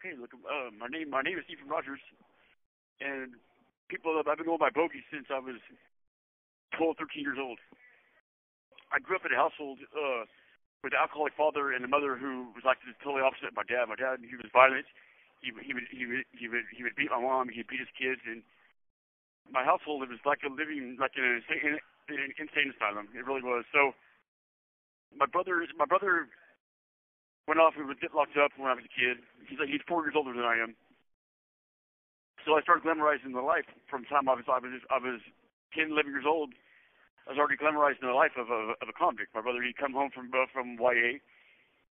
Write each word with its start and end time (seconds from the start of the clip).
okay, 0.00 0.16
look, 0.16 0.32
uh, 0.32 0.72
my 0.72 0.88
name 0.88 1.12
my 1.12 1.20
name 1.20 1.36
is 1.36 1.44
Stephen 1.44 1.68
Rogers, 1.68 2.00
and 3.04 3.36
people 3.92 4.16
I've 4.16 4.24
been 4.24 4.48
going 4.48 4.62
by 4.62 4.72
Bogey 4.72 5.04
since 5.12 5.28
I 5.28 5.36
was 5.36 5.60
12, 6.80 6.96
13 6.96 7.20
years 7.20 7.36
old. 7.36 7.60
I 8.88 8.98
grew 8.98 9.20
up 9.20 9.28
in 9.28 9.36
a 9.36 9.38
household 9.38 9.84
uh, 9.92 10.24
with 10.80 10.96
an 10.96 11.04
alcoholic 11.04 11.36
father 11.36 11.76
and 11.76 11.84
a 11.84 11.90
mother 11.90 12.16
who 12.16 12.48
was 12.56 12.64
like 12.64 12.80
the 12.80 12.96
totally 13.04 13.20
opposite 13.20 13.52
of 13.52 13.60
my 13.60 13.68
dad. 13.68 13.92
My 13.92 14.00
dad, 14.00 14.24
he 14.24 14.40
was 14.40 14.48
violent. 14.48 14.88
He 15.44 15.52
he 15.60 15.76
would 15.76 15.84
he 15.92 16.08
would 16.08 16.24
he 16.32 16.48
would 16.48 16.66
he 16.72 16.80
would 16.80 16.96
beat 16.96 17.12
my 17.12 17.20
mom. 17.20 17.52
He'd 17.52 17.68
beat 17.68 17.84
his 17.84 17.92
kids, 17.92 18.24
and 18.24 18.40
my 19.52 19.68
household 19.68 20.00
it 20.00 20.08
was 20.08 20.24
like 20.24 20.40
a 20.48 20.50
living 20.50 20.96
like 20.96 21.12
in 21.20 21.28
an 21.28 21.44
insane, 21.44 21.76
in 22.08 22.16
an 22.16 22.32
insane 22.40 22.72
asylum. 22.72 23.12
It 23.12 23.28
really 23.28 23.44
was. 23.44 23.68
So 23.68 23.92
my 25.12 25.28
brother 25.28 25.60
my 25.76 25.84
brother 25.84 26.32
went 27.46 27.60
off 27.60 27.74
and 27.76 27.88
was 27.88 28.00
get 28.00 28.14
locked 28.14 28.36
up 28.36 28.52
when 28.56 28.70
I 28.70 28.74
was 28.74 28.84
a 28.84 28.92
kid. 28.92 29.22
He's 29.48 29.58
like 29.58 29.68
he's 29.68 29.84
four 29.86 30.04
years 30.04 30.16
older 30.16 30.32
than 30.32 30.44
I 30.44 30.60
am. 30.60 30.76
So 32.44 32.56
I 32.56 32.64
started 32.64 32.84
glamorizing 32.84 33.36
the 33.36 33.44
life 33.44 33.68
from 33.88 34.02
the 34.04 34.08
time 34.08 34.28
I 34.28 34.34
was 34.34 34.48
I 34.48 34.58
was 34.58 34.80
I 34.88 34.98
was 34.98 35.20
10, 35.76 35.92
11 35.92 36.10
years 36.10 36.26
old. 36.26 36.56
I 37.28 37.36
was 37.36 37.38
already 37.38 37.60
glamorizing 37.60 38.02
the 38.02 38.16
life 38.16 38.34
of 38.40 38.48
a 38.48 38.74
of 38.80 38.88
a 38.88 38.96
convict. 38.96 39.36
My 39.36 39.44
brother 39.44 39.60
he'd 39.62 39.76
come 39.76 39.92
home 39.92 40.10
from 40.10 40.32
uh, 40.32 40.48
from 40.52 40.80
YA. 40.80 41.20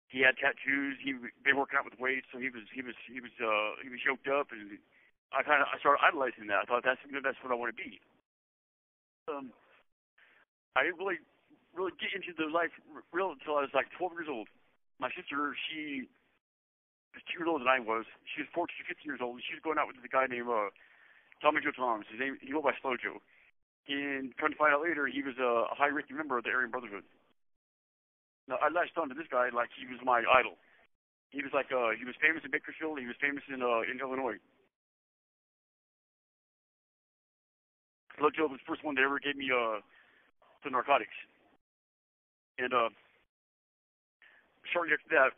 He 0.06 0.22
had 0.22 0.38
tattoos. 0.38 1.02
He 1.02 1.18
been 1.42 1.58
working 1.58 1.78
out 1.78 1.84
with 1.84 1.98
weights, 1.98 2.30
so 2.30 2.38
he 2.38 2.48
was 2.48 2.62
he 2.70 2.80
was 2.80 2.94
he 3.10 3.18
was 3.18 3.34
uh 3.42 3.82
he 3.82 3.90
was 3.90 4.00
yoked 4.06 4.30
up, 4.30 4.54
and 4.54 4.78
I 5.34 5.42
kind 5.42 5.60
of 5.60 5.68
I 5.68 5.82
started 5.82 6.00
idolizing 6.06 6.46
that. 6.46 6.62
I 6.62 6.66
thought 6.70 6.86
that's 6.86 7.02
that's 7.02 7.40
what 7.42 7.50
I 7.50 7.58
want 7.58 7.74
to 7.74 7.78
be. 7.78 7.98
Um, 9.26 9.50
I 10.78 10.86
didn't 10.86 11.02
really 11.02 11.18
really 11.74 11.92
get 11.98 12.14
into 12.14 12.32
the 12.32 12.46
life 12.48 12.72
real 13.12 13.34
until 13.34 13.58
I 13.58 13.66
was 13.66 13.74
like 13.74 13.90
12 13.98 14.12
years 14.14 14.30
old. 14.30 14.48
My 14.98 15.12
sister, 15.12 15.52
she 15.68 16.08
was 17.12 17.24
two 17.28 17.40
years 17.40 17.48
older 17.48 17.64
than 17.64 17.72
I 17.72 17.80
was. 17.80 18.08
She 18.24 18.44
was 18.44 18.50
14, 18.52 18.72
15 18.88 19.04
years 19.04 19.20
old. 19.20 19.40
She 19.44 19.56
was 19.56 19.64
going 19.64 19.76
out 19.76 19.88
with 19.88 20.00
a 20.00 20.08
guy 20.08 20.28
named 20.28 20.48
uh, 20.48 20.72
Tommy 21.40 21.60
Joe 21.60 21.76
Toms. 21.76 22.08
His 22.08 22.20
name, 22.20 22.40
he 22.40 22.52
went 22.52 22.64
by 22.64 22.76
Slow 22.80 22.96
Joe. 22.96 23.20
And 23.88 24.36
come 24.36 24.50
to 24.50 24.58
find 24.58 24.72
out 24.72 24.82
later, 24.82 25.06
he 25.06 25.22
was 25.22 25.38
a, 25.38 25.70
a 25.70 25.76
high-ranking 25.76 26.16
member 26.16 26.36
of 26.40 26.44
the 26.44 26.50
Aryan 26.50 26.72
Brotherhood. 26.72 27.04
Now, 28.48 28.58
I 28.62 28.70
latched 28.70 28.98
on 28.98 29.08
to 29.08 29.16
this 29.16 29.30
guy 29.30 29.50
like 29.52 29.70
he 29.74 29.86
was 29.86 30.00
my 30.02 30.22
idol. 30.26 30.58
He 31.30 31.42
was 31.42 31.52
like, 31.52 31.70
uh, 31.70 31.92
he 31.98 32.04
was 32.06 32.14
famous 32.22 32.42
in 32.44 32.50
Bakersfield. 32.50 32.98
He 32.98 33.06
was 33.06 33.18
famous 33.20 33.42
in 33.50 33.60
uh, 33.60 33.82
in 33.82 33.98
Illinois. 33.98 34.38
Slow 38.18 38.30
Joe 38.30 38.46
was 38.46 38.62
the 38.62 38.68
first 38.70 38.84
one 38.84 38.94
that 38.94 39.04
ever 39.04 39.18
gave 39.18 39.36
me 39.36 39.50
uh, 39.52 39.82
the 40.64 40.70
narcotics. 40.70 41.12
And 42.58 42.72
uh, 42.72 42.88
shortly 44.76 44.92
after 44.92 45.08
that, 45.16 45.32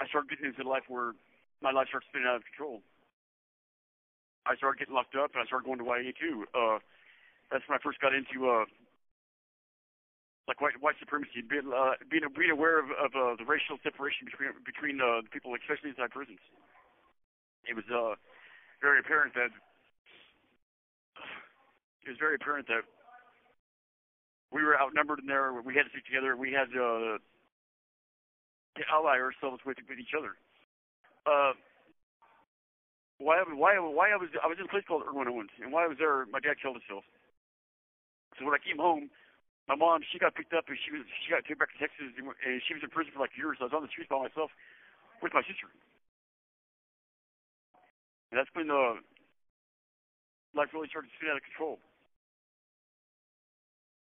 I 0.00 0.08
started 0.08 0.32
getting 0.32 0.48
into 0.48 0.64
life 0.64 0.88
where 0.88 1.12
my 1.60 1.76
life 1.76 1.92
started 1.92 2.08
spinning 2.08 2.24
out 2.24 2.40
of 2.40 2.48
control. 2.48 2.80
I 4.48 4.56
started 4.56 4.80
getting 4.80 4.96
locked 4.96 5.12
up, 5.12 5.36
and 5.36 5.44
I 5.44 5.46
started 5.46 5.68
going 5.68 5.76
to 5.76 5.84
YA 5.84 6.16
too. 6.16 6.48
Uh, 6.56 6.80
that's 7.52 7.68
when 7.68 7.76
I 7.76 7.82
first 7.84 8.00
got 8.00 8.16
into 8.16 8.48
uh, 8.48 8.64
like 10.48 10.64
white 10.64 10.80
white 10.80 10.96
supremacy, 10.96 11.44
being 11.44 11.68
uh, 11.68 12.00
being, 12.08 12.24
being 12.32 12.48
aware 12.48 12.80
of, 12.80 12.88
of 12.96 13.12
uh, 13.12 13.36
the 13.36 13.44
racial 13.44 13.76
separation 13.84 14.24
between 14.24 14.56
between 14.64 14.96
uh, 15.04 15.20
the 15.20 15.28
people, 15.28 15.52
especially 15.52 15.92
inside 15.92 16.08
prisons. 16.08 16.40
It 17.68 17.76
was 17.76 17.84
uh, 17.92 18.16
very 18.80 19.04
apparent 19.04 19.36
that 19.36 19.52
it 22.08 22.08
was 22.08 22.16
very 22.16 22.40
apparent 22.40 22.72
that 22.72 22.88
we 24.48 24.64
were 24.64 24.80
outnumbered 24.80 25.20
in 25.20 25.28
there. 25.28 25.52
We 25.52 25.76
had 25.76 25.84
to 25.84 25.92
stick 25.92 26.08
together. 26.08 26.32
We 26.32 26.56
had 26.56 26.72
uh, 26.72 27.20
ally 28.86 29.18
ourselves 29.18 29.62
with 29.66 29.78
with 29.88 29.98
each 29.98 30.14
other. 30.14 30.38
Uh, 31.26 31.52
why 33.18 33.42
why 33.50 33.78
why 33.78 34.14
I 34.14 34.18
was 34.18 34.30
I 34.38 34.46
was 34.46 34.58
in 34.58 34.66
a 34.66 34.72
place 34.72 34.86
called 34.86 35.02
Irwin 35.02 35.26
Owens, 35.26 35.50
and 35.58 35.74
while 35.74 35.84
I 35.84 35.90
was 35.90 35.98
there, 35.98 36.26
my 36.30 36.38
dad 36.38 36.62
killed 36.62 36.78
himself. 36.78 37.02
So 38.38 38.46
when 38.46 38.54
I 38.54 38.62
came 38.62 38.78
home, 38.78 39.10
my 39.66 39.74
mom 39.74 40.06
she 40.06 40.22
got 40.22 40.38
picked 40.38 40.54
up 40.54 40.70
and 40.70 40.78
she 40.78 40.94
was 40.94 41.02
she 41.26 41.34
got 41.34 41.42
taken 41.42 41.58
back 41.58 41.74
to 41.74 41.78
Texas, 41.82 42.14
and, 42.14 42.30
she 42.62 42.74
was 42.74 42.82
in 42.82 42.90
prison 42.90 43.10
for 43.10 43.20
like 43.26 43.34
years. 43.34 43.58
So 43.58 43.66
I 43.66 43.72
was 43.72 43.76
on 43.76 43.82
the 43.82 43.90
streets 43.90 44.08
by 44.08 44.22
myself 44.22 44.54
with 45.18 45.34
my 45.34 45.42
sister, 45.42 45.66
and 48.30 48.38
that's 48.38 48.50
when 48.54 48.70
the 48.70 49.02
life 50.54 50.70
really 50.70 50.88
started 50.88 51.10
to 51.10 51.16
spin 51.18 51.34
out 51.34 51.42
of 51.42 51.46
control. 51.46 51.82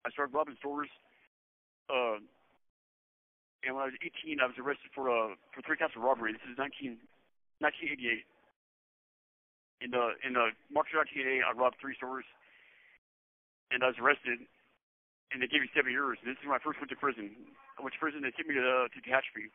I 0.05 0.13
started 0.13 0.31
robbing 0.31 0.55
stores. 0.61 0.89
Uh, 1.89 2.21
and 3.63 3.75
when 3.75 3.83
I 3.83 3.89
was 3.91 3.97
18, 3.99 4.39
I 4.39 4.47
was 4.47 4.57
arrested 4.57 4.91
for 4.95 5.11
uh 5.11 5.35
for 5.51 5.61
three 5.61 5.77
counts 5.77 5.95
of 5.95 6.03
robbery. 6.03 6.31
This 6.31 6.43
is 6.47 6.57
19, 6.57 6.97
1988. 7.59 8.23
In 9.83 9.91
the 9.91 10.15
in 10.23 10.33
the 10.35 10.51
March 10.71 10.91
1988, 10.91 11.43
I 11.43 11.51
robbed 11.55 11.79
three 11.79 11.95
stores, 11.95 12.27
and 13.71 13.83
I 13.83 13.91
was 13.91 13.99
arrested, 13.99 14.43
and 15.31 15.39
they 15.39 15.47
gave 15.47 15.63
me 15.63 15.71
seven 15.71 15.91
years. 15.91 16.19
This 16.23 16.39
is 16.39 16.45
when 16.47 16.55
I 16.55 16.63
first 16.63 16.79
went 16.79 16.91
to 16.91 16.99
prison. 16.99 17.31
I 17.75 17.83
went 17.83 17.95
to 17.95 18.01
prison. 18.01 18.23
They 18.23 18.35
took 18.35 18.47
me 18.47 18.55
to 18.55 18.63
uh, 18.63 18.91
to 18.91 18.99
Tehachapi. 19.03 19.51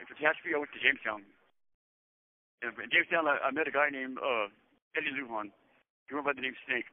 And 0.00 0.04
from 0.04 0.16
Tehachapi, 0.20 0.52
I 0.52 0.60
went 0.60 0.72
to 0.76 0.80
Jamestown. 0.80 1.24
And 2.60 2.72
in 2.76 2.88
Jamestown, 2.92 3.24
I, 3.24 3.40
I 3.40 3.50
met 3.52 3.68
a 3.68 3.72
guy 3.72 3.88
named 3.88 4.20
uh, 4.20 4.52
Eddie 4.96 5.12
Lujan. 5.16 5.52
He 6.08 6.12
went 6.12 6.28
by 6.28 6.36
the 6.36 6.44
name 6.44 6.56
Snake 6.68 6.88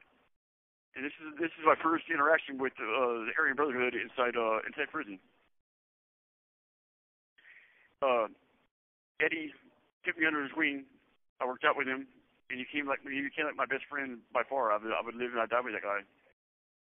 and 0.96 1.04
this 1.04 1.14
is 1.18 1.34
this 1.38 1.50
is 1.58 1.64
my 1.66 1.74
first 1.82 2.06
interaction 2.06 2.58
with 2.58 2.72
uh, 2.78 3.26
the 3.26 3.32
Aryan 3.38 3.58
Brotherhood 3.58 3.94
inside 3.98 4.38
uh, 4.38 4.62
inside 4.66 4.90
prison. 4.94 5.18
Uh, 8.02 8.28
Eddie 9.20 9.52
took 10.04 10.18
me 10.18 10.26
under 10.26 10.42
his 10.42 10.52
wing. 10.56 10.84
I 11.40 11.46
worked 11.46 11.64
out 11.64 11.76
with 11.76 11.86
him, 11.86 12.06
and 12.50 12.58
he 12.58 12.66
came 12.66 12.86
like 12.86 13.00
he 13.02 13.22
became 13.22 13.46
like 13.46 13.58
my 13.58 13.66
best 13.66 13.84
friend 13.90 14.18
by 14.32 14.42
far. 14.42 14.72
I 14.72 14.78
would 14.78 14.92
I 14.92 15.02
would 15.04 15.14
live 15.14 15.32
and 15.32 15.40
I 15.40 15.46
die 15.46 15.62
with 15.62 15.74
that 15.74 15.86
guy. 15.86 16.00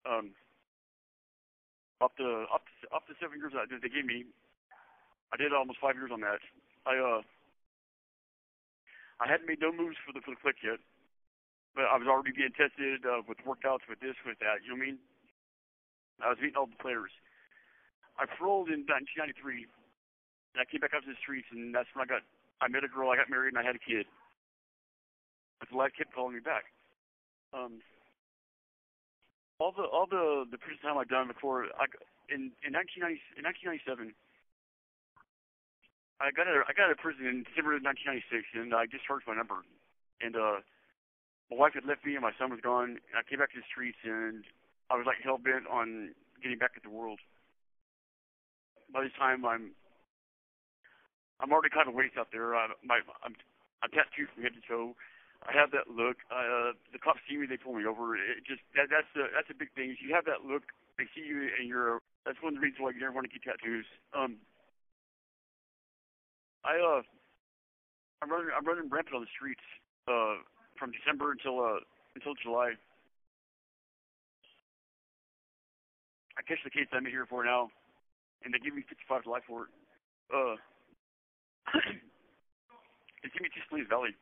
Um, 0.06 0.36
up 2.02 2.16
to 2.18 2.46
up 2.54 2.66
to, 2.66 2.84
up 2.94 3.08
to 3.08 3.14
seven 3.20 3.40
years 3.40 3.54
that 3.54 3.70
they 3.70 3.90
gave 3.90 4.06
me, 4.06 4.26
I 5.34 5.38
did 5.38 5.54
almost 5.54 5.80
five 5.82 5.96
years 5.96 6.12
on 6.14 6.22
that. 6.22 6.42
I 6.86 6.98
uh 6.98 7.22
I 9.22 9.28
hadn't 9.32 9.48
made 9.48 9.62
no 9.62 9.72
moves 9.72 9.98
for 10.06 10.14
the 10.14 10.22
for 10.22 10.32
the 10.32 10.42
click 10.42 10.60
yet 10.62 10.80
but 11.76 11.92
I 11.92 12.00
was 12.00 12.08
already 12.08 12.32
being 12.32 12.56
tested 12.56 13.04
uh, 13.04 13.20
with 13.28 13.44
workouts, 13.44 13.84
with 13.92 14.00
this, 14.00 14.16
with 14.24 14.40
that. 14.40 14.64
You 14.64 14.74
know 14.74 14.80
what 14.80 14.88
I 14.88 14.96
mean? 14.96 14.98
I 16.24 16.28
was 16.32 16.40
meeting 16.40 16.56
all 16.56 16.72
the 16.72 16.80
players. 16.80 17.12
I 18.16 18.24
paroled 18.24 18.72
in 18.72 18.88
1993, 18.88 19.68
and 20.56 20.64
I 20.64 20.66
came 20.66 20.80
back 20.80 20.96
out 20.96 21.04
to 21.04 21.12
the 21.12 21.20
streets, 21.20 21.52
and 21.52 21.76
that's 21.76 21.92
when 21.92 22.02
I 22.02 22.08
got. 22.08 22.24
I 22.64 22.72
met 22.72 22.88
a 22.88 22.92
girl, 22.92 23.12
I 23.12 23.20
got 23.20 23.28
married, 23.28 23.52
and 23.52 23.60
I 23.60 23.68
had 23.68 23.76
a 23.76 23.84
kid. 23.84 24.08
But 25.60 25.68
the 25.68 25.76
life 25.76 25.92
kept 25.92 26.16
calling 26.16 26.40
me 26.40 26.40
back. 26.40 26.72
Um, 27.52 27.84
all 29.60 29.76
the 29.76 29.84
all 29.84 30.08
the 30.08 30.48
the 30.48 30.56
prison 30.56 30.80
time 30.80 30.96
I'd 30.96 31.12
done 31.12 31.28
before, 31.28 31.68
I 31.76 31.92
in 32.32 32.56
in 32.64 32.72
1990 32.72 33.20
in 33.36 33.44
1997. 33.44 34.16
I 36.24 36.32
got 36.32 36.48
out 36.48 36.64
I 36.64 36.72
got 36.72 36.88
out 36.88 36.96
of 36.96 37.04
prison 37.04 37.28
in 37.28 37.44
December 37.44 37.76
of 37.76 37.84
1996, 37.84 38.56
and 38.56 38.72
I 38.72 38.88
discharged 38.88 39.28
my 39.28 39.36
number. 39.36 39.60
And 40.24 40.40
uh, 40.40 40.64
my 41.52 41.60
wife 41.60 41.76
had 41.76 41.84
left 41.84 42.08
me 42.08 42.16
and 42.16 42.24
my 42.24 42.32
son 42.40 42.50
was 42.50 42.64
gone. 42.64 43.04
And 43.04 43.16
I 43.20 43.24
came 43.28 43.40
back 43.40 43.52
to 43.52 43.60
the 43.60 43.68
streets 43.68 44.00
and 44.08 44.48
I 44.90 44.96
was 44.96 45.04
like 45.04 45.20
hell 45.20 45.38
bent 45.38 45.68
on 45.68 46.16
getting 46.42 46.58
back 46.58 46.80
at 46.80 46.84
the 46.84 46.94
world. 46.94 47.20
By 48.94 49.04
this 49.04 49.16
time, 49.20 49.44
I'm 49.44 49.76
I'm 51.40 51.52
already 51.52 51.72
kind 51.72 51.88
of 51.88 51.96
waste 51.96 52.18
out 52.18 52.32
there. 52.32 52.56
I, 52.56 52.72
my 52.84 53.02
I'm 53.24 53.36
I'm 53.84 53.92
tattooed 53.92 54.32
from 54.34 54.44
head 54.44 54.56
to 54.56 54.64
toe. 54.64 54.96
I 55.46 55.52
have 55.54 55.70
that 55.76 55.92
look. 55.92 56.24
Uh, 56.32 56.74
the 56.90 56.98
cops 56.98 57.22
see 57.30 57.38
me, 57.38 57.46
they 57.46 57.60
pull 57.60 57.76
me 57.76 57.86
over. 57.86 58.16
It 58.16 58.48
just 58.48 58.64
that 58.74 58.88
that's 58.90 59.12
a 59.20 59.30
that's 59.36 59.52
a 59.52 59.58
big 59.58 59.70
thing. 59.76 59.92
Is 59.92 60.00
you 60.02 60.16
have 60.16 60.26
that 60.26 60.48
look, 60.48 60.64
they 60.98 61.06
see 61.12 61.26
you, 61.26 61.52
and 61.60 61.68
you're. 61.68 62.02
That's 62.26 62.42
one 62.42 62.56
of 62.56 62.58
the 62.58 62.66
reasons 62.66 62.82
why 62.82 62.90
you 62.96 63.00
never 63.04 63.14
want 63.14 63.30
to 63.30 63.34
get 63.34 63.46
tattoos. 63.46 63.86
Um, 64.16 64.42
I 66.66 66.82
uh, 66.82 67.04
I'm 68.24 68.32
running 68.32 68.50
I'm 68.56 68.66
running 68.66 68.90
rampant 68.90 69.14
on 69.14 69.22
the 69.22 69.34
streets. 69.36 69.64
Uh, 70.06 70.42
from 70.78 70.92
December 70.92 71.32
until 71.32 71.60
uh 71.60 71.80
until 72.16 72.36
July. 72.36 72.76
I 76.38 76.42
catch 76.44 76.60
the 76.64 76.70
case 76.70 76.88
I'm 76.92 77.06
here 77.06 77.26
for 77.26 77.44
now, 77.44 77.72
and 78.44 78.54
they 78.54 78.60
give 78.60 78.76
me 78.76 78.84
55 78.88 79.24
to 79.24 79.30
life 79.30 79.44
for 79.48 79.68
it. 79.68 79.72
Uh, 80.28 80.56
they 81.74 83.30
give 83.34 83.42
me 83.42 83.50
to 83.50 83.90
Valley. 83.90 84.16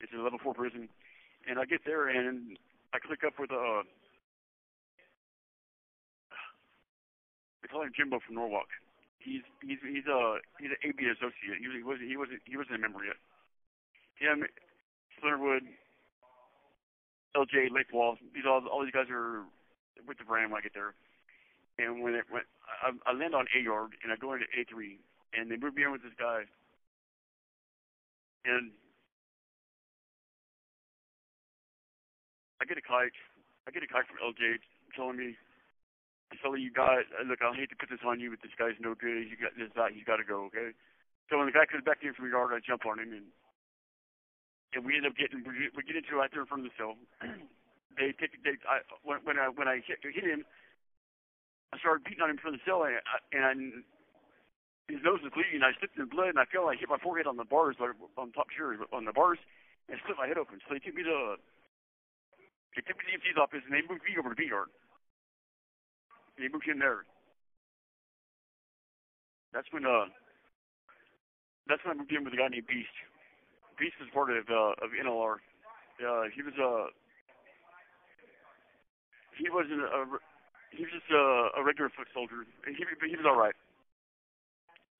It's 0.00 0.12
a 0.12 0.20
level 0.20 0.38
four 0.42 0.54
prison, 0.54 0.88
and 1.48 1.58
I 1.58 1.64
get 1.64 1.80
there 1.86 2.08
and 2.08 2.58
I 2.92 2.98
click 2.98 3.24
up 3.26 3.34
with 3.38 3.50
uh, 3.50 3.82
they 7.62 7.68
call 7.68 7.82
him 7.82 7.92
Jimbo 7.96 8.20
from 8.20 8.36
Norwalk. 8.36 8.68
He's 9.18 9.40
he's 9.64 9.80
he's 9.80 10.06
a 10.06 10.38
he's 10.60 10.70
an 10.70 10.80
AB 10.84 11.00
associate. 11.08 11.58
He 11.58 11.82
was 11.82 11.98
he 11.98 12.16
wasn't 12.16 12.40
he 12.44 12.56
wasn't 12.56 12.76
a 12.76 12.78
member 12.78 13.00
yet. 13.02 13.16
Him 14.20 14.44
Splinterwood, 15.16 15.64
LJ, 17.34 17.72
Lake 17.72 17.88
Wall. 17.92 18.16
These 18.34 18.44
all 18.46 18.60
all 18.68 18.84
these 18.84 18.92
guys 18.92 19.08
are 19.10 19.42
with 20.06 20.18
the 20.18 20.24
brand 20.24 20.52
when 20.52 20.60
I 20.60 20.62
get 20.62 20.74
there. 20.74 20.92
And 21.78 22.02
when 22.02 22.14
it 22.14 22.24
when 22.28 22.42
I, 22.84 22.92
I 23.08 23.12
land 23.16 23.34
on 23.34 23.46
A 23.56 23.60
yard 23.62 23.96
and 24.04 24.12
I 24.12 24.16
go 24.16 24.34
into 24.34 24.44
A 24.52 24.64
three 24.68 25.00
and 25.36 25.50
they 25.50 25.56
moved 25.56 25.76
me 25.76 25.84
in 25.84 25.92
with 25.92 26.02
this 26.02 26.16
guy. 26.18 26.46
And 28.44 28.72
I 32.60 32.64
get 32.64 32.78
a 32.78 32.84
kite. 32.84 33.16
I 33.66 33.70
get 33.70 33.82
a 33.82 33.88
kite 33.88 34.06
from 34.06 34.20
LJ 34.20 34.60
telling 34.94 35.16
me, 35.16 35.36
"Sully, 36.42 36.60
you 36.60 36.70
got 36.70 37.04
look. 37.26 37.42
I'll 37.42 37.54
hate 37.54 37.70
to 37.70 37.76
put 37.76 37.88
this 37.90 38.04
on 38.04 38.20
you, 38.20 38.30
but 38.30 38.42
this 38.42 38.54
guy's 38.58 38.78
no 38.80 38.94
good. 38.94 39.28
You 39.28 39.36
got 39.36 39.56
this. 39.56 39.72
That 39.74 39.92
he's 39.92 40.04
got 40.04 40.16
to 40.16 40.24
go. 40.24 40.44
Okay." 40.52 40.72
So 41.30 41.38
when 41.38 41.46
the 41.46 41.56
guy 41.56 41.64
comes 41.64 41.84
back 41.84 42.04
in 42.04 42.12
from 42.12 42.26
the 42.28 42.36
yard, 42.36 42.52
I 42.52 42.60
jump 42.60 42.84
on 42.84 43.00
him 43.00 43.12
and 43.12 43.32
and 44.74 44.84
we 44.84 44.96
end 44.96 45.06
up 45.06 45.16
getting 45.16 45.40
we, 45.46 45.70
get 45.86 45.96
into 45.96 46.14
it 46.14 46.18
right 46.18 46.30
there 46.32 46.42
in 46.42 46.50
front 46.50 46.66
of 46.66 46.70
the 46.70 46.76
cell. 46.76 46.98
they 47.96 48.12
take 48.18 48.36
they 48.42 48.58
I 48.68 48.82
when 49.06 49.22
when 49.24 49.38
I 49.38 49.48
when 49.48 49.68
I 49.68 49.80
hit, 49.80 50.02
hit 50.02 50.24
him, 50.24 50.44
I 51.72 51.78
started 51.78 52.04
beating 52.04 52.22
on 52.22 52.30
him 52.30 52.38
from 52.42 52.58
the 52.58 52.62
cell 52.66 52.84
and 52.84 52.98
I, 52.98 53.16
and 53.32 53.86
his 54.88 55.00
nose 55.00 55.24
was 55.24 55.32
bleeding. 55.32 55.64
I 55.64 55.72
slipped 55.80 55.96
in 55.96 56.08
blood 56.12 56.36
and 56.36 56.40
I 56.40 56.44
fell. 56.44 56.68
I 56.68 56.76
hit 56.76 56.92
my 56.92 57.00
forehead 57.00 57.26
on 57.26 57.40
the 57.40 57.48
bars 57.48 57.76
on 57.80 58.32
top 58.32 58.52
sure 58.52 58.76
on 58.92 59.04
the 59.04 59.16
bars 59.16 59.40
and 59.88 59.96
split 60.04 60.20
my 60.20 60.28
head 60.28 60.36
open. 60.36 60.60
So 60.64 60.76
they 60.76 60.82
took 60.82 60.94
me 60.94 61.04
to 61.04 61.40
they 62.76 62.82
took 62.84 63.00
me 63.00 63.08
to 63.08 63.10
the 63.12 63.16
EMT's 63.16 63.40
office 63.40 63.64
and 63.64 63.72
they 63.72 63.84
moved 63.86 64.04
me 64.04 64.16
over 64.20 64.28
to 64.28 64.36
B 64.36 64.48
yard. 64.50 64.68
They 66.36 66.52
moved 66.52 66.68
him 66.68 66.80
there. 66.84 67.08
That's 69.56 69.70
when 69.72 69.88
uh 69.88 70.12
that's 71.64 71.80
when 71.84 71.96
I 71.96 71.98
moved 71.98 72.12
in 72.12 72.24
with 72.24 72.36
a 72.36 72.40
guy 72.40 72.52
named 72.52 72.68
Beast. 72.68 72.92
Beast 73.80 73.96
was 73.96 74.12
part 74.12 74.28
of 74.28 74.44
uh, 74.52 74.76
of 74.84 74.92
NLR. 74.92 75.40
Uh, 75.96 76.28
he 76.28 76.42
was 76.44 76.52
a 76.60 76.68
uh, 76.68 76.86
he 79.38 79.48
wasn't 79.48 79.80
a 79.80 80.04
he 80.76 80.84
was 80.84 80.92
just 80.92 81.08
a, 81.08 81.56
a 81.56 81.64
regular 81.64 81.88
foot 81.88 82.10
soldier. 82.12 82.44
He 82.68 82.76
he 82.76 83.16
was 83.16 83.24
all 83.24 83.38
right. 83.38 83.56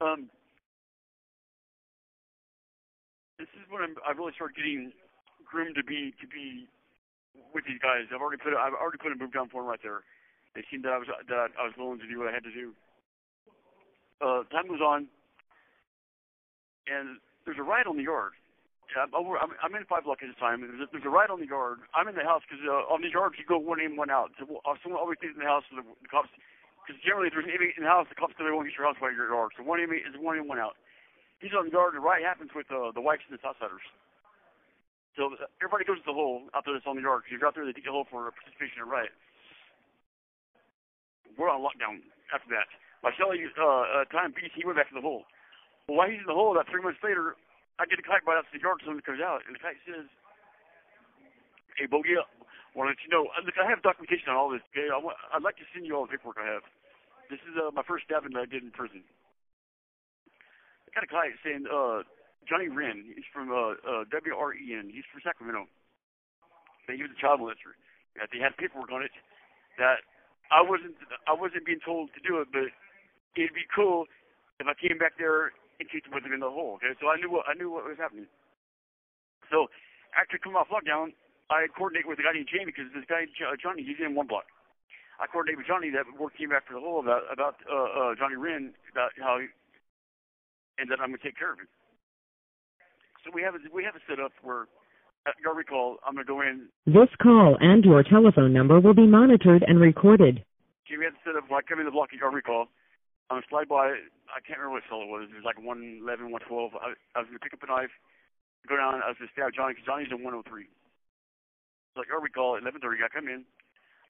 Um, 0.05 0.29
this 3.41 3.49
is 3.57 3.65
when 3.73 3.81
I'm, 3.81 3.97
I 4.05 4.13
really 4.13 4.37
started 4.37 4.53
getting 4.53 4.93
groomed 5.49 5.81
to 5.81 5.85
be 5.85 6.13
to 6.21 6.27
be 6.29 6.69
with 7.57 7.65
these 7.65 7.81
guys. 7.81 8.13
I've 8.13 8.21
already 8.21 8.37
put 8.37 8.53
I've 8.53 8.77
already 8.77 9.01
put 9.01 9.13
a 9.13 9.17
move 9.17 9.33
down 9.33 9.49
for 9.49 9.65
them 9.65 9.71
right 9.73 9.81
there. 9.81 10.05
They 10.53 10.61
seemed 10.69 10.85
that 10.85 10.93
I 10.93 11.01
was 11.01 11.09
that 11.09 11.57
I 11.57 11.65
was 11.65 11.73
willing 11.81 12.05
to 12.05 12.09
do 12.09 12.21
what 12.21 12.29
I 12.29 12.37
had 12.37 12.45
to 12.45 12.53
do. 12.53 12.77
Uh, 14.21 14.45
time 14.53 14.69
goes 14.69 14.85
on, 14.85 15.09
and 16.85 17.17
there's 17.49 17.59
a 17.59 17.65
riot 17.65 17.89
on 17.89 17.97
the 17.97 18.05
yard. 18.05 18.37
I'm 18.93 19.11
over. 19.17 19.41
I'm, 19.41 19.57
I'm 19.65 19.75
in 19.75 19.89
five 19.89 20.05
block 20.05 20.21
at 20.21 20.29
the 20.29 20.39
time. 20.39 20.61
There's 20.61 20.85
a, 20.85 20.89
there's 20.93 21.09
a 21.09 21.11
riot 21.11 21.33
on 21.33 21.41
the 21.41 21.49
yard. 21.49 21.81
I'm 21.97 22.07
in 22.07 22.15
the 22.15 22.23
house 22.23 22.45
because 22.45 22.61
uh, 22.63 22.93
on 22.93 23.01
the 23.01 23.09
yard 23.09 23.35
you 23.41 23.49
go 23.49 23.57
one 23.57 23.81
in, 23.81 23.97
one 23.97 24.13
out. 24.13 24.37
So 24.37 24.45
uh, 24.45 24.77
someone 24.85 25.01
always 25.01 25.17
stays 25.19 25.33
in 25.33 25.41
the 25.41 25.49
house. 25.49 25.65
So 25.73 25.81
the, 25.81 25.87
the 26.05 26.11
cops, 26.13 26.29
because 26.85 27.01
generally 27.01 27.33
if 27.33 27.35
there's 27.35 27.49
an 27.49 27.57
inmate 27.57 27.81
in 27.81 27.89
the 27.89 27.91
house, 27.91 28.05
the 28.13 28.15
cops 28.15 28.37
tell 28.37 28.45
everyone 28.45 28.69
get 28.69 28.77
your 28.77 28.85
house 28.85 29.01
by 29.01 29.09
your 29.09 29.33
yard. 29.33 29.57
So 29.57 29.65
one 29.65 29.81
inmate 29.81 30.05
is 30.05 30.13
one 30.21 30.37
in, 30.37 30.45
one 30.45 30.61
out. 30.61 30.77
He's 31.41 31.57
on 31.57 31.73
yard. 31.73 31.97
The 31.97 32.05
riot 32.05 32.29
happens 32.29 32.53
with 32.53 32.69
uh, 32.69 32.93
the 32.93 33.01
whites 33.01 33.25
and 33.25 33.33
the 33.33 33.41
Southsiders. 33.41 33.85
So 35.17 35.33
everybody 35.65 35.89
goes 35.89 36.05
to 36.05 36.09
the 36.09 36.17
hole 36.17 36.45
out 36.53 36.69
there 36.69 36.77
that's 36.77 36.85
on 36.85 37.01
the 37.01 37.05
yard. 37.07 37.25
Because 37.25 37.41
you're 37.41 37.49
out 37.49 37.57
there, 37.57 37.65
they 37.65 37.73
dig 37.73 37.89
the 37.89 37.95
hole 37.95 38.05
for 38.05 38.29
participation 38.37 38.85
in 38.85 38.89
riot. 38.91 39.17
We're 41.41 41.49
on 41.49 41.65
lockdown 41.65 42.05
after 42.31 42.53
that. 42.53 42.69
My 43.01 43.13
cellie, 43.17 43.49
uh, 43.57 43.61
uh, 43.61 44.05
time 44.13 44.37
beast, 44.37 44.53
he 44.53 44.65
went 44.65 44.77
back 44.77 44.93
to 44.93 44.97
the 44.97 45.05
hole. 45.05 45.25
Well, 45.89 46.01
while 46.01 46.09
he's 46.09 46.21
in 46.21 46.29
the 46.29 46.37
hole, 46.37 46.53
about 46.53 46.69
three 46.69 46.81
months 46.81 47.01
later, 47.05 47.37
I 47.79 47.85
get 47.85 47.99
a 47.99 48.07
kite 48.07 48.25
right 48.25 48.39
out 48.39 48.47
to 48.49 48.55
the 48.55 48.63
yard, 48.63 48.81
someone 48.81 49.03
comes 49.03 49.21
out, 49.21 49.43
and 49.45 49.53
the 49.53 49.61
kite 49.61 49.77
says, 49.85 50.07
"Hey, 51.77 51.85
Bogey, 51.85 52.17
I 52.17 52.25
want 52.75 52.91
to 52.91 53.09
know. 53.11 53.31
Uh, 53.33 53.43
look, 53.47 53.55
I 53.57 53.67
have 53.71 53.83
documentation 53.83 54.29
on 54.29 54.37
all 54.37 54.51
this. 54.51 54.63
Okay, 54.75 54.91
i 54.91 54.99
i'd 54.99 55.47
like 55.47 55.57
to 55.63 55.67
send 55.71 55.87
you 55.87 55.95
all 55.95 56.07
the 56.07 56.13
paperwork 56.13 56.43
I 56.43 56.51
have. 56.59 56.67
This 57.31 57.41
is 57.47 57.55
uh, 57.57 57.71
my 57.71 57.87
first 57.87 58.05
stabbing 58.05 58.35
that 58.35 58.45
I 58.45 58.51
did 58.51 58.63
in 58.63 58.75
prison. 58.75 59.07
I 60.87 60.89
got 60.93 61.07
a 61.07 61.11
kite 61.11 61.39
saying, 61.41 61.65
uh, 61.71 62.05
Johnny 62.45 62.69
Wren. 62.69 63.09
He's 63.09 63.27
from 63.33 63.51
uh, 63.51 63.81
uh, 63.81 64.05
WREN. 64.13 64.93
He's 64.93 65.07
from 65.09 65.25
Sacramento. 65.25 65.67
And 66.87 67.01
he 67.01 67.03
was 67.03 67.13
a 67.17 67.21
child 67.21 67.41
molester. 67.41 67.73
That 68.21 68.31
they 68.31 68.39
had 68.39 68.55
paperwork 68.61 68.93
on 68.93 69.03
it 69.03 69.11
that 69.79 70.07
I 70.53 70.63
wasn't 70.63 70.95
I 71.27 71.35
wasn't 71.35 71.67
being 71.67 71.83
told 71.83 72.15
to 72.15 72.21
do 72.23 72.39
it, 72.39 72.49
but 72.55 72.71
it'd 73.35 73.57
be 73.57 73.67
cool 73.75 74.07
if 74.61 74.67
I 74.71 74.75
came 74.79 74.99
back 75.03 75.19
there 75.19 75.51
and 75.81 75.91
kicked 75.91 76.07
with 76.13 76.23
him 76.23 76.31
in 76.31 76.39
the 76.39 76.53
hole. 76.53 76.79
Okay, 76.79 76.95
so 77.03 77.11
I 77.11 77.19
knew 77.19 77.31
what 77.31 77.49
I 77.51 77.59
knew 77.59 77.75
what 77.75 77.83
was 77.89 77.99
happening. 77.99 78.31
So 79.51 79.67
after 80.15 80.39
coming 80.39 80.55
off 80.55 80.71
lockdown, 80.71 81.11
I 81.51 81.69
coordinate 81.69 82.09
with 82.09 82.19
a 82.19 82.25
guy 82.25 82.33
named 82.33 82.49
Jamie 82.49 82.73
because 82.73 82.89
this 82.95 83.05
guy 83.05 83.29
uh, 83.45 83.57
Johnny 83.61 83.85
he's 83.85 84.01
in 84.01 84.15
one 84.15 84.27
block. 84.27 84.49
I 85.21 85.27
coordinate 85.29 85.59
with 85.59 85.69
Johnny 85.69 85.91
that 85.93 86.09
work 86.19 86.35
came 86.37 86.51
for 86.51 86.75
the 86.75 86.81
hole 86.81 87.01
about 87.01 87.29
about 87.31 87.61
uh, 87.69 87.75
uh, 87.75 88.13
Johnny 88.17 88.37
Wren 88.37 88.73
about 88.91 89.13
how 89.21 89.39
he, 89.39 89.53
and 90.81 90.91
that 90.91 91.01
I'm 91.01 91.13
gonna 91.13 91.23
take 91.23 91.37
care 91.37 91.53
of 91.53 91.61
him. 91.61 91.69
So 93.23 93.31
we 93.33 93.43
have 93.43 93.55
a, 93.55 93.61
we 93.73 93.85
have 93.85 93.97
a 93.97 94.05
setup 94.09 94.33
where 94.43 94.67
at 95.27 95.37
your 95.41 95.55
recall 95.55 96.01
I'm 96.05 96.17
gonna 96.17 96.25
go 96.25 96.41
in. 96.41 96.69
This 96.87 97.13
call 97.21 97.57
and 97.61 97.85
your 97.85 98.03
telephone 98.03 98.53
number 98.53 98.81
will 98.81 98.97
be 98.97 99.07
monitored 99.07 99.65
and 99.69 99.81
recorded. 99.81 100.45
Jimmy 100.89 101.09
had 101.09 101.17
to 101.17 101.23
set 101.25 101.37
up 101.37 101.49
when 101.49 101.61
I 101.61 101.65
come 101.65 101.81
in 101.81 101.87
the 101.87 101.95
block 101.95 102.13
at 102.13 102.21
your 102.21 102.33
recall. 102.33 102.69
I'm 103.29 103.41
gonna 103.41 103.49
slide 103.49 103.69
by. 103.69 103.97
I 104.33 104.41
can't 104.45 104.59
remember 104.59 104.81
what 104.81 104.89
cell 104.89 105.05
it 105.05 105.09
was. 105.09 105.29
It 105.33 105.37
was 105.37 105.49
like 105.49 105.61
111, 105.61 106.05
112. 106.05 106.77
I, 106.77 106.97
I 107.17 107.19
was 107.21 107.29
gonna 107.29 107.41
pick 107.41 107.53
up 107.53 107.65
a 107.65 107.69
knife, 107.69 107.93
go 108.69 108.77
down. 108.77 109.01
I 109.01 109.13
was 109.13 109.17
gonna 109.21 109.33
stab 109.33 109.53
Johnny 109.57 109.77
because 109.77 109.89
Johnny's 109.89 110.13
in 110.13 110.21
103. 110.21 110.69
Like, 111.97 112.11
I 112.11 112.19
recall 112.19 112.57
at 112.57 112.63
11:30. 112.63 113.05
I 113.05 113.09
come 113.09 113.29
in. 113.29 113.45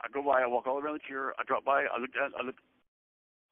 I 0.01 0.09
go 0.09 0.23
by. 0.23 0.43
I 0.43 0.47
walk 0.47 0.67
all 0.67 0.81
around 0.81 1.01
the 1.01 1.07
chair. 1.07 1.33
I 1.39 1.45
drop 1.45 1.65
by. 1.65 1.85
I 1.85 1.99
looked 2.01 2.17
at. 2.17 2.33
I 2.39 2.43
looked. 2.43 2.61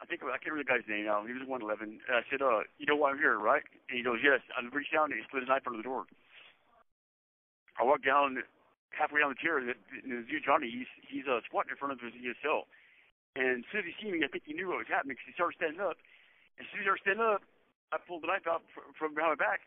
I 0.00 0.04
think 0.04 0.24
I 0.24 0.34
can't 0.40 0.56
remember 0.56 0.66
the 0.66 0.72
guy's 0.72 0.88
name 0.88 1.06
now. 1.06 1.22
He 1.22 1.32
was 1.32 1.46
111. 1.46 2.02
And 2.02 2.16
I 2.16 2.24
said, 2.28 2.42
"Uh, 2.42 2.66
you 2.78 2.86
know 2.86 2.96
why 2.96 3.10
I'm 3.10 3.18
here, 3.18 3.38
right?" 3.38 3.62
And 3.88 3.96
he 3.98 4.02
goes, 4.02 4.18
"Yes." 4.24 4.40
I 4.56 4.64
reached 4.74 4.92
down 4.92 5.12
and 5.12 5.20
he 5.20 5.24
slid 5.30 5.44
a 5.44 5.46
knife 5.46 5.62
under 5.66 5.78
the 5.78 5.86
door. 5.86 6.06
I 7.78 7.84
walk 7.84 8.02
down 8.02 8.42
halfway 8.92 9.20
down 9.20 9.32
the 9.32 9.40
chair, 9.40 9.56
and 9.58 9.72
the 9.72 10.24
dude 10.28 10.44
Johnny, 10.44 10.68
he's 10.68 10.90
he's 11.00 11.26
uh, 11.28 11.40
squatting 11.48 11.72
in 11.72 11.78
front 11.80 11.96
of 11.96 12.00
his, 12.00 12.12
his. 12.12 12.36
And 13.32 13.64
as 13.64 13.68
soon 13.72 13.80
as 13.80 13.88
he 13.88 13.94
seen 13.96 14.12
me, 14.12 14.20
I 14.24 14.28
think 14.28 14.44
he 14.44 14.52
knew 14.52 14.68
what 14.68 14.84
was 14.84 14.92
happening 14.92 15.16
because 15.16 15.32
he 15.32 15.36
started 15.36 15.56
standing 15.56 15.80
up. 15.80 15.96
As 16.60 16.68
soon 16.68 16.84
as 16.84 16.84
I 16.84 16.88
started 16.92 17.04
standing 17.08 17.24
up, 17.24 17.42
I 17.92 17.96
pulled 17.96 18.24
the 18.24 18.28
knife 18.28 18.44
out 18.44 18.60
from 18.72 19.16
behind 19.16 19.40
my 19.40 19.40
back. 19.40 19.64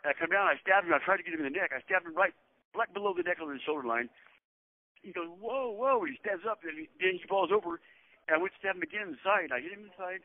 And 0.00 0.08
I 0.08 0.14
come 0.16 0.32
down, 0.32 0.48
I 0.48 0.56
stabbed 0.64 0.88
him. 0.88 0.96
I 0.96 1.00
tried 1.04 1.20
to 1.20 1.24
get 1.24 1.36
him 1.36 1.44
in 1.44 1.52
the 1.52 1.56
neck. 1.56 1.76
I 1.76 1.84
stabbed 1.84 2.08
him 2.08 2.16
right, 2.16 2.32
right 2.76 2.90
below 2.92 3.12
the 3.16 3.22
neck 3.22 3.38
on 3.40 3.48
the 3.52 3.60
shoulder 3.64 3.86
line. 3.86 4.08
He 5.02 5.10
goes, 5.12 5.28
whoa, 5.42 5.70
whoa. 5.74 6.04
He 6.06 6.14
stands 6.22 6.46
up, 6.46 6.62
and 6.62 6.78
he, 6.78 6.86
then 7.02 7.18
he 7.18 7.24
falls 7.26 7.50
over. 7.50 7.82
And 8.30 8.34
I 8.34 8.38
went 8.38 8.54
to 8.54 8.58
stab 8.62 8.78
him 8.78 8.86
again 8.86 9.10
in 9.10 9.18
the 9.18 9.22
side. 9.26 9.50
I 9.50 9.58
hit 9.58 9.74
him 9.74 9.82
in 9.86 9.90
the 9.90 9.98
side. 9.98 10.22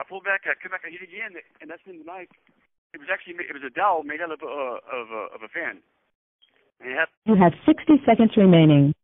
I 0.00 0.08
pulled 0.08 0.24
back. 0.24 0.48
I 0.48 0.56
come 0.56 0.72
back. 0.72 0.82
I 0.82 0.90
hit 0.90 1.04
again, 1.04 1.36
and 1.60 1.68
that's 1.68 1.84
when 1.84 2.00
the 2.00 2.08
knife. 2.08 2.32
It 2.96 3.02
was 3.02 3.10
actually 3.12 3.36
it 3.42 3.52
was 3.52 3.62
a 3.66 3.74
dowel 3.74 4.02
made 4.06 4.22
out 4.22 4.30
of 4.30 4.38
a 4.40 4.46
of 4.86 5.06
a, 5.10 5.22
of 5.34 5.40
a 5.42 5.50
fan. 5.50 5.82
And 6.80 6.94
had, 6.94 7.10
You 7.26 7.34
have 7.38 7.52
60 7.66 8.02
seconds 8.06 8.32
remaining. 8.38 8.94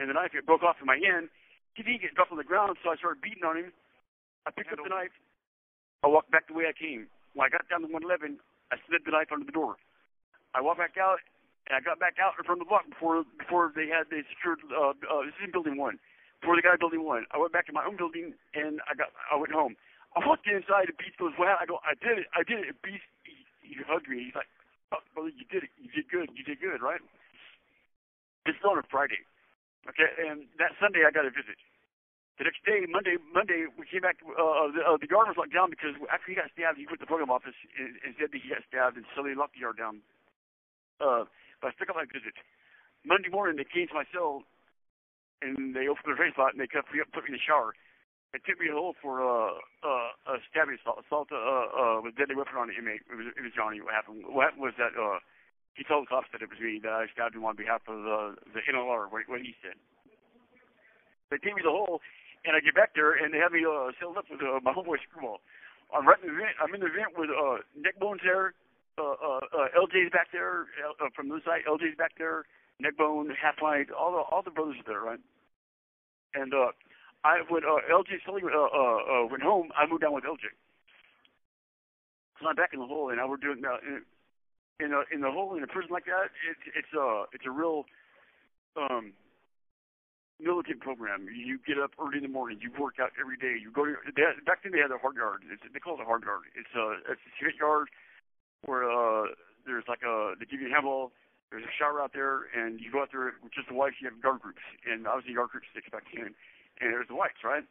and 0.00 0.08
the 0.08 0.14
knife 0.16 0.32
it 0.36 0.44
broke 0.46 0.62
off 0.62 0.76
in 0.80 0.86
my 0.86 1.00
hand. 1.00 1.28
He 1.74 1.82
didn't 1.82 2.00
get 2.04 2.12
dropped 2.14 2.30
on 2.32 2.36
the 2.40 2.44
ground, 2.46 2.76
so 2.84 2.92
I 2.92 2.96
started 3.00 3.20
beating 3.24 3.44
on 3.44 3.56
him. 3.56 3.72
I 4.44 4.52
picked 4.52 4.72
up 4.72 4.78
the 4.84 4.88
knife. 4.92 5.12
I 6.04 6.08
walked 6.12 6.30
back 6.30 6.46
the 6.48 6.54
way 6.54 6.68
I 6.68 6.76
came. 6.76 7.08
When 7.32 7.46
I 7.46 7.50
got 7.52 7.64
down 7.72 7.80
to 7.80 7.88
111, 7.88 8.36
I 8.72 8.76
slid 8.84 9.04
the 9.08 9.12
knife 9.16 9.32
under 9.32 9.48
the 9.48 9.56
door. 9.56 9.76
I 10.52 10.60
walked 10.60 10.80
back 10.84 11.00
out, 11.00 11.24
and 11.66 11.76
I 11.76 11.80
got 11.80 11.98
back 12.02 12.18
out 12.18 12.34
in 12.38 12.44
front 12.44 12.60
of 12.60 12.66
the 12.66 12.70
block 12.70 12.88
before 12.88 13.22
before 13.38 13.70
they 13.74 13.86
had 13.86 14.10
they 14.10 14.26
secured. 14.34 14.62
Uh, 14.66 14.94
uh, 15.06 15.22
this 15.26 15.34
is 15.38 15.46
in 15.46 15.52
building 15.54 15.78
one. 15.78 15.98
Before 16.42 16.58
they 16.58 16.64
got 16.64 16.74
building 16.82 17.06
one, 17.06 17.26
I 17.30 17.38
went 17.38 17.54
back 17.54 17.70
to 17.70 17.74
my 17.74 17.86
own 17.86 17.94
building, 17.94 18.34
and 18.54 18.82
I 18.90 18.98
got 18.98 19.14
I 19.30 19.38
went 19.38 19.54
home. 19.54 19.78
I 20.18 20.26
walked 20.26 20.44
inside, 20.50 20.90
and 20.90 20.98
Beast 20.98 21.16
goes, 21.16 21.32
"Well, 21.38 21.54
I 21.54 21.64
go, 21.66 21.78
I 21.86 21.94
did 21.94 22.18
it, 22.18 22.28
I 22.34 22.42
did 22.42 22.66
it." 22.66 22.74
And 22.74 22.78
Beast, 22.82 23.06
he, 23.22 23.46
he 23.62 23.78
hugged 23.86 24.10
me. 24.10 24.26
He's 24.26 24.34
like, 24.34 24.50
oh, 24.90 25.00
"Brother, 25.14 25.30
you 25.30 25.46
did 25.46 25.64
it. 25.64 25.72
You 25.78 25.88
did 25.94 26.10
good. 26.10 26.34
You 26.34 26.42
did 26.42 26.58
good, 26.58 26.82
right?" 26.82 27.00
This 28.44 28.58
is 28.58 28.64
on 28.66 28.76
a 28.76 28.82
Friday. 28.90 29.22
Okay, 29.86 30.10
and 30.26 30.50
that 30.58 30.74
Sunday 30.82 31.06
I 31.06 31.14
got 31.14 31.26
a 31.26 31.30
visit. 31.30 31.58
The 32.38 32.50
next 32.50 32.64
day, 32.66 32.82
Monday, 32.90 33.22
Monday 33.30 33.70
we 33.78 33.86
came 33.86 34.02
back. 34.02 34.18
Uh, 34.24 34.66
the, 34.74 34.82
uh, 34.82 34.98
the 34.98 35.06
yard 35.06 35.30
was 35.30 35.38
locked 35.38 35.54
down 35.54 35.70
because 35.70 35.94
after 36.10 36.26
he 36.26 36.34
got 36.34 36.50
stabbed, 36.50 36.74
he 36.74 36.90
went 36.90 36.98
to 36.98 37.06
the 37.06 37.10
program 37.10 37.30
office 37.30 37.54
and, 37.78 37.94
and 38.02 38.18
said 38.18 38.34
that 38.34 38.40
he 38.40 38.50
got 38.50 38.66
stabbed, 38.66 38.98
and 38.98 39.06
so 39.14 39.22
they 39.22 39.38
locked 39.38 39.54
the 39.54 39.62
yard 39.62 39.78
down. 39.78 40.02
Uh, 40.98 41.30
but 41.62 41.70
I 41.70 41.72
stuck 41.78 41.94
up 41.94 41.96
my 42.02 42.10
visit. 42.10 42.34
Monday 43.06 43.30
morning, 43.30 43.54
they 43.54 43.66
came 43.66 43.86
to 43.86 43.94
my 43.94 44.06
cell, 44.10 44.42
and 45.38 45.74
they 45.74 45.86
opened 45.86 46.10
their 46.10 46.18
face 46.18 46.34
lot, 46.34 46.50
and 46.50 46.58
they 46.58 46.66
kept 46.66 46.90
me 46.90 46.98
up, 46.98 47.14
put 47.14 47.22
me 47.24 47.32
in 47.32 47.38
the 47.38 47.46
shower. 47.46 47.78
They 48.34 48.42
took 48.42 48.58
me 48.58 48.66
to 48.66 48.74
hole 48.74 48.98
for 48.98 49.22
uh, 49.22 49.60
uh, 49.84 50.34
a 50.34 50.42
stabbing 50.50 50.80
assault, 50.80 51.04
assault 51.06 51.30
uh, 51.30 51.38
uh, 51.38 51.98
with 52.02 52.18
deadly 52.18 52.34
weapon 52.34 52.58
on 52.58 52.72
the 52.72 52.74
inmate. 52.74 53.06
It 53.06 53.14
was, 53.14 53.28
it 53.36 53.42
was 53.44 53.54
Johnny. 53.54 53.78
What 53.78 53.94
happened? 53.94 54.24
What 54.26 54.50
happened 54.50 54.64
was 54.64 54.74
that 54.80 54.96
uh, 54.96 55.20
he 55.76 55.84
told 55.84 56.08
the 56.08 56.10
cops 56.10 56.32
that 56.32 56.40
it 56.40 56.48
was 56.48 56.56
me 56.56 56.80
that 56.82 56.96
I 56.96 57.06
stabbed 57.12 57.36
him 57.36 57.44
on 57.44 57.60
behalf 57.60 57.84
of 57.86 58.00
the 58.00 58.40
the 58.56 58.64
NLR. 58.64 59.12
What, 59.12 59.28
what 59.28 59.44
he 59.44 59.52
said. 59.60 59.76
They 61.28 61.36
take 61.44 61.56
me 61.56 61.64
the 61.64 61.72
hole, 61.72 62.00
and 62.48 62.56
I 62.56 62.64
get 62.64 62.72
back 62.72 62.96
there, 62.96 63.12
and 63.12 63.36
they 63.36 63.40
have 63.40 63.52
me 63.52 63.68
uh, 63.68 63.92
sealed 64.00 64.16
up 64.16 64.24
with 64.32 64.40
uh, 64.40 64.64
my 64.64 64.72
homeboy 64.72 65.00
Screwball. 65.04 65.44
I'm 65.92 66.08
right 66.08 66.16
in 66.24 66.32
the 66.32 66.36
vent. 66.36 66.56
I'm 66.56 66.72
in 66.72 66.80
the 66.80 66.88
vent 66.88 67.12
with 67.20 67.28
uh, 67.28 67.60
Neck 67.76 68.00
Bones 68.00 68.24
there. 68.24 68.56
Uh, 68.98 69.16
uh, 69.16 69.40
uh, 69.56 69.68
LJ's 69.72 70.12
back 70.12 70.28
there 70.32 70.68
uh, 70.84 71.06
uh, 71.06 71.08
from 71.16 71.28
this 71.28 71.40
side. 71.44 71.64
LJ's 71.68 71.96
back 71.96 72.12
there. 72.18 72.44
Neckbone, 72.80 73.30
Half 73.30 73.62
Light, 73.62 73.88
all 73.90 74.12
the 74.12 74.18
all 74.18 74.42
the 74.42 74.50
brothers 74.50 74.76
are 74.80 74.88
there, 74.88 75.00
right? 75.00 75.20
And 76.34 76.52
uh, 76.52 76.72
I 77.24 77.40
when 77.48 77.62
uh, 77.64 77.80
LJ 77.88 78.26
Sully 78.26 78.42
uh, 78.42 78.48
uh, 78.50 78.66
uh, 78.66 79.26
went 79.30 79.42
home, 79.42 79.70
I 79.76 79.86
moved 79.86 80.02
down 80.02 80.12
with 80.12 80.24
LJ. 80.24 80.50
So 82.40 82.48
I'm 82.48 82.56
back 82.56 82.70
in 82.74 82.80
the 82.80 82.86
hole, 82.86 83.08
and 83.08 83.18
now 83.18 83.28
we're 83.28 83.36
doing. 83.36 83.62
Uh, 83.64 83.78
in 84.80 84.90
a 84.90 85.06
in 85.14 85.20
the 85.20 85.30
hole 85.30 85.54
in 85.54 85.62
a 85.62 85.70
prison 85.70 85.92
like 85.92 86.06
that, 86.06 86.34
it's 86.48 86.64
it's 86.74 86.92
a 86.96 87.24
it's 87.32 87.46
a 87.46 87.54
real 87.54 87.84
um 88.74 89.12
militant 90.42 90.80
program. 90.80 91.28
You 91.30 91.58
get 91.62 91.78
up 91.78 91.92
early 92.02 92.18
in 92.18 92.26
the 92.26 92.32
morning, 92.32 92.58
you 92.60 92.72
work 92.74 92.98
out 92.98 93.14
every 93.20 93.38
day. 93.38 93.54
You 93.62 93.70
go 93.70 93.86
to 93.86 93.94
they 94.10 94.26
back 94.42 94.64
then 94.64 94.72
they 94.72 94.82
had 94.82 94.90
a 94.90 94.98
hard 94.98 95.14
yard. 95.14 95.46
It's, 95.46 95.62
they 95.62 95.78
call 95.78 95.94
it 96.00 96.02
a 96.02 96.08
hard 96.08 96.24
yard. 96.24 96.50
It's 96.58 96.74
a 96.74 96.98
it's 97.06 97.22
a 97.22 97.30
cigarette 97.38 97.60
yard 97.62 97.88
where 98.64 98.88
uh 98.88 99.32
there's 99.66 99.84
like 99.88 100.02
a 100.02 100.34
they 100.38 100.46
give 100.46 100.60
you 100.60 100.68
a 100.68 100.74
handball. 100.74 101.12
There's 101.50 101.64
a 101.68 101.74
shower 101.76 102.00
out 102.00 102.16
there, 102.16 102.48
and 102.56 102.80
you 102.80 102.88
go 102.88 103.04
out 103.04 103.12
there 103.12 103.36
with 103.44 103.52
just 103.52 103.68
the 103.68 103.76
whites. 103.76 104.00
You 104.00 104.08
have 104.08 104.16
yard 104.24 104.40
groups, 104.40 104.64
and 104.88 105.04
obviously 105.06 105.36
yard 105.36 105.52
groups 105.52 105.68
six 105.76 105.84
back 105.92 106.08
in, 106.16 106.32
and 106.80 106.86
there's 106.88 107.08
the 107.08 107.18
whites, 107.18 107.44
right? 107.44 107.64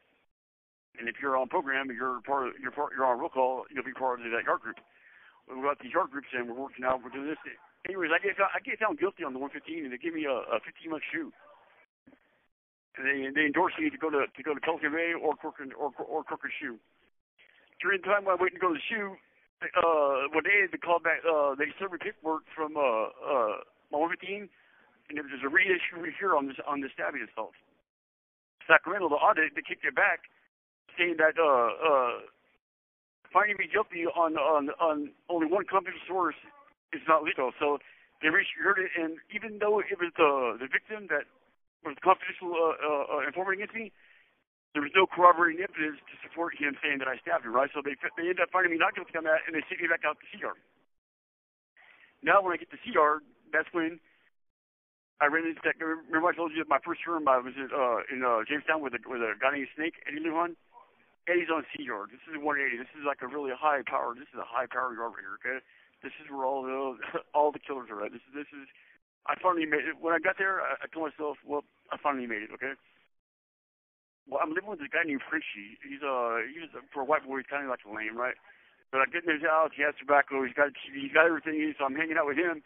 And 0.99 1.09
if 1.09 1.17
you're 1.17 1.33
on 1.33 1.49
program, 1.49 1.89
you're 1.89 2.21
part 2.21 2.47
of 2.47 2.53
you're 2.61 2.71
part 2.71 2.93
you're 2.93 3.05
on 3.05 3.17
roll 3.17 3.33
call. 3.33 3.65
You'll 3.73 3.87
be 3.87 3.95
part 3.95 4.21
of 4.21 4.29
that 4.29 4.45
yard 4.45 4.61
group. 4.61 4.77
We 5.49 5.59
got 5.65 5.81
these 5.81 5.91
yard 5.91 6.11
groups, 6.13 6.29
and 6.31 6.45
we're 6.47 6.59
working 6.59 6.85
out. 6.85 7.01
We're 7.01 7.09
doing 7.09 7.27
this. 7.27 7.41
Anyways, 7.89 8.11
I 8.13 8.21
get 8.21 8.37
I 8.37 8.59
get 8.61 8.77
found 8.77 8.99
guilty 9.01 9.25
on 9.25 9.33
the 9.33 9.41
115, 9.41 9.89
and 9.89 9.91
they 9.91 9.97
give 9.97 10.13
me 10.13 10.29
a, 10.29 10.37
a 10.53 10.61
15 10.61 10.91
month 10.91 11.03
shoe 11.09 11.33
and 12.97 13.07
they 13.07 13.31
they 13.31 13.45
endorse 13.47 13.73
me 13.79 13.89
to 13.89 13.97
go 13.97 14.09
to 14.09 14.27
to 14.27 14.43
go 14.43 14.53
to 14.53 14.59
Pelican 14.59 14.91
Bay 14.91 15.13
or 15.15 15.35
Corcoran 15.35 15.71
or 15.73 15.91
or 15.97 16.23
Corcoran 16.23 16.51
Shoe. 16.59 16.77
During 17.81 18.01
the 18.01 18.07
time 18.07 18.27
I'm 18.27 18.39
waiting 18.39 18.59
to 18.59 18.63
go 18.63 18.73
to 18.73 18.79
the 18.79 18.87
shoe, 18.89 19.15
uh, 19.61 20.41
day 20.41 20.65
they 20.71 20.77
called 20.77 21.03
back. 21.03 21.21
Uh, 21.21 21.55
they 21.55 21.69
served 21.77 21.93
me 21.93 21.99
paperwork 22.01 22.43
from 22.55 22.75
uh 22.77 23.13
uh 23.21 23.61
115, 23.93 24.49
and 24.49 25.13
there 25.13 25.23
was 25.23 25.43
a 25.45 25.51
reissue 25.51 26.01
here 26.17 26.35
on 26.35 26.47
this 26.47 26.57
on 26.65 26.81
this 26.81 26.91
stabbing 26.93 27.21
assault. 27.21 27.53
Sacramento, 28.65 29.09
the 29.09 29.19
audit, 29.19 29.53
they 29.53 29.61
kicked 29.61 29.85
it 29.85 29.95
back, 29.95 30.25
saying 30.97 31.17
that 31.21 31.37
uh 31.37 31.69
uh 31.77 32.13
finding 33.31 33.57
me 33.57 33.69
guilty 33.71 34.05
on 34.05 34.35
on 34.37 34.69
on 34.81 35.11
only 35.29 35.47
one 35.47 35.65
company 35.65 35.95
source 36.07 36.37
is 36.93 37.01
not 37.07 37.23
legal. 37.23 37.51
So 37.59 37.79
they 38.21 38.29
reissued 38.29 38.77
it, 38.77 38.91
and 38.97 39.17
even 39.33 39.59
though 39.59 39.79
it 39.79 39.97
was 39.97 40.11
the 40.17 40.57
the 40.59 40.67
victim 40.67 41.07
that 41.09 41.29
was 41.83 41.97
confidential 42.03 42.53
uh, 42.53 42.77
uh, 42.77 43.03
uh, 43.17 43.27
informant 43.27 43.57
against 43.57 43.73
me, 43.73 43.91
there 44.73 44.83
was 44.83 44.91
no 44.95 45.03
corroborating 45.03 45.59
evidence 45.59 45.99
to 46.07 46.15
support 46.23 46.55
him 46.55 46.79
saying 46.79 47.03
that 47.03 47.09
I 47.11 47.19
stabbed 47.19 47.43
him, 47.43 47.51
right? 47.51 47.69
So 47.75 47.83
they 47.83 47.99
they 48.15 48.31
ended 48.31 48.39
up 48.39 48.55
finding 48.55 48.71
me 48.71 48.79
not 48.79 48.95
guilty 48.95 49.15
on 49.19 49.27
that, 49.27 49.43
and 49.47 49.51
they 49.51 49.63
sent 49.67 49.83
me 49.83 49.91
back 49.91 50.07
out 50.07 50.15
to 50.19 50.25
CR. 50.31 50.55
Now 52.23 52.39
when 52.39 52.55
I 52.55 52.57
get 52.57 52.71
to 52.71 52.79
CR, 52.79 53.19
that's 53.51 53.67
when 53.75 53.99
I 55.19 55.27
ran 55.27 55.43
into 55.43 55.59
that. 55.67 55.75
Remember 55.81 56.31
I 56.31 56.35
told 56.35 56.55
you 56.55 56.63
my 56.71 56.79
first 56.79 57.03
term 57.03 57.27
I 57.27 57.43
was 57.43 57.53
at, 57.59 57.71
uh, 57.75 58.07
in 58.07 58.23
uh, 58.23 58.47
Jamestown 58.47 58.79
with 58.79 58.95
a 58.95 59.01
with 59.03 59.19
a 59.19 59.35
guy 59.35 59.51
named 59.59 59.71
Snake, 59.75 59.99
Eddie 60.07 60.23
Lujan. 60.23 60.55
Eddie's 61.29 61.53
on 61.53 61.67
CR. 61.75 62.09
This 62.09 62.23
is 62.25 62.41
180. 62.41 62.81
This 62.81 62.89
is 62.97 63.05
like 63.05 63.21
a 63.21 63.29
really 63.29 63.53
high 63.53 63.85
power. 63.85 64.17
This 64.17 64.31
is 64.33 64.39
a 64.41 64.47
high 64.47 64.65
power 64.65 64.95
yard 64.95 65.13
right 65.13 65.21
here. 65.21 65.37
Okay, 65.37 65.59
this 66.01 66.15
is 66.17 66.31
where 66.31 66.47
all 66.47 66.63
the 66.63 66.97
all 67.35 67.51
the 67.51 67.59
killers 67.61 67.91
are 67.91 67.99
at. 68.07 68.15
This 68.15 68.23
is 68.31 68.47
this 68.47 68.51
is 68.55 68.71
I 69.27 69.35
finally 69.37 69.67
made 69.67 69.85
it. 69.85 69.99
When 69.99 70.15
I 70.15 70.19
got 70.19 70.39
there, 70.39 70.61
I, 70.61 70.81
I 70.81 70.85
told 70.89 71.11
myself, 71.11 71.37
well, 71.45 71.67
I 71.91 71.97
finally 72.01 72.25
made 72.25 72.41
it, 72.41 72.49
okay? 72.55 72.73
Well, 74.29 74.39
I'm 74.41 74.53
living 74.53 74.69
with 74.69 74.79
this 74.79 74.91
guy 74.91 75.03
named 75.03 75.25
Fritchie. 75.25 75.81
He's, 75.81 76.03
uh, 76.03 76.45
he's, 76.45 76.69
for 76.93 77.01
a 77.01 77.07
white 77.07 77.25
boy, 77.25 77.41
he's 77.41 77.49
kind 77.49 77.65
of 77.65 77.71
like 77.73 77.83
a 77.85 77.91
lame, 77.91 78.15
right? 78.15 78.37
But 78.91 79.01
I 79.01 79.05
get 79.07 79.23
in 79.23 79.33
his 79.33 79.47
house, 79.47 79.71
he 79.75 79.83
has 79.83 79.95
tobacco, 79.97 80.43
He's 80.43 80.53
got 80.53 80.75
he's 80.91 81.15
got 81.15 81.25
everything, 81.25 81.55
so 81.79 81.87
I'm 81.87 81.95
hanging 81.95 82.19
out 82.19 82.27
with 82.27 82.37
him. 82.37 82.61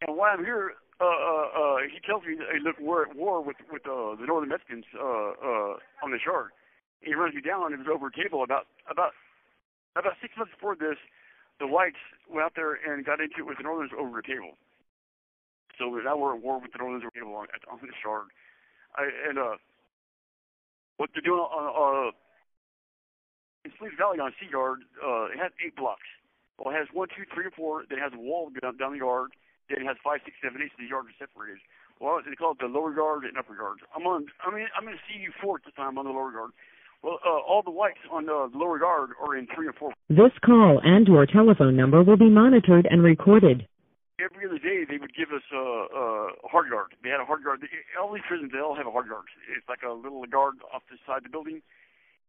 And 0.00 0.16
while 0.16 0.30
I'm 0.30 0.44
here, 0.46 0.78
uh, 1.00 1.04
uh, 1.04 1.46
uh, 1.50 1.76
he 1.90 1.98
tells 2.06 2.22
me, 2.22 2.38
hey, 2.38 2.62
look, 2.62 2.78
we're 2.78 3.10
at 3.10 3.16
war 3.18 3.42
with, 3.42 3.58
with, 3.70 3.82
uh, 3.82 4.14
the 4.14 4.26
Northern 4.26 4.50
Mexicans, 4.50 4.86
uh, 4.94 5.34
uh, 5.34 5.72
on 6.06 6.14
the 6.14 6.22
shore. 6.22 6.54
And 7.02 7.10
he 7.10 7.14
runs 7.18 7.34
me 7.34 7.42
down, 7.42 7.74
and 7.74 7.82
it 7.82 7.82
was 7.82 7.90
over 7.90 8.06
a 8.06 8.14
table 8.14 8.46
about, 8.46 8.70
about, 8.86 9.10
about 9.98 10.14
six 10.22 10.34
months 10.38 10.54
before 10.54 10.78
this, 10.78 10.98
the 11.58 11.66
whites 11.66 11.98
went 12.30 12.46
out 12.46 12.54
there 12.54 12.78
and 12.78 13.04
got 13.04 13.18
into 13.18 13.42
it 13.42 13.46
with 13.46 13.58
the 13.58 13.66
Northerners 13.66 13.90
over 13.98 14.18
a 14.18 14.22
table. 14.22 14.54
So 15.78 15.90
now 15.90 16.14
we're 16.14 16.38
at 16.38 16.42
war 16.42 16.62
with 16.62 16.70
the 16.70 16.78
Northern 16.78 17.10
People 17.10 17.34
on, 17.34 17.50
on 17.66 17.78
the 17.82 17.98
shard. 17.98 18.30
I, 18.94 19.10
and 19.28 19.38
uh, 19.38 19.58
what 20.96 21.10
they're 21.14 21.24
doing 21.24 21.40
on 21.40 21.64
uh, 21.72 22.10
in 23.64 23.72
Sleep 23.78 23.96
Valley 23.96 24.20
on 24.20 24.32
Sea 24.38 24.50
Yard, 24.52 24.84
uh, 25.00 25.32
it 25.32 25.38
has 25.40 25.50
eight 25.64 25.74
blocks. 25.76 26.06
Well, 26.58 26.74
it 26.74 26.78
has 26.78 26.86
one, 26.92 27.08
two, 27.10 27.24
three, 27.32 27.46
or 27.46 27.54
four. 27.56 27.82
Then 27.88 27.98
it 27.98 28.02
has 28.02 28.12
a 28.14 28.20
wall 28.20 28.52
down, 28.62 28.76
down 28.76 28.92
the 28.92 29.02
yard. 29.02 29.32
Then 29.68 29.82
it 29.82 29.86
has 29.88 29.96
five, 30.04 30.20
six, 30.24 30.36
seven, 30.38 30.62
eight. 30.62 30.70
So 30.76 30.84
the 30.84 30.92
yards 30.92 31.08
are 31.10 31.18
separated. 31.18 31.58
Well, 31.98 32.20
they 32.22 32.36
call 32.36 32.52
it 32.52 32.60
the 32.60 32.70
lower 32.70 32.94
yard 32.94 33.24
and 33.24 33.38
upper 33.38 33.56
yard. 33.56 33.78
I'm 33.96 34.06
on. 34.06 34.26
I 34.44 34.54
mean, 34.54 34.68
I'm 34.76 34.86
in 34.86 34.94
CU 35.08 35.32
four 35.40 35.56
at 35.58 35.64
the 35.64 35.72
time 35.72 35.98
on 35.98 36.04
the 36.04 36.14
lower 36.14 36.30
yard. 36.30 36.50
Well, 37.02 37.18
uh, 37.24 37.40
all 37.42 37.62
the 37.62 37.70
whites 37.70 38.00
on 38.10 38.28
uh, 38.28 38.48
the 38.48 38.58
lower 38.58 38.78
yard 38.78 39.10
are 39.20 39.36
in 39.36 39.46
three 39.54 39.66
and 39.66 39.74
four. 39.74 39.92
This 40.08 40.32
call 40.44 40.80
and 40.82 41.06
your 41.06 41.26
telephone 41.26 41.76
number 41.76 42.02
will 42.02 42.16
be 42.16 42.30
monitored 42.30 42.86
and 42.90 43.02
recorded 43.02 43.66
every 44.22 44.46
other 44.46 44.58
day 44.58 44.86
they 44.86 44.98
would 44.98 45.14
give 45.14 45.34
us 45.34 45.44
a, 45.50 45.64
a 46.42 46.48
hard 46.48 46.68
yard. 46.70 46.94
They 47.02 47.10
had 47.10 47.20
a 47.20 47.26
hard 47.26 47.42
yard. 47.42 47.62
All 47.98 48.12
these 48.12 48.26
prisons 48.26 48.52
they 48.52 48.62
all 48.62 48.76
have 48.76 48.86
a 48.86 48.94
hard 48.94 49.06
yard. 49.06 49.26
It's 49.50 49.68
like 49.68 49.82
a 49.82 49.92
little 49.92 50.22
yard 50.26 50.62
off 50.70 50.86
the 50.90 50.98
side 51.06 51.24
of 51.24 51.30
the 51.30 51.34
building, 51.34 51.62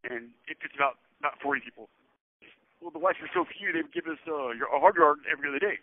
and 0.03 0.33
it 0.49 0.57
fits 0.61 0.73
about 0.75 0.97
about 1.19 1.39
40 1.41 1.61
people. 1.61 1.89
Well, 2.81 2.91
the 2.91 2.99
whites 2.99 3.17
were 3.21 3.31
so 3.33 3.45
few 3.47 3.71
they 3.71 3.81
would 3.81 3.95
give 3.95 4.05
us 4.05 4.19
uh, 4.27 4.53
a 4.53 4.79
hard 4.79 4.99
yard 4.99 5.23
every 5.25 5.49
other 5.49 5.61
day. 5.61 5.79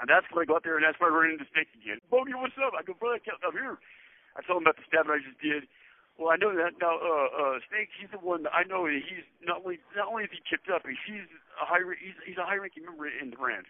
And 0.00 0.10
that's 0.10 0.26
when 0.34 0.42
I 0.42 0.46
go 0.48 0.58
out 0.58 0.66
there 0.66 0.74
and 0.76 0.84
that's 0.84 0.98
when 0.98 1.08
I 1.08 1.14
run 1.14 1.30
into 1.30 1.46
Snake 1.54 1.70
again. 1.78 2.02
Bogey, 2.10 2.34
what's 2.34 2.58
up? 2.58 2.74
I 2.74 2.82
go, 2.82 2.92
brother, 2.98 3.22
I'm 3.22 3.54
here. 3.54 3.78
I 4.34 4.42
tell 4.42 4.58
him 4.58 4.66
about 4.66 4.74
the 4.74 4.84
stabbing 4.88 5.14
I 5.14 5.22
just 5.22 5.38
did. 5.38 5.70
Well, 6.18 6.28
I 6.28 6.36
know 6.36 6.52
that 6.52 6.76
now. 6.76 7.00
Uh, 7.00 7.28
uh, 7.32 7.56
Snake, 7.72 7.88
he's 7.96 8.12
the 8.12 8.20
one 8.20 8.44
that 8.44 8.52
I 8.52 8.68
know. 8.68 8.84
He's 8.84 9.24
not 9.40 9.64
only 9.64 9.80
not 9.96 10.12
only 10.12 10.28
is 10.28 10.32
he 10.32 10.44
tipped 10.44 10.68
up, 10.68 10.84
he's 10.84 11.24
a 11.56 11.64
high 11.64 11.80
he's 11.96 12.16
he's 12.26 12.36
a 12.36 12.44
high 12.44 12.60
ranking 12.60 12.84
member 12.84 13.08
in 13.08 13.32
the 13.32 13.38
brand. 13.40 13.64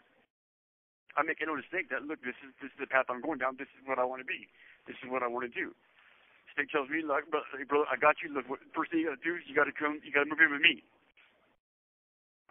I 1.16 1.23
make 1.23 1.45
no 1.45 1.57
mistake 1.57 1.92
that 1.92 2.09
look, 2.09 2.25
this 2.25 2.37
is 2.40 2.57
this 2.61 2.73
is 2.73 2.78
the 2.81 2.88
path 2.88 3.07
I'm 3.12 3.21
going 3.21 3.38
down. 3.38 3.61
This 3.61 3.69
is 3.76 3.85
what 3.85 4.00
I 4.00 4.04
want 4.04 4.25
to 4.25 4.28
be. 4.28 4.49
This 4.88 4.97
is 5.04 5.09
what 5.12 5.21
I 5.21 5.28
want 5.28 5.45
to 5.45 5.52
do. 5.52 5.76
Snake 6.57 6.69
tells 6.69 6.88
me, 6.92 7.00
like, 7.00 7.28
brother, 7.33 7.49
I 7.88 7.97
got 7.97 8.21
you. 8.21 8.28
Look, 8.28 8.45
what, 8.45 8.61
first 8.76 8.92
thing 8.92 9.00
you 9.00 9.09
got 9.09 9.16
to 9.16 9.25
do 9.25 9.40
is 9.40 9.45
you 9.49 9.57
got 9.57 9.64
to 9.64 9.73
come, 9.73 10.04
you 10.04 10.12
got 10.12 10.28
to 10.28 10.31
move 10.31 10.40
in 10.40 10.52
with 10.52 10.61
me. 10.61 10.85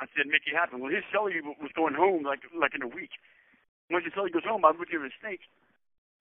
I 0.02 0.10
said, 0.18 0.26
make 0.26 0.42
it 0.50 0.58
happen. 0.58 0.82
Well, 0.82 0.90
his 0.90 1.06
cellie 1.14 1.38
was 1.46 1.70
going 1.78 1.94
home 1.94 2.26
like 2.26 2.42
like 2.58 2.74
in 2.74 2.82
a 2.82 2.90
week. 2.90 3.14
Once 3.94 4.06
his 4.06 4.14
cellie 4.18 4.34
goes 4.34 4.46
home, 4.46 4.66
I 4.66 4.74
moved 4.74 4.90
in 4.90 5.06
with 5.06 5.14
Snake, 5.22 5.46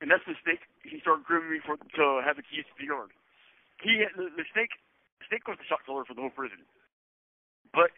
and 0.05 0.13
that's 0.13 0.25
the 0.29 0.37
Snake. 0.45 0.61
He 0.85 1.01
started 1.01 1.25
grooming 1.25 1.57
me 1.57 1.61
for 1.65 1.81
to 1.81 2.21
have 2.21 2.37
the 2.37 2.45
keys 2.45 2.69
to 2.69 2.75
the 2.77 2.93
yard. 2.93 3.17
He 3.81 4.05
the, 4.17 4.29
the 4.37 4.45
Snake 4.53 4.77
Snake 5.29 5.49
was 5.49 5.57
the 5.57 5.65
shot 5.65 5.81
caller 5.89 6.05
for 6.05 6.13
the 6.13 6.21
whole 6.21 6.35
prison, 6.37 6.61
but 7.73 7.89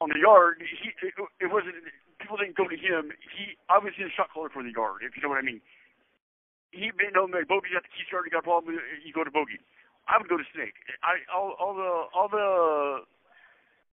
on 0.00 0.08
the 0.08 0.20
yard, 0.24 0.64
he 0.64 0.88
it, 1.04 1.12
it 1.38 1.52
wasn't 1.52 1.76
people 2.22 2.38
didn't 2.38 2.56
go 2.56 2.70
to 2.70 2.78
him. 2.78 3.10
He 3.34 3.58
I 3.66 3.82
was 3.82 3.92
shot 4.14 4.30
caller 4.30 4.48
for 4.48 4.62
the 4.62 4.70
yard, 4.70 5.02
if 5.02 5.18
you 5.18 5.22
know 5.22 5.28
what 5.28 5.42
I 5.42 5.46
mean. 5.46 5.60
He 6.70 6.88
made 6.96 7.12
no 7.12 7.28
like 7.28 7.50
Bogey's 7.50 7.74
got 7.74 7.84
the 7.84 7.92
key 7.92 8.06
you 8.08 8.30
got 8.32 8.46
a 8.46 8.48
problem, 8.48 8.78
you 9.04 9.12
go 9.12 9.26
to 9.26 9.34
Bogey. 9.34 9.60
I 10.08 10.16
would 10.18 10.30
go 10.30 10.38
to 10.38 10.46
Snake. 10.54 10.78
I 11.02 11.20
all 11.28 11.58
all 11.58 11.74
the 11.74 11.90
all 12.14 12.28
the 12.30 12.46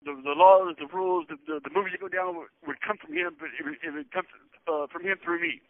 the, 0.03 0.19
the 0.19 0.35
laws, 0.35 0.75
the 0.79 0.87
rules, 0.91 1.27
the, 1.29 1.37
the 1.47 1.59
the 1.63 1.71
movies 1.71 1.95
that 1.95 2.01
go 2.01 2.11
down 2.11 2.35
would, 2.35 2.51
would 2.67 2.81
come 2.81 2.97
from 2.97 3.13
him, 3.13 3.35
but 3.39 3.51
it 3.55 3.63
would, 3.63 3.77
it 3.79 3.91
would 3.93 4.11
come 4.11 4.27
uh, 4.67 4.87
from 4.91 5.03
him 5.03 5.19
through 5.23 5.39
me. 5.39 5.61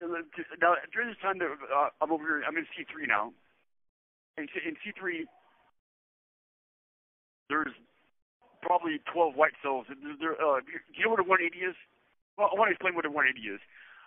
And 0.00 0.12
now 0.60 0.74
during 0.92 1.08
this 1.08 1.20
time 1.20 1.38
that 1.38 1.48
uh, 1.48 1.90
I'm 2.00 2.12
over 2.12 2.24
here, 2.24 2.42
I'm 2.46 2.56
in 2.56 2.68
C3 2.72 3.08
now. 3.08 3.32
And 4.36 4.48
in 4.66 4.74
C3, 4.82 5.24
there's 7.48 7.72
probably 8.62 8.98
12 9.12 9.36
white 9.36 9.54
cells. 9.62 9.86
Uh, 9.88 9.94
do 9.94 10.96
you 10.96 11.04
know 11.04 11.12
what 11.12 11.20
a 11.20 11.28
180 11.28 11.54
is? 11.60 11.76
Well, 12.36 12.50
I 12.50 12.58
want 12.58 12.68
to 12.70 12.74
explain 12.74 12.98
what 12.98 13.06
a 13.06 13.12
180 13.12 13.38
is. 13.46 13.62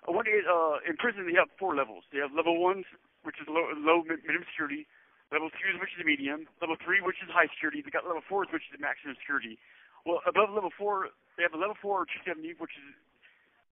A 0.07 0.11
180, 0.11 0.43
uh, 0.47 0.83
in 0.83 0.95
prison, 0.99 1.27
they 1.27 1.35
have 1.39 1.51
four 1.55 1.75
levels. 1.75 2.03
They 2.11 2.19
have 2.19 2.31
level 2.35 2.59
one, 2.59 2.83
which 3.23 3.39
is 3.39 3.47
low, 3.47 3.71
low 3.75 4.03
minimum 4.03 4.43
security. 4.51 4.87
Level 5.31 5.51
two, 5.51 5.75
which 5.83 5.91
is 5.95 6.03
medium. 6.07 6.47
Level 6.63 6.79
three, 6.79 7.03
which 7.03 7.19
is 7.19 7.27
high 7.27 7.51
security. 7.51 7.83
They 7.83 7.91
got 7.91 8.07
level 8.07 8.23
four, 8.23 8.47
which 8.47 8.63
is 8.71 8.79
maximum 8.79 9.19
security. 9.19 9.59
Well, 10.07 10.23
above 10.23 10.55
level 10.55 10.71
four, 10.71 11.11
they 11.35 11.43
have 11.43 11.51
a 11.51 11.59
level 11.59 11.75
four 11.75 12.07
270, 12.23 12.55
which 12.63 12.71
is 12.79 12.87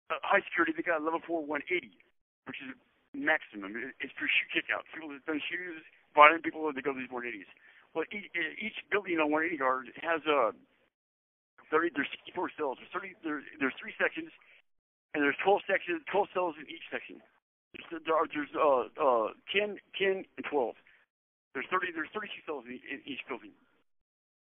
uh, 0.08 0.16
high 0.24 0.40
security. 0.48 0.72
They 0.72 0.80
got 0.80 1.00
a 1.00 1.04
level 1.04 1.20
four 1.20 1.44
180, 1.44 1.92
which 2.48 2.56
is 2.64 2.72
maximum. 3.12 3.76
It's 4.00 4.16
for 4.16 4.24
shoe 4.24 4.48
kickouts. 4.48 4.88
People 4.96 5.12
that 5.12 5.20
done 5.28 5.44
shoes, 5.44 5.84
violent 6.16 6.40
people, 6.40 6.64
they 6.72 6.80
go 6.80 6.96
to 6.96 7.00
these 7.00 7.12
180s. 7.12 7.48
Well, 7.92 8.08
each, 8.08 8.32
each 8.56 8.80
building 8.88 9.20
on 9.20 9.28
180 9.28 9.60
yard 9.60 9.92
has 10.00 10.24
a 10.24 10.56
30, 11.72 11.96
there's 11.96 12.12
64 12.28 12.52
cells. 12.60 12.76
There's 12.76 12.92
30, 12.92 13.16
there's, 13.24 13.44
there's 13.56 13.76
three 13.80 13.96
sections, 13.96 14.28
and 15.16 15.24
there's 15.24 15.40
12 15.40 15.64
sections, 15.64 16.04
12 16.12 16.28
cells 16.36 16.54
in 16.60 16.68
each 16.68 16.84
section. 16.92 17.24
There's, 17.72 18.04
there 18.04 18.12
are, 18.12 18.28
there's 18.28 18.52
uh, 18.52 18.92
uh, 19.00 19.32
10, 19.48 19.80
10, 19.96 20.28
and 20.28 20.44
12. 20.44 20.76
There's 21.56 21.68
30, 21.72 21.96
there's 21.96 22.12
32 22.12 22.44
cells 22.44 22.68
in, 22.68 22.76
in 22.84 23.00
each 23.08 23.24
building. 23.24 23.56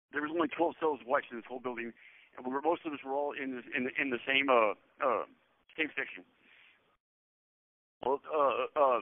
There 0.09 0.25
was 0.25 0.33
only 0.33 0.49
12 0.49 0.81
cells 0.81 0.99
whites 1.05 1.29
in 1.29 1.37
this 1.37 1.45
whole 1.45 1.61
building, 1.61 1.93
and 2.35 2.41
we 2.41 2.49
were, 2.49 2.65
most 2.65 2.81
of 2.89 2.91
us 2.91 2.99
were 3.05 3.13
all 3.13 3.37
in, 3.37 3.61
in, 3.77 3.85
the, 3.85 3.93
in 4.01 4.09
the 4.09 4.19
same, 4.25 4.49
uh, 4.49 4.73
uh, 4.97 5.29
same 5.77 5.93
section. 5.93 6.25
Well, 8.01 8.17
uh, 8.25 8.65
uh, 8.73 8.99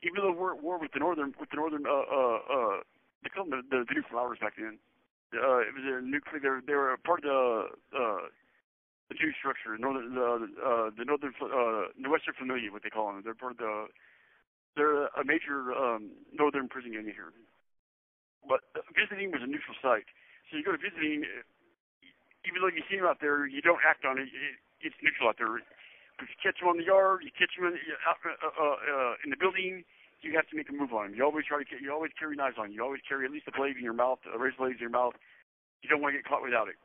even 0.00 0.24
though 0.24 0.32
we're 0.32 0.56
at 0.56 0.64
war 0.64 0.80
with 0.80 0.96
the 0.96 1.04
northern, 1.04 1.36
with 1.38 1.52
the 1.52 1.60
northern, 1.60 1.84
uh, 1.84 1.92
uh, 1.92 2.38
uh, 2.48 2.76
they 3.22 3.28
called 3.28 3.52
them 3.52 3.60
the, 3.68 3.84
the, 3.84 3.84
the 3.84 3.94
new 4.00 4.06
flowers 4.08 4.40
back 4.40 4.56
then 4.56 4.80
uh, 5.34 5.60
it 5.64 5.72
was 5.72 5.84
a 5.84 6.04
nuclear. 6.04 6.40
They 6.40 6.48
were, 6.48 6.62
they 6.64 6.76
were 6.76 6.96
part 7.04 7.24
of 7.24 7.28
the 7.28 7.96
uh, 7.96 8.22
the 9.08 9.16
two 9.16 9.32
structure, 9.36 9.76
northern 9.76 10.14
the 10.14 10.48
uh, 10.60 10.90
the 10.96 11.04
northern 11.04 11.32
uh, 11.40 11.92
the 11.96 12.00
Nuestra 12.00 12.32
Familia, 12.36 12.72
what 12.72 12.82
they 12.82 12.92
call 12.92 13.12
them. 13.12 13.20
They're 13.24 13.36
part 13.36 13.56
of 13.56 13.60
the 13.60 13.86
they're 14.76 15.08
a 15.12 15.24
major 15.24 15.72
um, 15.76 16.12
northern 16.32 16.68
prison 16.68 16.92
unit 16.92 17.12
here. 17.12 17.32
But 18.48 18.64
visiting 18.96 19.30
was 19.30 19.44
a 19.44 19.48
neutral 19.48 19.76
site, 19.80 20.08
so 20.48 20.56
you 20.56 20.64
go 20.64 20.72
to 20.72 20.80
visiting. 20.80 21.24
Even 22.42 22.58
though 22.58 22.74
you 22.74 22.82
see 22.90 22.98
them 22.98 23.06
out 23.06 23.22
there, 23.22 23.46
you 23.46 23.62
don't 23.62 23.78
act 23.86 24.02
on 24.02 24.18
it. 24.18 24.26
it 24.26 24.58
it's 24.82 24.98
neutral 24.98 25.30
out 25.30 25.38
there. 25.38 25.62
If 26.18 26.26
you 26.26 26.38
catch 26.42 26.58
them 26.58 26.68
on 26.74 26.76
the 26.76 26.86
yard, 26.86 27.22
you 27.22 27.30
catch 27.30 27.54
them 27.54 27.70
in, 27.70 27.78
uh, 27.78 28.18
uh, 28.18 28.76
uh, 28.82 29.14
in 29.22 29.30
the 29.30 29.38
building, 29.38 29.86
you 30.22 30.34
have 30.34 30.48
to 30.48 30.56
make 30.56 30.70
a 30.70 30.72
move 30.72 30.92
on 30.94 31.10
them. 31.10 31.14
You 31.14 31.24
always 31.24 31.46
try 31.46 31.58
to 31.58 31.66
you 31.82 31.92
always 31.92 32.12
carry 32.18 32.36
knives 32.36 32.56
on 32.58 32.72
you. 32.72 32.82
Always 32.82 33.02
carry 33.06 33.26
at 33.26 33.32
least 33.32 33.50
a 33.50 33.54
blade 33.54 33.76
in 33.76 33.82
your 33.82 33.92
mouth, 33.96 34.18
a 34.26 34.38
razor 34.38 34.56
blade 34.58 34.78
in 34.78 34.84
your 34.86 34.94
mouth. 34.94 35.14
You 35.82 35.90
don't 35.90 36.00
want 36.00 36.14
to 36.14 36.18
get 36.18 36.26
caught 36.26 36.42
without 36.42 36.68
it. 36.70 36.78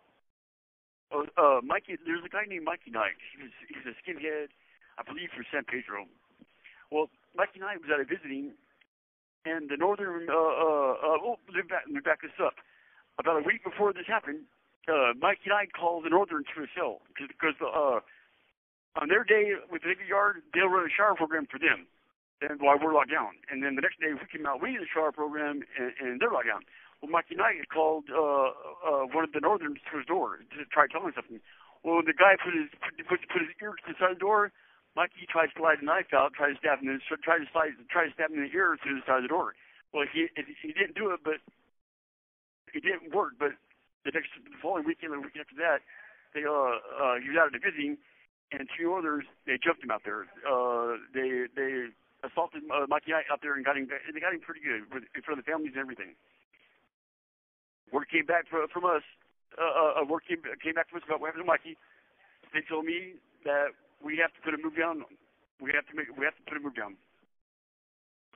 Uh, 1.13 1.29
uh, 1.39 1.59
Mikey, 1.63 1.95
there's 2.03 2.25
a 2.25 2.29
guy 2.29 2.43
named 2.49 2.65
Mikey 2.65 2.91
Knight. 2.91 3.15
He 3.31 3.39
was, 3.39 3.53
he's 3.69 3.85
a 3.87 3.95
skinhead, 4.03 4.51
I 4.99 5.03
believe, 5.07 5.29
from 5.31 5.45
San 5.53 5.63
Pedro. 5.63 6.09
Well, 6.91 7.07
Mikey 7.35 7.59
Knight 7.61 7.79
was 7.79 7.93
out 7.93 8.01
of 8.01 8.09
visiting, 8.09 8.51
and 9.45 9.69
the 9.69 9.77
northern, 9.77 10.27
uh, 10.27 10.33
uh, 10.33 11.15
uh, 11.15 11.23
oh, 11.23 11.39
let 11.47 11.63
me 11.63 11.69
back, 11.69 11.83
let 11.87 11.95
me 11.95 12.03
back 12.03 12.21
this 12.21 12.35
up. 12.43 12.59
About 13.19 13.39
a 13.39 13.45
week 13.47 13.63
before 13.63 13.93
this 13.93 14.07
happened, 14.07 14.43
uh, 14.91 15.15
Mikey 15.15 15.47
Knight 15.47 15.71
called 15.71 16.03
the 16.03 16.11
northern 16.11 16.43
to 16.43 16.55
his 16.61 16.69
cell 16.75 16.99
because 17.15 17.55
uh, 17.61 17.99
on 18.99 19.07
their 19.07 19.23
day 19.23 19.55
with 19.71 19.83
the 19.83 19.95
yard, 20.07 20.43
they'll 20.53 20.67
run 20.67 20.85
a 20.85 20.91
shower 20.91 21.15
program 21.15 21.47
for 21.49 21.59
them, 21.59 21.87
and 22.41 22.61
while 22.61 22.77
we're 22.77 22.93
locked 22.93 23.11
down. 23.11 23.37
And 23.49 23.63
then 23.63 23.75
the 23.75 23.81
next 23.81 23.99
day, 23.99 24.13
we 24.13 24.21
came 24.29 24.45
out, 24.45 24.61
we 24.61 24.73
did 24.73 24.85
a 24.85 24.91
shower 24.91 25.11
program, 25.11 25.63
and, 25.77 25.93
and 25.99 26.21
they're 26.21 26.31
locked 26.31 26.47
down. 26.47 26.61
Well, 27.01 27.11
Mikey 27.11 27.35
Knight 27.35 27.61
called 27.69 28.09
uh, 28.09 28.53
uh, 28.81 29.05
one 29.13 29.23
of 29.23 29.31
the 29.33 29.41
Northerns 29.41 29.81
to 29.89 29.97
his 30.01 30.05
door 30.05 30.41
to 30.41 30.65
try 30.69 30.89
telling 30.89 31.13
something. 31.13 31.41
Well, 31.85 32.01
the 32.01 32.13
guy 32.13 32.37
put 32.41 32.57
his 32.57 32.73
put, 33.05 33.21
put 33.29 33.41
his 33.41 33.53
ear 33.61 33.77
to 33.77 33.85
the 33.85 33.97
side 33.97 34.17
of 34.17 34.17
the 34.17 34.25
door. 34.25 34.51
Mikey 34.97 35.29
tried 35.29 35.53
to 35.53 35.55
slide 35.61 35.77
the 35.81 35.85
knife 35.85 36.09
out, 36.09 36.33
tried 36.33 36.57
to 36.57 36.59
stab 36.59 36.81
him, 36.81 36.89
in, 36.89 36.97
tried 37.21 37.45
to 37.45 37.49
slide, 37.53 37.77
tried 37.93 38.09
to 38.09 38.13
stab 38.17 38.33
him 38.33 38.41
in 38.41 38.49
the 38.49 38.53
ear 38.57 38.81
through 38.81 38.97
the 38.97 39.05
side 39.05 39.21
of 39.21 39.29
the 39.29 39.33
door. 39.33 39.53
Well, 39.93 40.09
he 40.09 40.25
he 40.33 40.73
didn't 40.73 40.97
do 40.97 41.13
it, 41.13 41.21
but 41.21 41.37
it 42.73 42.81
didn't 42.81 43.13
work. 43.13 43.37
But 43.37 43.53
the 44.05 44.11
next 44.11 44.33
the 44.41 44.57
following 44.57 44.89
weekend, 44.89 45.13
the 45.13 45.21
weekend 45.21 45.45
after 45.45 45.61
that, 45.61 45.85
they 46.33 46.49
uh, 46.49 46.81
uh 46.81 47.21
he 47.21 47.29
was 47.29 47.37
out 47.37 47.53
of 47.53 47.53
the 47.53 47.61
visiting, 47.61 48.01
and 48.49 48.65
two 48.73 48.89
others 48.97 49.23
they 49.45 49.61
jumped 49.61 49.85
him 49.85 49.93
out 49.93 50.01
there. 50.01 50.25
Uh, 50.41 50.97
they 51.13 51.45
they 51.53 51.93
assaulted 52.23 52.63
uh, 52.69 52.85
Mikey 52.89 53.13
out 53.13 53.41
there 53.41 53.53
and 53.53 53.65
got 53.65 53.77
him. 53.77 53.89
They 53.89 54.19
got 54.19 54.33
him 54.33 54.41
pretty 54.41 54.61
good 54.61 54.85
in 54.89 55.21
front 55.21 55.37
of 55.37 55.45
the 55.45 55.49
families 55.49 55.73
and 55.75 55.81
everything. 55.81 56.17
Word 57.91 58.09
came 58.09 58.25
back 58.25 58.49
from, 58.49 58.67
from 58.73 58.85
us. 58.85 59.05
Uh, 59.55 60.01
uh, 60.01 60.05
word 60.05 60.27
came, 60.27 60.43
came 60.59 60.75
back 60.75 60.89
to 60.91 60.97
us 60.97 61.05
about 61.07 61.21
what 61.21 61.31
happened 61.31 61.45
to 61.45 61.51
Mikey. 61.51 61.77
They 62.53 62.61
told 62.65 62.85
me 62.85 63.19
that 63.45 63.75
we 64.03 64.17
have 64.17 64.33
to 64.35 64.41
put 64.43 64.53
a 64.53 64.59
move 64.59 64.75
down. 64.75 65.03
We 65.61 65.71
have 65.73 65.87
to 65.89 65.95
make. 65.95 66.11
We 66.13 66.25
have 66.25 66.37
to 66.37 66.45
put 66.45 66.57
a 66.57 66.61
move 66.61 66.77
down. 66.77 66.97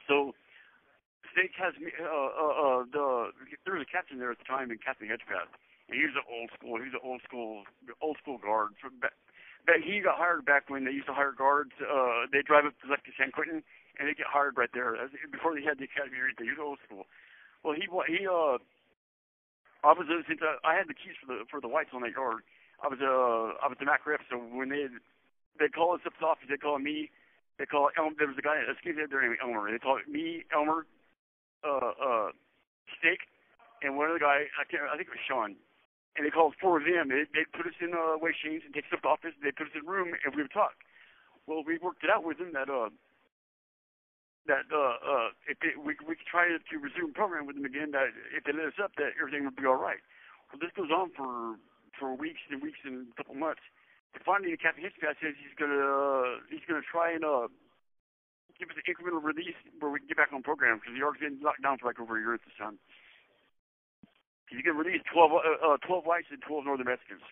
So, 0.10 0.34
Snake 1.34 1.54
has 1.62 1.78
me. 1.78 1.94
Uh, 1.94 2.10
uh, 2.10 2.54
uh, 2.54 2.80
the 2.90 3.06
there 3.66 3.78
was 3.78 3.86
a 3.86 3.92
captain 3.92 4.18
there 4.18 4.34
at 4.34 4.42
the 4.42 4.50
time, 4.50 4.72
and 4.74 4.82
Captain 4.82 5.06
Hedgepath. 5.06 5.52
And 5.88 6.00
he 6.00 6.04
was 6.08 6.18
an 6.18 6.26
old 6.26 6.50
school. 6.58 6.82
He 6.82 6.90
was 6.90 6.98
an 6.98 7.06
old 7.06 7.22
school, 7.22 7.64
old 8.02 8.18
school 8.18 8.40
guard. 8.42 8.74
From 8.82 8.98
back, 9.66 9.82
he 9.84 10.00
got 10.00 10.18
hired 10.18 10.46
back 10.46 10.70
when 10.70 10.86
they 10.86 10.92
used 10.92 11.08
to 11.08 11.14
hire 11.14 11.32
guards. 11.32 11.72
Uh, 11.80 12.28
they 12.32 12.42
drive 12.42 12.66
up 12.66 12.74
to 12.82 12.90
like 12.90 13.04
to 13.06 13.14
San 13.18 13.32
Quentin, 13.32 13.64
and 14.00 14.04
they 14.08 14.14
get 14.14 14.28
hired 14.28 14.58
right 14.58 14.72
there 14.74 14.96
before 15.32 15.54
they 15.54 15.64
had 15.64 15.78
the 15.78 15.86
academy 15.86 16.18
or 16.18 16.26
anything. 16.26 16.48
He 16.50 16.56
old 16.62 16.80
school. 16.86 17.06
Well, 17.64 17.76
he 17.78 17.86
he 18.10 18.26
uh 18.26 18.58
I 19.84 19.94
was 19.98 20.06
uh, 20.10 20.22
since 20.28 20.42
uh, 20.42 20.62
I 20.66 20.78
had 20.78 20.88
the 20.88 20.98
keys 20.98 21.18
for 21.18 21.26
the 21.30 21.46
for 21.50 21.62
the 21.62 21.68
whites 21.70 21.94
on 21.94 22.02
that 22.02 22.14
yard. 22.14 22.46
I 22.82 22.88
was 22.90 23.02
uh 23.02 23.58
I 23.62 23.70
was 23.70 23.78
the 23.80 23.86
Mac 23.86 24.06
rep, 24.06 24.22
so 24.30 24.38
when 24.38 24.70
they 24.70 24.90
they 25.60 25.70
call 25.70 25.94
us 25.94 26.02
up 26.06 26.14
to 26.14 26.20
the 26.22 26.26
office, 26.26 26.50
they 26.50 26.58
call 26.58 26.80
me. 26.80 27.10
They 27.58 27.66
call 27.66 27.90
Elmer. 27.98 28.16
There 28.18 28.28
was 28.28 28.38
a 28.38 28.46
guy, 28.46 28.58
a 28.58 28.74
skinhead 28.82 29.10
there 29.10 29.22
named 29.22 29.38
Elmer. 29.42 29.70
They 29.70 29.78
call 29.78 30.00
me, 30.10 30.46
Elmer, 30.50 30.88
uh, 31.62 31.94
uh, 31.94 32.30
Steak, 32.98 33.30
and 33.84 33.98
one 33.98 34.10
other 34.10 34.18
guy. 34.18 34.50
I 34.58 34.66
can't. 34.66 34.90
I 34.90 34.98
think 34.98 35.10
it 35.10 35.18
was 35.18 35.26
Sean. 35.28 35.56
And 36.16 36.28
they 36.28 36.32
called 36.32 36.56
four 36.60 36.78
of 36.78 36.84
them. 36.84 37.08
They 37.08 37.24
they 37.32 37.48
put 37.48 37.68
us 37.68 37.78
in 37.80 37.96
uh, 37.96 38.20
waste 38.20 38.44
chains 38.44 38.64
and 38.66 38.74
take 38.76 38.86
us 38.92 39.00
up 39.00 39.02
to 39.02 39.08
the 39.08 39.16
office. 39.16 39.36
They 39.40 39.56
put 39.56 39.72
us 39.72 39.76
in 39.76 39.88
a 39.88 39.90
room 39.90 40.12
and 40.12 40.36
we 40.36 40.44
would 40.44 40.52
talk. 40.52 40.76
Well, 41.48 41.64
we 41.64 41.80
worked 41.80 42.04
it 42.04 42.12
out 42.12 42.24
with 42.28 42.38
them 42.38 42.52
that 42.54 42.68
uh 42.68 42.92
that 44.48 44.66
uh, 44.74 44.98
uh, 45.00 45.28
if 45.46 45.58
they, 45.62 45.78
we 45.78 45.94
we 46.02 46.18
could 46.18 46.30
try 46.30 46.50
to 46.50 46.76
resume 46.78 47.14
program 47.14 47.46
with 47.46 47.56
them 47.56 47.66
again, 47.66 47.94
that 47.94 48.10
if 48.34 48.44
they 48.44 48.54
let 48.54 48.74
us 48.74 48.80
up, 48.82 48.98
that 48.98 49.14
everything 49.20 49.46
would 49.46 49.56
be 49.56 49.66
all 49.70 49.78
right. 49.78 50.02
Well, 50.50 50.60
this 50.60 50.74
goes 50.74 50.90
on 50.90 51.14
for 51.14 51.56
for 51.96 52.18
weeks 52.18 52.42
and 52.50 52.62
weeks 52.62 52.82
and 52.84 53.08
a 53.14 53.16
couple 53.16 53.36
months. 53.38 53.62
Finally, 54.26 54.58
Captain 54.58 54.84
Hitchcock 54.84 55.16
says 55.22 55.38
he's 55.40 55.56
gonna 55.56 55.78
uh, 55.78 56.42
he's 56.50 56.66
gonna 56.68 56.84
try 56.84 57.14
and 57.14 57.24
uh, 57.24 57.48
give 58.60 58.70
us 58.70 58.78
an 58.78 58.86
incremental 58.90 59.24
release 59.24 59.56
where 59.80 59.94
we 59.94 60.02
can 60.02 60.10
get 60.10 60.18
back 60.18 60.34
on 60.34 60.44
program 60.44 60.82
because 60.82 60.94
the 60.94 61.00
yard's 61.00 61.22
been 61.22 61.40
locked 61.40 61.64
down 61.64 61.78
for 61.78 61.88
like 61.88 62.02
over 62.02 62.18
a 62.18 62.22
year 62.22 62.34
at 62.34 62.44
this 62.44 62.58
time. 62.58 62.82
He's 64.52 64.68
gonna 64.68 64.78
release 64.78 65.02
12 65.08 65.32
uh, 65.32 65.74
uh, 65.74 65.78
12 65.88 66.04
whites 66.06 66.28
and 66.30 66.44
12 66.44 66.68
northern 66.68 66.92
Mexicans 66.92 67.24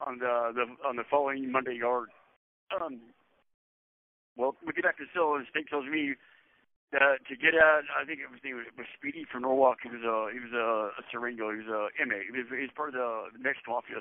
on 0.00 0.18
the 0.18 0.56
the 0.56 0.64
on 0.82 0.96
the 0.96 1.04
following 1.04 1.52
Monday 1.52 1.76
yard. 1.76 2.08
Um, 2.72 3.00
well, 4.36 4.56
we 4.64 4.72
get 4.72 4.84
back 4.84 4.96
to 4.96 5.04
the 5.04 5.12
cell, 5.12 5.36
and 5.36 5.44
State 5.52 5.68
tells 5.68 5.84
me 5.84 6.16
that 6.92 7.20
to 7.28 7.36
get 7.36 7.52
out. 7.52 7.84
I 7.92 8.08
think 8.08 8.24
it 8.24 8.32
was, 8.32 8.40
it 8.40 8.54
was 8.54 8.88
Speedy 8.96 9.28
from 9.28 9.44
Norwalk. 9.44 9.84
He 9.84 9.92
was 9.92 10.00
a 10.00 10.32
he 10.32 10.40
was 10.40 10.54
a, 10.56 10.96
a 10.96 11.02
Sureño. 11.12 11.52
He 11.52 11.68
was 11.68 11.70
a 11.70 11.92
MA. 12.08 12.24
He 12.24 12.32
was, 12.32 12.48
he 12.48 12.64
was 12.64 12.72
part 12.72 12.90
of 12.90 12.96
the, 12.96 13.36
the 13.36 13.40
Mexican 13.44 13.76
Mafia. 13.76 14.00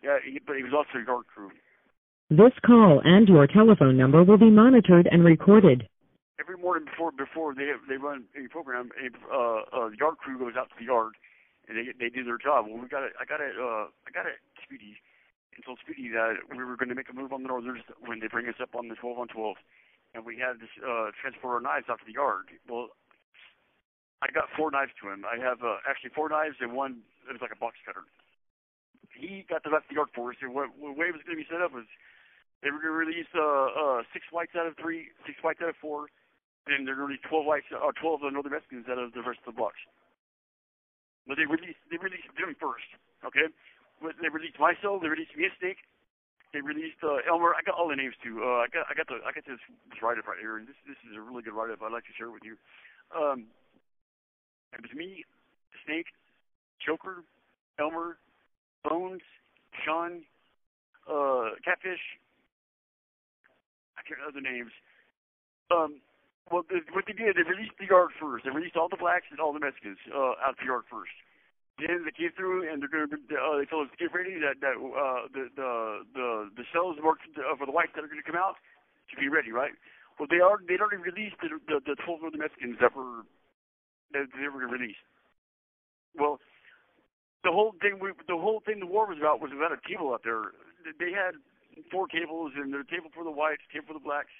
Yeah, 0.00 0.22
he, 0.24 0.40
but 0.40 0.56
he 0.56 0.64
was 0.64 0.72
also 0.72 1.02
a 1.02 1.04
guard 1.04 1.26
crew. 1.28 1.52
This 2.30 2.56
call 2.64 3.00
and 3.04 3.28
your 3.28 3.46
telephone 3.46 3.96
number 3.96 4.22
will 4.24 4.38
be 4.38 4.50
monitored 4.50 5.08
and 5.10 5.24
recorded. 5.24 5.88
Every 6.38 6.56
morning 6.56 6.86
before 6.86 7.10
before 7.12 7.52
they 7.52 7.76
they 7.88 7.98
run 7.98 8.24
a 8.38 8.48
program, 8.48 8.88
a 8.96 9.10
uh, 9.28 9.60
uh, 9.74 9.88
yard 9.98 10.16
crew 10.16 10.38
goes 10.38 10.54
out 10.56 10.70
to 10.70 10.76
the 10.78 10.86
yard 10.86 11.12
and 11.68 11.76
they 11.76 11.92
they 11.92 12.08
do 12.08 12.24
their 12.24 12.40
job. 12.40 12.66
Well, 12.66 12.80
we 12.80 12.88
got 12.88 13.04
it. 13.04 13.12
I 13.20 13.24
got 13.24 13.40
it. 13.40 13.54
Uh, 13.54 13.92
I 14.04 14.10
got 14.12 14.26
it. 14.26 14.40
Speedy 14.64 14.96
and 15.58 15.66
told 15.66 15.82
Speedy 15.82 16.08
that 16.14 16.46
we 16.54 16.62
were 16.62 16.78
going 16.78 16.88
to 16.88 16.94
make 16.94 17.10
a 17.10 17.16
move 17.16 17.34
on 17.34 17.42
the 17.42 17.50
Northerners 17.50 17.82
when 17.98 18.22
they 18.22 18.30
bring 18.30 18.46
us 18.46 18.62
up 18.62 18.78
on 18.78 18.86
the 18.86 18.94
12 18.94 19.18
on 19.18 19.26
12, 19.26 19.56
and 20.14 20.22
we 20.22 20.38
had 20.38 20.62
to 20.62 20.68
uh, 20.86 21.10
transport 21.18 21.58
our 21.58 21.64
knives 21.64 21.90
out 21.90 21.98
to 21.98 22.06
the 22.06 22.14
yard. 22.14 22.54
Well, 22.70 22.94
I 24.22 24.30
got 24.30 24.46
four 24.54 24.70
knives 24.70 24.94
to 25.02 25.10
him. 25.10 25.26
I 25.26 25.38
have 25.42 25.62
uh, 25.66 25.82
actually 25.82 26.14
four 26.14 26.30
knives 26.30 26.62
and 26.62 26.72
one 26.72 27.02
it 27.28 27.34
was 27.34 27.42
like 27.42 27.52
a 27.52 27.60
box 27.60 27.76
cutter. 27.84 28.06
He 29.12 29.44
got 29.50 29.66
the 29.66 29.74
of 29.74 29.82
the 29.90 29.98
yard 29.98 30.14
for 30.14 30.30
us. 30.30 30.38
And 30.40 30.54
what, 30.54 30.70
what 30.78 30.96
way 30.96 31.10
it 31.10 31.14
was 31.14 31.26
going 31.26 31.36
to 31.36 31.42
be 31.42 31.50
set 31.50 31.60
up 31.60 31.74
was 31.74 31.90
they 32.62 32.70
were 32.70 32.78
going 32.78 32.94
to 32.94 33.02
release 33.02 33.30
uh, 33.34 33.42
uh, 33.42 34.00
six 34.14 34.26
whites 34.30 34.54
out 34.54 34.66
of 34.66 34.78
three, 34.78 35.10
six 35.26 35.38
whites 35.42 35.58
out 35.62 35.68
of 35.68 35.78
four, 35.82 36.06
and 36.66 36.86
they're 36.86 36.94
going 36.94 37.18
to 37.18 37.18
release 37.18 37.30
12 37.30 37.46
whites, 37.46 37.68
uh, 37.74 37.90
12 37.98 38.22
of 38.22 38.26
the 38.26 38.34
Northern 38.34 38.54
Mexicans 38.54 38.86
out 38.86 38.98
of 38.98 39.10
the 39.12 39.22
rest 39.22 39.42
of 39.42 39.54
the 39.54 39.58
blocks. 39.58 39.82
But 41.28 41.36
they 41.36 41.44
released 41.44 41.78
they 41.92 42.00
released 42.00 42.32
them 42.32 42.56
first, 42.56 42.88
okay? 43.20 43.52
they 44.00 44.30
released 44.32 44.56
myself, 44.56 45.02
they 45.04 45.12
released 45.12 45.36
Mystic, 45.36 45.76
they 46.56 46.64
released 46.64 47.04
uh, 47.04 47.20
Elmer. 47.28 47.52
I 47.52 47.60
got 47.60 47.76
all 47.76 47.92
the 47.92 48.00
names 48.00 48.16
too. 48.24 48.40
Uh, 48.40 48.64
I 48.64 48.68
got 48.72 48.88
I 48.88 48.96
got 48.96 49.06
the 49.12 49.20
I 49.20 49.36
got 49.36 49.44
this, 49.44 49.60
this 49.92 50.00
write 50.00 50.16
up 50.16 50.26
right 50.26 50.40
here, 50.40 50.56
and 50.56 50.64
this 50.64 50.80
this 50.88 50.96
is 51.04 51.12
a 51.12 51.20
really 51.20 51.44
good 51.44 51.52
write 51.52 51.68
up. 51.68 51.84
I'd 51.84 51.92
like 51.92 52.08
to 52.08 52.16
share 52.16 52.32
it 52.32 52.36
with 52.36 52.48
you. 52.48 52.56
Um, 53.12 53.52
it 54.72 54.80
was 54.80 54.92
me, 54.96 55.24
Snake, 55.84 56.08
Joker, 56.80 57.24
Elmer, 57.78 58.16
Bones, 58.84 59.20
Sean, 59.84 60.24
uh, 61.04 61.60
Catfish. 61.64 62.00
I 63.96 64.04
can't 64.08 64.20
remember 64.20 64.40
the 64.40 64.48
names. 64.48 64.72
Um, 65.68 66.00
well, 66.50 66.64
the, 66.68 66.80
what 66.92 67.04
they 67.06 67.12
did, 67.12 67.36
they 67.36 67.44
released 67.44 67.76
the 67.78 67.86
yard 67.86 68.10
first. 68.20 68.44
They 68.44 68.50
released 68.50 68.76
all 68.76 68.88
the 68.88 69.00
blacks 69.00 69.26
and 69.30 69.40
all 69.40 69.52
the 69.52 69.60
Mexicans 69.60 69.98
uh, 70.08 70.40
out 70.40 70.56
of 70.56 70.60
the 70.60 70.66
yard 70.66 70.84
first 70.90 71.12
then 71.78 72.02
they 72.02 72.10
came 72.10 72.34
through 72.34 72.66
and 72.66 72.82
they're 72.82 72.90
going 72.90 73.06
to 73.06 73.18
uh, 73.38 73.58
they 73.58 73.66
told 73.66 73.86
us 73.86 73.92
to 73.94 73.98
get 74.02 74.10
ready 74.10 74.34
that 74.42 74.58
that 74.60 74.74
uh, 74.74 75.30
the 75.30 75.46
the 75.54 75.70
the 76.14 76.28
the 76.58 76.64
cells 76.74 76.98
work 76.98 77.22
uh, 77.38 77.54
for 77.54 77.66
the 77.66 77.72
whites 77.72 77.94
that 77.94 78.02
are 78.02 78.10
going 78.10 78.20
to 78.20 78.26
come 78.26 78.38
out 78.38 78.58
to 79.10 79.14
be 79.16 79.30
ready, 79.30 79.54
right? 79.54 79.72
Well, 80.18 80.26
they 80.26 80.42
are 80.42 80.58
they'd 80.58 80.82
already 80.82 80.98
released 80.98 81.38
the 81.38 81.54
the, 81.70 81.78
the 81.78 81.94
12 82.02 82.26
Northern 82.26 82.42
Mexicans 82.42 82.76
that 82.82 82.94
were 82.98 83.22
that 84.10 84.26
they 84.34 84.50
were 84.50 84.58
going 84.58 84.74
to 84.74 84.78
release. 84.78 85.00
Well, 86.18 86.42
the 87.46 87.54
whole 87.54 87.78
thing 87.78 88.02
we, 88.02 88.10
the 88.26 88.36
whole 88.36 88.58
thing 88.66 88.82
the 88.82 88.90
war 88.90 89.06
was 89.06 89.22
about 89.22 89.38
was 89.38 89.54
about 89.54 89.70
a 89.70 89.78
table 89.86 90.10
out 90.10 90.26
there. 90.26 90.50
They 90.98 91.14
had 91.14 91.38
four 91.94 92.10
tables 92.10 92.58
and 92.58 92.74
a 92.74 92.82
table 92.90 93.14
for 93.14 93.22
the 93.22 93.30
whites, 93.30 93.62
table 93.70 93.94
for 93.94 93.94
the 93.94 94.02
blacks, 94.02 94.34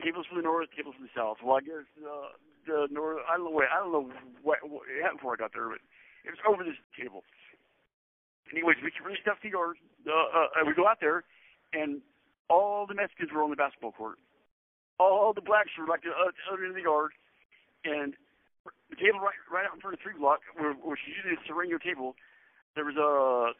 tables 0.00 0.26
for 0.28 0.36
the 0.36 0.42
north, 0.42 0.68
tables 0.76 0.94
for 0.96 1.04
the 1.04 1.14
south. 1.14 1.38
Well, 1.44 1.56
I 1.56 1.64
guess 1.64 1.86
uh, 2.00 2.34
the 2.66 2.88
north 2.90 3.22
I 3.28 3.36
don't 3.36 3.48
know 3.48 3.56
wait 3.56 3.68
I 3.72 3.80
don't 3.80 3.92
know 3.92 4.06
what, 4.42 4.58
what 4.64 4.84
happened 5.00 5.20
before 5.20 5.34
I 5.34 5.40
got 5.40 5.52
there, 5.52 5.68
but 5.68 5.80
it 6.24 6.30
was 6.32 6.42
over 6.44 6.64
this 6.64 6.78
table. 6.96 7.24
Anyways, 8.52 8.76
we 8.82 8.90
really 9.04 9.20
stuffed 9.22 9.42
the 9.42 9.54
yard. 9.54 9.78
Uh, 10.02 10.10
uh, 10.10 10.66
we 10.66 10.74
go 10.74 10.86
out 10.86 10.98
there, 10.98 11.22
and 11.72 12.02
all 12.50 12.84
the 12.86 12.98
Mexicans 12.98 13.30
were 13.30 13.42
on 13.42 13.50
the 13.50 13.56
basketball 13.56 13.92
court. 13.92 14.18
All 14.98 15.32
the 15.32 15.40
blacks 15.40 15.70
were 15.78 15.86
like 15.86 16.02
the 16.02 16.10
uh, 16.10 16.34
out 16.52 16.60
in 16.60 16.74
the 16.74 16.82
yard, 16.82 17.12
and 17.84 18.12
the 18.90 18.96
table 18.96 19.20
right 19.22 19.38
right 19.48 19.64
out 19.64 19.74
in 19.74 19.80
front 19.80 19.94
of 19.94 20.00
three 20.02 20.18
block, 20.18 20.40
where, 20.58 20.74
which 20.74 21.00
is 21.06 21.14
usually 21.16 21.38
a 21.38 21.42
Sureño 21.46 21.80
table, 21.80 22.16
there 22.74 22.84
was 22.84 22.96
a 22.98 23.54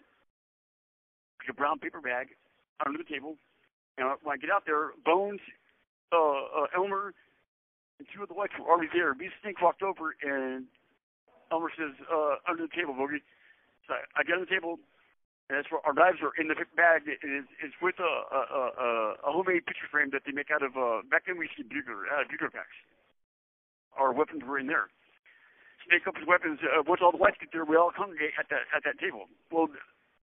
like 1.40 1.48
a 1.48 1.56
brown 1.56 1.78
paper 1.78 2.00
bag 2.00 2.36
under 2.84 2.98
the 2.98 3.08
table. 3.08 3.36
And 3.96 4.08
when 4.22 4.34
I 4.34 4.36
get 4.36 4.50
out 4.50 4.64
there, 4.66 4.92
Bones, 5.04 5.40
uh, 6.12 6.66
uh, 6.66 6.76
Elmer, 6.76 7.14
and 7.98 8.06
two 8.14 8.22
of 8.22 8.28
the 8.28 8.34
whites 8.34 8.52
were 8.58 8.66
already 8.66 8.90
there. 8.92 9.14
Me 9.14 9.26
and 9.26 9.34
Snake 9.42 9.60
walked 9.62 9.82
over, 9.82 10.14
and 10.22 10.66
Elmer 11.50 11.70
says, 11.76 11.94
uh, 12.06 12.42
under 12.48 12.66
the 12.66 12.74
table, 12.74 12.94
Bogey. 12.94 13.22
So 13.86 13.94
I, 13.94 14.20
I 14.20 14.22
get 14.22 14.34
on 14.38 14.44
the 14.46 14.50
table, 14.50 14.78
and 15.48 15.58
that's 15.58 15.70
where 15.70 15.82
our 15.82 15.92
knives 15.92 16.22
are 16.22 16.34
in 16.38 16.48
the 16.48 16.56
bag. 16.76 17.06
It 17.06 17.20
is 17.26 17.46
it's 17.62 17.74
with 17.82 17.98
a, 17.98 18.12
a, 18.30 18.40
a, 18.40 18.92
a 19.26 19.30
homemade 19.34 19.66
picture 19.66 19.90
frame 19.90 20.10
that 20.14 20.22
they 20.26 20.32
make 20.32 20.50
out 20.50 20.62
of, 20.62 20.78
uh, 20.78 21.02
back 21.10 21.26
then 21.26 21.38
we 21.38 21.50
used 21.50 21.58
to 21.58 21.66
bugler, 21.66 22.06
uh, 22.06 22.22
packs. 22.26 22.78
Our 23.98 24.14
weapons 24.14 24.46
were 24.46 24.58
in 24.58 24.70
there. 24.70 24.88
Snake 25.88 26.06
up 26.06 26.14
his 26.14 26.26
weapons. 26.28 26.60
Uh, 26.62 26.86
once 26.86 27.02
all 27.02 27.10
the 27.10 27.18
whites 27.18 27.36
get 27.40 27.50
there, 27.50 27.64
we 27.64 27.74
all 27.74 27.90
congregate 27.90 28.38
at 28.38 28.46
that 28.52 28.70
at 28.70 28.84
that 28.84 29.00
table. 29.00 29.26
Well, 29.50 29.66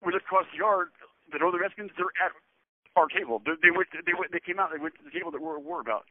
we 0.05 0.13
look 0.13 0.23
across 0.23 0.47
the 0.53 0.59
yard. 0.63 0.95
The 1.33 1.43
Northern 1.43 1.61
Mexicans, 1.61 1.91
they're 1.99 2.15
at 2.23 2.31
our 2.97 3.09
table. 3.09 3.41
They, 3.45 3.55
they 3.63 3.73
went. 3.73 3.89
They 3.93 4.17
went. 4.17 4.33
They 4.33 4.43
came 4.43 4.59
out. 4.59 4.73
They 4.73 4.81
went 4.81 4.97
to 4.97 5.05
the 5.05 5.13
table 5.13 5.31
that 5.31 5.41
we're 5.41 5.61
at 5.61 5.65
war 5.65 5.81
about. 5.81 6.09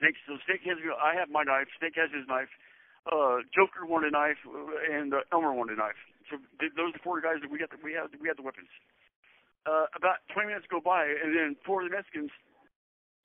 Snake. 0.00 0.16
So 0.26 0.40
Snake 0.48 0.64
has. 0.66 0.80
I 0.98 1.14
have 1.14 1.28
my 1.28 1.44
knife. 1.44 1.68
Snake 1.78 1.94
has 2.00 2.10
his 2.10 2.26
knife. 2.26 2.50
Uh, 3.04 3.44
Joker 3.52 3.84
wanted 3.84 4.12
a 4.12 4.16
knife, 4.16 4.40
and 4.88 5.12
uh, 5.12 5.28
Elmer 5.28 5.52
wanted 5.52 5.76
a 5.76 5.80
knife. 5.84 6.00
So 6.32 6.40
th- 6.56 6.72
those 6.72 6.96
are 6.96 6.96
the 6.96 7.04
four 7.04 7.20
guys 7.20 7.44
that 7.44 7.52
we 7.52 7.60
got. 7.60 7.68
The, 7.68 7.78
we 7.84 7.92
had. 7.92 8.08
We 8.16 8.28
had 8.28 8.40
the 8.40 8.46
weapons. 8.46 8.72
Uh, 9.64 9.88
about 9.96 10.20
20 10.36 10.52
minutes 10.52 10.68
go 10.68 10.76
by, 10.76 11.08
and 11.08 11.32
then 11.32 11.56
four 11.64 11.80
of 11.80 11.88
the 11.88 11.94
Mexicans. 11.96 12.28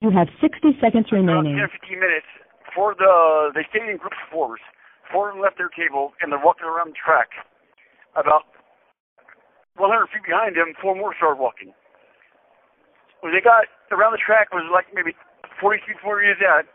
You 0.00 0.08
have 0.08 0.32
60 0.40 0.80
seconds 0.80 1.12
remaining. 1.12 1.60
About 1.60 1.76
10 1.84 2.00
15 2.00 2.00
minutes. 2.00 2.28
Four 2.72 2.96
of 2.96 2.98
the 2.98 3.52
they 3.52 3.64
stayed 3.68 3.88
in 3.88 4.00
groups 4.00 4.16
of 4.16 4.28
fours. 4.32 4.60
Four 5.12 5.28
of 5.28 5.36
them 5.36 5.44
left 5.44 5.60
their 5.60 5.72
table, 5.72 6.16
and 6.20 6.32
they're 6.32 6.40
walking 6.40 6.64
around 6.64 6.96
the 6.96 7.00
track. 7.00 7.28
About 8.16 8.48
100 9.80 10.12
feet 10.12 10.28
behind 10.28 10.54
them, 10.54 10.76
four 10.76 10.92
more 10.92 11.16
started 11.16 11.40
walking. 11.40 11.72
When 13.24 13.32
they 13.32 13.40
got 13.40 13.68
around 13.92 14.12
the 14.12 14.22
track, 14.22 14.52
was 14.52 14.68
like 14.68 14.92
maybe 14.92 15.16
40 15.60 15.80
feet 15.84 15.96
from 16.00 16.20
he 16.20 16.28
is 16.28 16.40
at. 16.40 16.68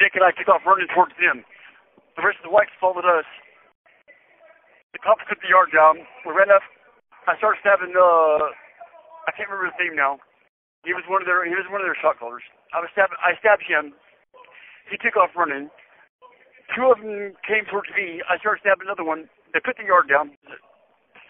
Dick 0.00 0.16
and 0.16 0.24
I 0.24 0.32
took 0.32 0.48
off 0.48 0.64
running 0.64 0.88
towards 0.92 1.12
them. 1.20 1.44
The 2.16 2.24
rest 2.24 2.40
of 2.40 2.48
the 2.48 2.54
whites 2.54 2.72
followed 2.80 3.04
us. 3.04 3.28
The 4.92 5.00
cops 5.00 5.24
took 5.28 5.40
the 5.40 5.52
yard 5.52 5.72
down. 5.72 6.04
We 6.28 6.36
ran 6.36 6.52
up. 6.52 6.64
I 7.24 7.36
started 7.40 7.60
stabbing. 7.64 7.96
Uh, 7.96 8.52
I 9.24 9.32
can't 9.32 9.48
remember 9.48 9.72
his 9.72 9.78
name 9.80 9.96
now. 9.96 10.20
He 10.84 10.92
was 10.92 11.06
one 11.08 11.22
of 11.22 11.28
their. 11.28 11.44
He 11.46 11.54
was 11.56 11.64
one 11.72 11.80
of 11.80 11.88
their 11.88 11.96
shot 11.96 12.20
callers. 12.20 12.44
I 12.76 12.80
was 12.84 12.92
stabbing. 12.92 13.16
I 13.22 13.38
stabbed 13.40 13.64
him. 13.64 13.96
He 14.90 15.00
took 15.00 15.16
off 15.16 15.32
running. 15.32 15.72
Two 16.76 16.92
of 16.92 17.00
them 17.00 17.36
came 17.46 17.64
towards 17.68 17.88
me. 17.96 18.20
I 18.28 18.36
started 18.40 18.60
stabbing 18.60 18.88
another 18.88 19.04
one. 19.04 19.28
They 19.54 19.60
put 19.60 19.76
the 19.80 19.86
yard 19.86 20.08
down. 20.08 20.36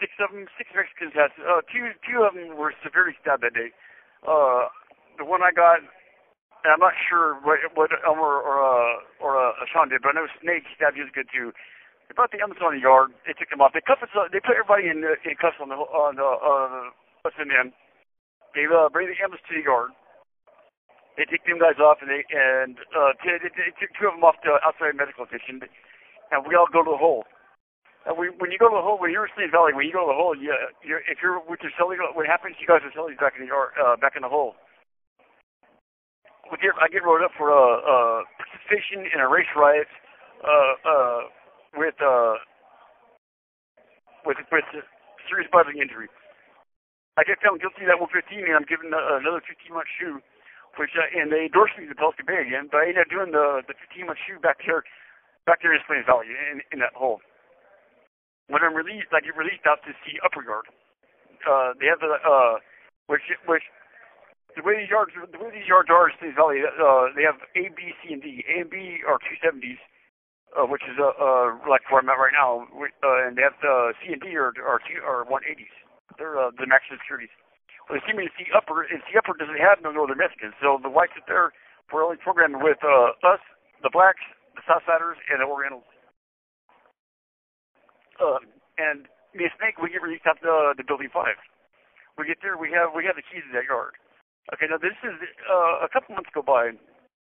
Six 0.03 0.11
of 0.19 0.35
them, 0.35 0.51
six 0.59 0.67
Mexicans 0.75 1.15
had. 1.15 1.31
Uh, 1.39 1.63
two, 1.71 1.95
two 2.03 2.27
of 2.27 2.35
them 2.35 2.59
were 2.59 2.75
severely 2.83 3.15
stabbed 3.23 3.47
that 3.47 3.55
day. 3.55 3.71
Uh, 4.27 4.67
the 5.15 5.23
one 5.23 5.47
I 5.47 5.55
got, 5.55 5.79
and 5.79 6.71
I'm 6.75 6.83
not 6.83 6.99
sure 7.07 7.39
what 7.47 7.63
what 7.79 7.95
Elmer 8.03 8.43
or 8.43 8.59
uh, 8.59 9.23
or 9.23 9.39
uh, 9.39 9.55
Sean 9.71 9.95
did, 9.95 10.03
but 10.03 10.19
I 10.19 10.19
know 10.19 10.27
Snake 10.43 10.67
stabbed 10.75 10.99
his 10.99 11.07
good 11.15 11.31
too. 11.31 11.55
They 12.11 12.19
brought 12.19 12.35
the 12.35 12.43
ambulance 12.43 12.67
on 12.67 12.75
the 12.75 12.83
yard. 12.83 13.15
They 13.31 13.35
took 13.39 13.47
them 13.47 13.63
off. 13.63 13.79
They 13.79 13.85
cuffed 13.85 14.03
us. 14.03 14.11
They 14.35 14.43
put 14.43 14.59
everybody 14.59 14.91
in, 14.91 15.07
uh, 15.07 15.23
in 15.23 15.39
cuffs 15.39 15.63
on 15.63 15.71
the 15.71 15.79
on 15.79 16.19
the 16.19 16.27
uh, 16.27 16.91
what's 17.23 17.39
the 17.39 17.47
name? 17.47 17.71
They 18.59 18.67
uh, 18.67 18.91
bring 18.91 19.07
the 19.07 19.17
ambulance 19.23 19.47
to 19.47 19.55
the 19.55 19.63
yard. 19.63 19.95
They 21.15 21.31
take 21.31 21.47
them 21.47 21.63
guys 21.63 21.79
off, 21.79 22.03
and 22.03 22.11
they 22.11 22.27
and 22.27 22.75
uh, 22.91 23.15
they, 23.23 23.39
they, 23.39 23.55
they 23.55 23.71
took 23.79 23.95
two 23.95 24.11
of 24.11 24.19
them 24.19 24.27
off 24.27 24.43
to 24.43 24.59
outside 24.67 24.99
medical 24.99 25.31
attention, 25.31 25.63
and 26.35 26.43
we 26.43 26.59
all 26.59 26.67
go 26.67 26.83
to 26.83 26.91
the 26.91 26.99
hole. 26.99 27.23
And 28.03 28.19
we, 28.19 28.35
when 28.43 28.51
you 28.51 28.59
go 28.59 28.67
to 28.67 28.75
the 28.75 28.83
hole, 28.83 28.99
when 28.99 29.15
you're 29.15 29.31
in 29.31 29.35
Snake 29.39 29.55
Valley, 29.55 29.71
when 29.71 29.87
you 29.87 29.95
go 29.95 30.03
to 30.03 30.11
the 30.11 30.19
hole, 30.19 30.35
you, 30.35 30.51
you're, 30.83 31.07
if 31.07 31.23
you're 31.23 31.39
with 31.39 31.63
your 31.63 31.71
celly, 31.79 31.95
what 31.95 32.27
happens? 32.27 32.59
You 32.59 32.67
guys 32.67 32.83
are 32.83 32.91
cellies 32.91 33.19
back 33.23 33.39
in 33.39 33.47
the 33.47 33.51
yard, 33.55 33.79
uh, 33.79 33.95
back 33.95 34.19
in 34.19 34.27
the 34.27 34.33
hole. 34.33 34.59
We 36.51 36.59
get, 36.59 36.75
I 36.83 36.91
get 36.91 37.07
wrote 37.07 37.23
up 37.23 37.31
for 37.39 37.55
uh, 37.55 37.57
uh, 37.57 38.19
participation 38.37 39.07
in 39.07 39.23
a 39.23 39.29
race 39.31 39.49
riot 39.55 39.87
uh, 40.43 40.73
uh, 40.83 41.21
with 41.79 41.95
uh, 42.03 42.43
with 44.27 44.37
with 44.51 44.67
serious 45.31 45.49
bodily 45.55 45.79
injury. 45.79 46.11
I 47.17 47.23
get 47.25 47.39
found 47.41 47.63
guilty 47.63 47.85
of 47.87 47.93
that 47.93 48.01
115, 48.03 48.45
and 48.45 48.57
I'm 48.57 48.69
given 48.69 48.91
uh, 48.93 49.21
another 49.21 49.45
15 49.45 49.73
month 49.73 49.89
shoe, 49.97 50.19
which 50.77 50.93
uh, 50.99 51.09
and 51.15 51.31
they 51.31 51.49
endorsed 51.49 51.79
me 51.79 51.87
to 51.87 51.95
Pelican 51.95 52.27
Bay 52.27 52.43
again. 52.43 52.69
But 52.69 52.85
I 52.85 52.93
ended 52.93 53.07
up 53.07 53.11
doing 53.15 53.31
the 53.33 53.63
the 53.65 53.79
15 53.89 54.11
month 54.11 54.21
shoe 54.27 54.43
back 54.43 54.61
here, 54.61 54.85
back 55.47 55.63
there 55.63 55.73
in 55.73 55.81
Salinas 55.87 56.05
Valley 56.05 56.29
in, 56.35 56.61
in 56.75 56.83
that 56.83 56.93
hole. 56.93 57.23
When 58.53 58.61
I'm 58.61 58.77
released, 58.77 59.09
I 59.17 59.25
get 59.25 59.33
released 59.33 59.65
out 59.65 59.81
to 59.89 59.97
see 60.05 60.21
Upper 60.21 60.45
Yard. 60.45 60.69
Uh, 61.49 61.73
they 61.81 61.89
have 61.89 62.05
the 62.05 62.21
uh, 62.21 62.61
which 63.09 63.25
which 63.49 63.65
the 64.53 64.61
way 64.61 64.77
these 64.85 64.93
yards 64.93 65.17
the 65.17 65.41
way 65.41 65.49
these 65.49 65.65
yards 65.65 65.89
are 65.89 66.13
in 66.13 66.15
Salinas 66.21 66.37
Valley, 66.37 66.61
uh, 66.69 67.09
they 67.17 67.25
have 67.25 67.41
A, 67.57 67.73
B, 67.73 67.97
C, 68.05 68.13
and 68.13 68.21
D. 68.21 68.45
A 68.45 68.61
and 68.61 68.69
B 68.69 69.01
are 69.09 69.17
270s. 69.17 69.81
Uh, 70.53 70.69
which 70.69 70.85
is 70.85 71.01
uh, 71.01 71.17
uh, 71.17 71.57
like 71.65 71.81
where 71.89 72.05
I'm 72.05 72.13
at 72.13 72.21
right 72.21 72.37
now, 72.37 72.69
uh, 72.77 73.25
and 73.25 73.41
they 73.41 73.41
have 73.41 73.57
the 73.65 73.97
C 74.05 74.13
and 74.13 74.21
D 74.21 74.37
are 74.37 74.53
are, 74.61 74.85
two, 74.85 75.01
are 75.01 75.25
180s. 75.25 75.73
They're 76.21 76.37
uh, 76.37 76.53
the 76.53 76.69
maximum 76.69 77.01
securities. 77.01 77.33
Well, 77.89 77.97
they 77.97 78.05
seem 78.05 78.21
to 78.21 78.29
see 78.37 78.53
upper, 78.53 78.85
and 78.85 79.01
see 79.09 79.17
upper 79.17 79.33
doesn't 79.33 79.57
have 79.57 79.81
no 79.81 79.97
Northern 79.97 80.21
Mexicans, 80.21 80.53
so 80.61 80.77
the 80.77 80.93
whites 80.93 81.17
up 81.17 81.25
there 81.25 81.57
were 81.89 82.05
only 82.05 82.21
programmed 82.21 82.61
with 82.61 82.77
uh, 82.85 83.17
us, 83.25 83.41
the 83.81 83.89
blacks, 83.89 84.21
the 84.53 84.61
Southsiders, 84.69 85.17
and 85.33 85.41
the 85.41 85.49
Orientals. 85.49 85.89
Uh, 88.23 88.39
and 88.79 89.11
me 89.35 89.51
and 89.51 89.55
Snake, 89.59 89.83
we 89.83 89.91
get 89.91 89.99
released 89.99 90.31
out 90.31 90.39
to 90.39 90.79
the 90.79 90.87
building 90.87 91.11
five. 91.11 91.35
We 92.15 92.31
get 92.31 92.39
there, 92.39 92.55
we 92.55 92.71
have 92.71 92.95
we 92.95 93.03
have 93.03 93.19
the 93.19 93.27
keys 93.27 93.43
to 93.51 93.53
that 93.59 93.67
yard. 93.67 93.99
Okay, 94.55 94.71
now 94.71 94.79
this 94.79 94.95
is 95.03 95.19
uh, 95.51 95.83
a 95.83 95.91
couple 95.91 96.15
months 96.15 96.31
go 96.31 96.43
by, 96.43 96.71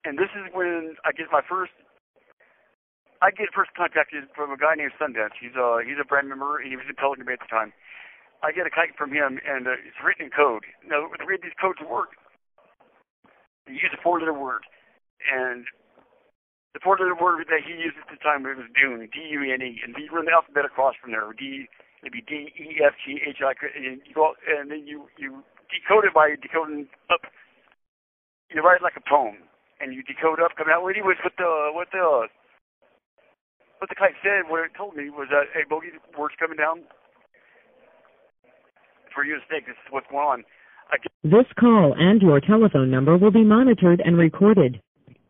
and 0.03 0.19
this 0.19 0.31
is 0.35 0.51
when 0.51 0.99
I 1.07 1.15
get 1.15 1.31
my 1.31 1.45
first 1.45 1.71
I 3.21 3.31
get 3.31 3.51
first 3.51 3.71
contacted 3.75 4.27
from 4.35 4.51
a 4.51 4.57
guy 4.57 4.75
named 4.75 4.95
Sundance. 4.99 5.35
He's 5.39 5.55
a 5.55 5.79
he's 5.83 5.99
a 5.99 6.07
brand 6.07 6.27
member. 6.27 6.59
He 6.59 6.75
was 6.75 6.87
in 6.87 6.95
Pelican 6.95 7.23
Bay 7.23 7.39
at 7.39 7.43
the 7.43 7.51
time. 7.51 7.71
I 8.39 8.55
get 8.55 8.63
a 8.63 8.71
kite 8.71 8.95
from 8.95 9.11
him, 9.11 9.39
and 9.43 9.67
uh, 9.67 9.75
it's 9.83 9.99
written 9.99 10.27
in 10.27 10.31
code. 10.31 10.63
Now, 10.87 11.11
the 11.11 11.27
way 11.27 11.35
these 11.35 11.55
codes 11.59 11.83
work, 11.83 12.15
you 13.67 13.75
use 13.75 13.91
a 13.91 13.99
four-letter 13.99 14.31
word, 14.31 14.63
and 15.27 15.67
the 16.73 16.79
four-letter 16.83 17.17
word 17.17 17.45
that 17.49 17.65
he 17.65 17.73
used 17.73 17.97
at 17.97 18.09
the 18.13 18.21
time 18.21 18.45
it 18.45 18.57
was 18.57 18.69
Dune, 18.77 19.09
D-U-N-E, 19.09 19.81
and 19.81 19.89
you 19.97 20.09
run 20.13 20.25
the 20.29 20.35
alphabet 20.35 20.65
across 20.65 20.93
from 21.01 21.11
there. 21.11 21.25
D, 21.33 21.65
it'd 22.01 22.13
be 22.13 22.21
D, 22.21 22.53
E, 22.53 22.77
F, 22.85 22.93
G, 23.01 23.17
H, 23.25 23.41
I, 23.41 23.57
and 23.57 24.01
you 24.05 24.13
go, 24.13 24.37
and 24.45 24.69
then 24.69 24.85
you 24.85 25.09
you 25.17 25.41
decode 25.73 26.05
it 26.05 26.13
by 26.13 26.37
decoding 26.37 26.87
up. 27.09 27.25
You 28.53 28.61
write 28.61 28.81
like 28.81 28.97
a 28.97 29.05
poem, 29.05 29.41
and 29.81 29.93
you 29.93 30.05
decode 30.05 30.37
up. 30.41 30.53
Come 30.57 30.69
out. 30.69 30.85
He 30.93 31.01
was, 31.01 31.17
what 31.25 31.33
the 31.37 31.73
what 31.73 31.89
the 31.89 32.29
what 33.79 33.89
the 33.89 33.95
kite 33.95 34.17
said, 34.21 34.49
what 34.49 34.65
it 34.65 34.71
told 34.77 34.95
me 34.95 35.09
was 35.09 35.27
that, 35.31 35.49
hey, 35.55 35.63
Bogey, 35.67 35.95
word's 36.17 36.35
coming 36.37 36.57
down 36.57 36.83
for 39.15 39.23
you 39.23 39.35
to 39.35 39.41
stay. 39.47 39.59
This 39.65 39.73
is 39.73 39.89
what's 39.89 40.07
going 40.11 40.27
on. 40.27 40.43
This 41.23 41.45
call 41.59 41.95
and 41.97 42.21
your 42.21 42.39
telephone 42.41 42.89
number 42.89 43.17
will 43.17 43.31
be 43.31 43.43
monitored 43.43 44.01
and 44.03 44.17
recorded. 44.17 44.81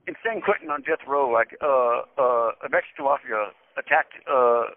In 0.10 0.18
San 0.26 0.42
Quentin 0.42 0.74
on 0.74 0.82
death 0.82 1.06
row, 1.06 1.30
like 1.30 1.54
uh, 1.62 2.02
uh, 2.18 2.66
a 2.66 2.70
Mexican 2.74 3.06
mafia 3.06 3.54
attacked 3.78 4.18
uh, 4.26 4.74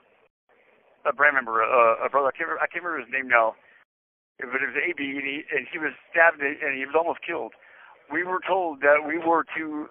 a 1.08 1.12
brand 1.16 1.40
member, 1.40 1.64
uh, 1.64 2.04
a 2.04 2.12
brother. 2.12 2.28
I 2.28 2.36
can't, 2.36 2.52
remember, 2.52 2.60
I 2.60 2.68
can't 2.68 2.84
remember 2.84 3.00
his 3.00 3.08
name 3.08 3.32
now, 3.32 3.56
but 4.36 4.60
it 4.60 4.68
was 4.68 4.76
AB, 4.76 5.00
and 5.00 5.24
he, 5.24 5.40
and 5.48 5.64
he 5.72 5.80
was 5.80 5.96
stabbed 6.12 6.44
and 6.44 6.76
he 6.76 6.84
was 6.84 6.92
almost 6.92 7.24
killed. 7.24 7.56
We 8.12 8.28
were 8.28 8.44
told 8.44 8.84
that 8.84 9.08
we 9.08 9.16
were 9.16 9.48
to 9.56 9.88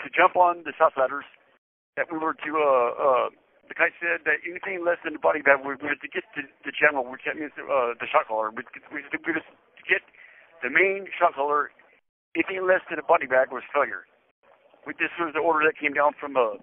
to 0.00 0.06
jump 0.10 0.40
on 0.40 0.64
the 0.64 0.72
Southsiders 0.74 1.28
that 1.94 2.10
we 2.10 2.18
were 2.18 2.34
to, 2.34 2.50
uh, 2.58 2.90
uh, 2.98 3.26
the 3.70 3.76
guy 3.78 3.94
said 4.02 4.26
that 4.26 4.42
anything 4.42 4.82
less 4.82 4.98
than 5.06 5.14
the 5.14 5.22
body 5.22 5.38
bag, 5.38 5.62
we 5.62 5.78
were 5.78 5.94
to 5.94 6.10
get 6.10 6.26
to 6.34 6.42
the 6.66 6.74
general, 6.74 7.06
which 7.06 7.22
that 7.28 7.38
means 7.38 7.54
uh, 7.54 7.94
the 8.00 8.08
shot 8.10 8.26
caller. 8.26 8.50
We 8.50 8.64
were 8.90 9.06
to 9.06 9.20
get 9.86 10.02
the 10.64 10.72
main 10.72 11.06
shot 11.14 11.36
caller. 11.38 11.70
Anything 12.34 12.66
less 12.66 12.82
than 12.90 12.98
a 12.98 13.06
body 13.06 13.30
bag 13.30 13.54
was 13.54 13.62
failure. 13.70 14.02
This 14.86 15.12
was 15.16 15.32
the 15.32 15.40
order 15.40 15.64
that 15.64 15.80
came 15.80 15.96
down 15.96 16.12
from, 16.20 16.36
uh, 16.36 16.60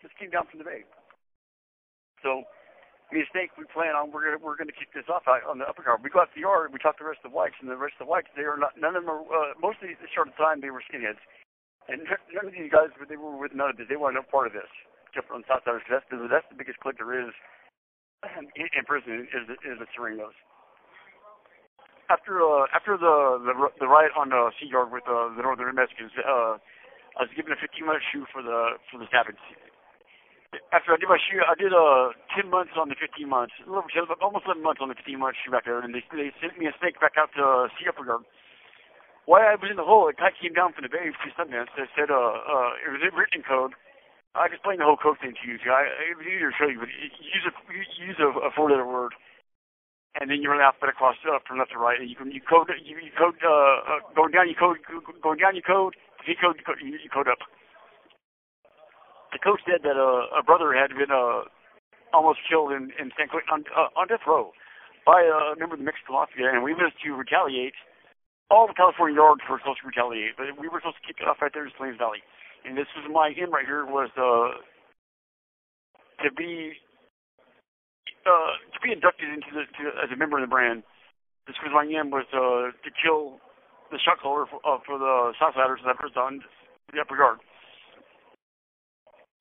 just 0.00 0.14
came 0.18 0.30
down 0.30 0.46
from 0.46 0.62
the 0.62 0.66
bay. 0.66 0.86
So, 2.22 2.46
me 3.10 3.26
and 3.26 3.30
Snake, 3.34 3.50
we 3.58 3.66
plan 3.68 3.92
on 3.98 4.14
we're 4.14 4.24
gonna 4.24 4.40
we're 4.40 4.56
gonna 4.56 4.72
kick 4.72 4.94
this 4.94 5.10
off 5.10 5.26
on 5.28 5.58
the 5.58 5.66
upper 5.68 5.82
guard. 5.82 6.00
We 6.00 6.08
go 6.08 6.24
out 6.24 6.32
to 6.32 6.36
the 6.38 6.46
yard, 6.48 6.72
we 6.72 6.80
talk 6.80 6.96
to 6.96 7.04
the 7.04 7.10
rest 7.12 7.20
of 7.26 7.34
the 7.34 7.36
whites, 7.36 7.58
and 7.60 7.68
the 7.68 7.76
rest 7.76 8.00
of 8.00 8.06
the 8.06 8.10
whites, 8.10 8.30
they 8.32 8.46
are 8.46 8.56
not 8.56 8.78
none 8.80 8.96
of 8.96 9.04
them 9.04 9.12
are 9.12 9.20
uh, 9.26 9.52
mostly 9.60 9.92
the 9.98 10.08
short 10.08 10.32
of 10.32 10.36
time 10.40 10.62
they 10.64 10.72
were 10.72 10.80
skinheads. 10.80 11.20
And 11.90 12.06
none 12.34 12.46
of 12.46 12.54
these 12.54 12.70
guys, 12.70 12.94
they 12.94 13.20
were 13.20 13.36
with 13.36 13.52
none 13.52 13.68
of 13.68 13.76
this. 13.76 13.90
They 13.90 14.00
weren't 14.00 14.16
no 14.16 14.24
part 14.24 14.46
of 14.46 14.54
this. 14.54 14.70
Except 15.12 15.28
on 15.28 15.44
Southsiders, 15.44 15.84
that's 15.90 16.08
the 16.08 16.24
that's 16.30 16.48
the 16.48 16.56
biggest 16.56 16.80
clique 16.80 16.96
there 16.96 17.12
is 17.12 17.34
in, 18.56 18.66
in 18.72 18.84
prison 18.88 19.28
is 19.28 19.44
is 19.60 19.76
the 19.76 19.88
Sureños. 19.92 20.32
After 22.08 22.40
uh, 22.40 22.64
after 22.72 22.96
the, 22.96 23.44
the 23.44 23.54
the 23.76 23.88
riot 23.88 24.16
on 24.16 24.30
the 24.30 24.56
sea 24.56 24.72
yard 24.72 24.88
with 24.88 25.04
uh, 25.04 25.36
the 25.36 25.42
Northern 25.44 25.74
Mexicans, 25.74 26.16
uh, 26.16 26.56
I 27.18 27.28
was 27.28 27.32
given 27.36 27.52
a 27.52 27.60
15 27.60 27.84
minute 27.84 28.02
shoot 28.08 28.26
for 28.32 28.42
the 28.42 28.80
for 28.90 28.96
the 28.96 29.06
stabbings. 29.08 29.40
after 30.72 30.92
I 30.92 31.00
did 31.00 31.08
my 31.08 31.20
shoe, 31.20 31.40
I 31.44 31.56
did 31.56 31.72
uh 31.72 32.12
ten 32.36 32.48
months 32.48 32.76
on 32.76 32.88
the 32.88 32.96
fifteen 32.96 33.28
months, 33.28 33.56
a 33.64 33.68
little, 33.68 33.84
almost 34.20 34.44
eleven 34.44 34.62
months 34.62 34.80
on 34.84 34.88
the 34.88 34.96
fifteen 34.96 35.20
months 35.20 35.40
shoe 35.40 35.52
back 35.52 35.64
there, 35.64 35.80
and 35.80 35.92
they 35.96 36.04
they 36.12 36.32
sent 36.40 36.60
me 36.60 36.68
a 36.68 36.74
snake 36.80 37.00
back 37.00 37.16
out 37.16 37.32
to 37.36 37.68
uh, 37.68 37.80
Yard. 37.80 38.24
While 39.24 39.46
I 39.46 39.54
was 39.54 39.70
in 39.70 39.78
the 39.78 39.86
hole, 39.86 40.10
a 40.10 40.12
guy 40.12 40.34
came 40.34 40.52
down 40.52 40.74
from 40.74 40.82
the 40.82 40.92
bay 40.92 41.06
to 41.08 41.28
Sundance 41.38 41.72
that 41.78 41.88
said 41.96 42.12
uh 42.12 42.16
uh 42.16 42.84
it 42.84 42.90
was 42.92 43.00
in 43.00 43.16
written 43.16 43.40
code. 43.44 43.72
I 44.32 44.48
explained 44.48 44.80
the 44.80 44.88
whole 44.88 45.00
code 45.00 45.20
thing 45.20 45.36
to 45.36 45.44
you. 45.44 45.60
I 45.68 45.88
it 46.12 46.16
was 46.16 46.26
easier 46.28 46.52
to 46.52 46.56
show 46.56 46.68
you, 46.68 46.80
but 46.80 46.88
use 46.88 47.44
a 47.48 47.52
use 48.00 48.20
a, 48.20 48.28
a 48.28 48.50
four 48.52 48.68
letter 48.68 48.88
word, 48.88 49.12
and 50.20 50.28
then 50.28 50.44
you 50.44 50.52
run 50.52 50.60
alphabet 50.60 50.92
across 50.92 51.16
uh, 51.24 51.40
from 51.48 51.60
left 51.60 51.72
to 51.72 51.80
right, 51.80 52.00
and 52.00 52.08
you 52.08 52.16
can 52.16 52.32
you 52.32 52.44
code 52.44 52.68
you, 52.80 52.96
you 52.96 53.12
code 53.16 53.40
uh, 53.40 53.48
uh 53.88 54.00
going 54.12 54.32
down 54.32 54.48
you 54.48 54.56
code 54.58 54.80
going 55.22 55.38
down 55.40 55.56
you 55.56 55.64
code 55.64 55.96
you 56.26 56.36
code 56.40 56.56
you 56.80 57.10
code, 57.12 57.28
up 57.28 57.38
the 59.32 59.40
coach 59.40 59.64
said 59.64 59.80
that 59.82 59.96
uh, 59.96 60.28
a 60.36 60.44
brother 60.44 60.76
had 60.76 60.92
been 60.92 61.10
uh, 61.10 61.48
almost 62.12 62.44
killed 62.44 62.70
in, 62.70 62.92
in 63.00 63.10
San 63.16 63.32
Quentin 63.32 63.48
on, 63.48 63.64
uh, 63.72 63.88
on 63.96 64.06
death 64.06 64.28
row 64.28 64.52
by 65.08 65.24
a 65.24 65.56
member 65.58 65.74
of 65.74 65.80
the 65.80 65.88
Mexican 65.88 66.14
Mafia, 66.14 66.52
and 66.52 66.62
we 66.62 66.76
were 66.76 66.92
to 66.92 67.10
retaliate. 67.16 67.74
All 68.52 68.68
the 68.68 68.76
California 68.76 69.16
yards 69.16 69.40
were 69.48 69.58
supposed 69.58 69.80
to 69.80 69.88
retaliate, 69.88 70.36
but 70.36 70.52
we 70.60 70.68
were 70.68 70.78
supposed 70.84 71.00
to 71.00 71.06
kick 71.08 71.24
it 71.24 71.26
off 71.26 71.40
right 71.40 71.50
there 71.50 71.64
in 71.64 71.72
Salinas 71.74 71.96
Valley. 71.96 72.20
And 72.68 72.76
this 72.76 72.86
was 72.94 73.08
my 73.08 73.32
in 73.32 73.50
right 73.50 73.64
here 73.64 73.88
was 73.88 74.12
uh, 74.14 74.60
to 76.22 76.28
be 76.30 76.76
uh, 78.22 78.52
to 78.70 78.78
be 78.84 78.92
inducted 78.92 79.32
into 79.32 79.50
the 79.50 79.64
to, 79.80 79.82
as 80.04 80.12
a 80.12 80.18
member 80.20 80.38
of 80.38 80.44
the 80.44 80.52
brand. 80.52 80.84
This 81.48 81.56
was 81.64 81.72
my 81.74 81.82
in 81.82 82.12
was 82.12 82.28
uh, 82.30 82.70
to 82.70 82.90
kill 82.92 83.40
the 83.92 84.00
shot 84.00 84.18
caller 84.18 84.48
for, 84.48 84.58
uh, 84.64 84.80
for 84.88 84.96
the 84.98 85.36
Southsiders 85.36 85.84
that 85.84 86.00
was 86.00 86.16
on 86.16 86.40
the 86.92 87.00
upper 87.00 87.16
yard 87.16 87.38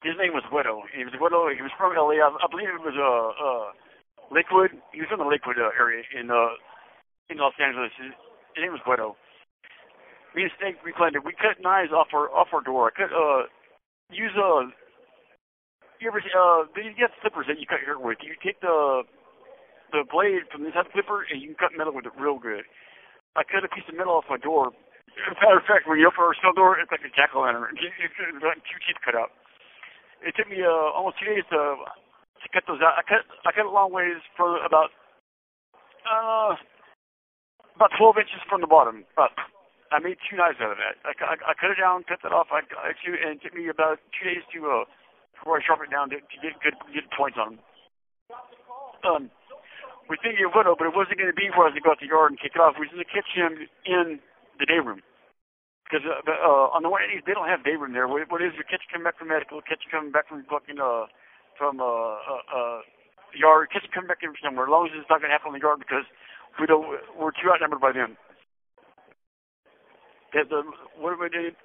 his 0.04 0.18
name 0.18 0.34
was 0.34 0.46
Widow. 0.50 0.82
He 0.90 1.06
was 1.06 1.14
Widow. 1.22 1.50
He 1.54 1.62
was 1.62 1.74
from 1.78 1.94
LA. 1.94 2.18
I, 2.18 2.30
I 2.30 2.48
believe 2.50 2.70
it 2.74 2.82
was 2.82 2.98
uh, 2.98 3.30
uh, 3.38 3.68
Lakewood. 4.34 4.74
He 4.94 5.02
was 5.02 5.10
from 5.10 5.22
the 5.22 5.30
Lakewood 5.30 5.62
uh, 5.62 5.70
area 5.78 6.02
in 6.18 6.34
uh, 6.34 6.58
in 7.30 7.38
Los 7.38 7.54
Angeles. 7.62 7.94
His, 8.02 8.10
his 8.58 8.62
name 8.66 8.74
was 8.74 8.82
Widow. 8.90 9.16
Me 10.34 10.50
and 10.50 10.54
Snake 10.58 10.82
we 10.82 10.92
planned 10.92 11.14
it. 11.14 11.22
We 11.22 11.38
cut 11.38 11.62
knives 11.62 11.94
off 11.94 12.10
our 12.18 12.34
off 12.34 12.50
our 12.50 12.66
door. 12.66 12.90
I 12.90 12.92
cut 12.98 13.14
uh 13.14 13.46
use 14.10 14.34
a. 14.34 14.42
Uh, 14.42 14.74
you 16.02 16.10
ever 16.10 16.18
uh 16.18 16.66
you 16.82 16.98
get 16.98 17.14
clippers 17.22 17.46
that 17.46 17.62
you 17.62 17.70
cut 17.70 17.86
hair 17.86 18.02
with. 18.02 18.26
You 18.26 18.34
take 18.42 18.58
the 18.60 19.06
the 19.94 20.02
blade 20.10 20.50
from 20.50 20.66
this 20.66 20.74
clipper 20.74 21.30
and 21.30 21.38
you 21.38 21.54
can 21.54 21.62
cut 21.62 21.78
metal 21.78 21.94
with 21.94 22.10
it 22.10 22.16
real 22.18 22.42
good. 22.42 22.66
I 23.36 23.44
cut 23.48 23.64
a 23.64 23.72
piece 23.72 23.88
of 23.88 23.96
metal 23.96 24.20
off 24.20 24.28
my 24.30 24.38
door. 24.38 24.72
As 25.28 25.36
a 25.36 25.40
matter 25.44 25.60
of 25.60 25.68
fact, 25.68 25.88
when 25.88 26.00
you 26.00 26.08
open 26.08 26.24
our 26.24 26.36
cell 26.40 26.56
door, 26.56 26.80
it's 26.80 26.92
like 26.92 27.04
a 27.04 27.12
jack 27.12 27.36
o' 27.36 27.44
lantern. 27.44 27.76
It's 27.76 28.44
like 28.44 28.64
two 28.64 28.80
teeth 28.88 29.00
cut 29.04 29.16
out 29.16 29.32
it 30.22 30.38
took 30.38 30.50
me 30.50 30.62
uh, 30.62 30.94
almost 30.94 31.18
two 31.20 31.26
days 31.26 31.46
to 31.50 31.82
to 32.42 32.48
cut 32.54 32.66
those 32.66 32.82
out. 32.82 32.98
I 32.98 33.04
cut 33.06 33.26
I 33.46 33.52
cut 33.52 33.66
a 33.66 33.74
long 33.74 33.92
ways 33.92 34.22
for 34.38 34.62
about 34.64 34.94
uh 36.06 36.56
about 37.76 37.92
12 37.98 38.18
inches 38.22 38.42
from 38.50 38.62
the 38.62 38.70
bottom 38.70 39.06
up. 39.18 39.34
I 39.92 40.00
made 40.00 40.18
two 40.24 40.38
knives 40.38 40.62
out 40.62 40.72
of 40.72 40.80
that. 40.80 40.96
I, 41.04 41.12
I, 41.20 41.36
I 41.52 41.54
cut 41.58 41.72
it 41.74 41.80
down, 41.82 42.08
cut 42.08 42.24
that 42.24 42.32
off. 42.32 42.48
I, 42.54 42.64
I 42.80 42.96
and 42.96 43.38
it 43.38 43.44
took 43.44 43.54
me 43.54 43.68
about 43.68 44.00
two 44.16 44.26
days 44.30 44.46
to 44.54 44.60
uh 44.70 44.86
before 45.34 45.58
I 45.58 45.66
sharpened 45.66 45.90
it 45.90 45.96
down 45.98 46.10
to, 46.14 46.22
to 46.22 46.38
get 46.42 46.58
good 46.62 46.78
good 46.94 47.10
points 47.18 47.38
on 47.42 47.58
them. 47.58 47.62
Um, 49.02 49.24
we 50.12 50.20
thinking 50.20 50.44
of 50.44 50.52
widow, 50.52 50.76
but 50.76 50.92
it 50.92 50.96
wasn't 50.96 51.16
going 51.16 51.32
to 51.32 51.40
be 51.40 51.48
for 51.56 51.64
us 51.64 51.72
to 51.72 51.80
go 51.80 51.96
out 51.96 52.04
the 52.04 52.12
yard 52.12 52.36
and 52.36 52.40
kick 52.40 52.52
it 52.52 52.60
off. 52.60 52.76
We 52.76 52.92
in 52.92 53.00
the 53.00 53.08
kitchen 53.08 53.72
in 53.88 54.20
the 54.60 54.68
day 54.68 54.84
room. 54.84 55.00
Because 55.88 56.04
uh, 56.04 56.20
uh, 56.28 56.76
on 56.76 56.84
the 56.84 56.92
180s, 56.92 57.24
they 57.24 57.32
don't 57.32 57.48
have 57.48 57.64
day 57.64 57.80
room 57.80 57.96
there. 57.96 58.12
What, 58.12 58.28
what 58.28 58.44
is 58.44 58.52
your 58.60 58.68
kitchen 58.68 58.92
coming 58.92 59.08
back 59.08 59.16
from 59.16 59.32
medical? 59.32 59.64
Kitchen 59.64 59.88
coming 59.88 60.12
back 60.12 60.28
from 60.28 60.44
fucking 60.52 60.84
uh 60.84 61.08
from 61.56 61.80
uh 61.80 62.20
uh, 62.28 62.44
uh 62.52 62.80
yard. 63.32 63.72
Kitchen 63.72 63.88
coming 63.96 64.12
back 64.12 64.20
from 64.20 64.36
somewhere. 64.44 64.68
As 64.68 64.72
long 64.72 64.92
as 64.92 64.96
it's 65.00 65.08
not 65.08 65.24
gonna 65.24 65.32
happen 65.32 65.52
on 65.52 65.56
the 65.56 65.64
yard 65.64 65.80
because 65.80 66.04
we 66.60 66.68
don't 66.68 66.92
we're 67.16 67.32
too 67.32 67.48
outnumbered 67.48 67.80
by 67.80 67.96
them. 67.96 68.20
That 70.36 70.52
the 70.52 70.64
what 71.00 71.16
we 71.16 71.32
did 71.32 71.56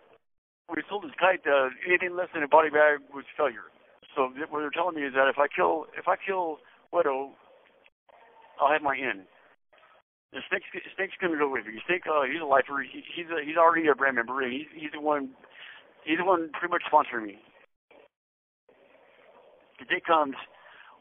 we 0.71 0.87
sold 0.87 1.03
this 1.03 1.19
kite. 1.19 1.43
Uh, 1.47 1.71
anything 1.87 2.15
less 2.15 2.31
than 2.35 2.47
a 2.47 2.51
body 2.51 2.71
bag 2.71 3.03
was 3.11 3.27
failure. 3.35 3.71
So 4.15 4.31
what 4.51 4.63
they're 4.63 4.75
telling 4.75 4.99
me 4.99 5.07
is 5.07 5.15
that 5.15 5.31
if 5.31 5.39
I 5.39 5.47
kill 5.47 5.87
if 5.99 6.07
I 6.07 6.15
kill 6.19 6.59
Widow, 6.93 7.35
I'll 8.61 8.73
have 8.73 8.83
my 8.83 8.97
end. 8.97 9.29
The 10.33 10.41
Snake's, 10.51 10.67
Snake's 10.97 11.17
going 11.21 11.33
to 11.33 11.39
go 11.39 11.49
with 11.49 11.65
you. 11.65 11.81
Snake, 11.87 12.05
uh, 12.05 12.27
he's 12.27 12.43
a 12.43 12.49
lifer. 12.49 12.83
He, 12.83 13.01
he's 13.15 13.31
a, 13.31 13.41
he's 13.45 13.57
already 13.57 13.89
a 13.89 13.95
brand 13.95 14.17
member, 14.17 14.43
and 14.43 14.53
he's 14.53 14.69
he's 14.75 14.93
the 14.93 15.01
one 15.01 15.33
he's 16.05 16.19
the 16.19 16.27
one 16.27 16.51
pretty 16.53 16.73
much 16.73 16.85
sponsoring 16.91 17.25
me. 17.25 17.39
The 19.79 19.87
day 19.87 20.01
comes, 20.05 20.35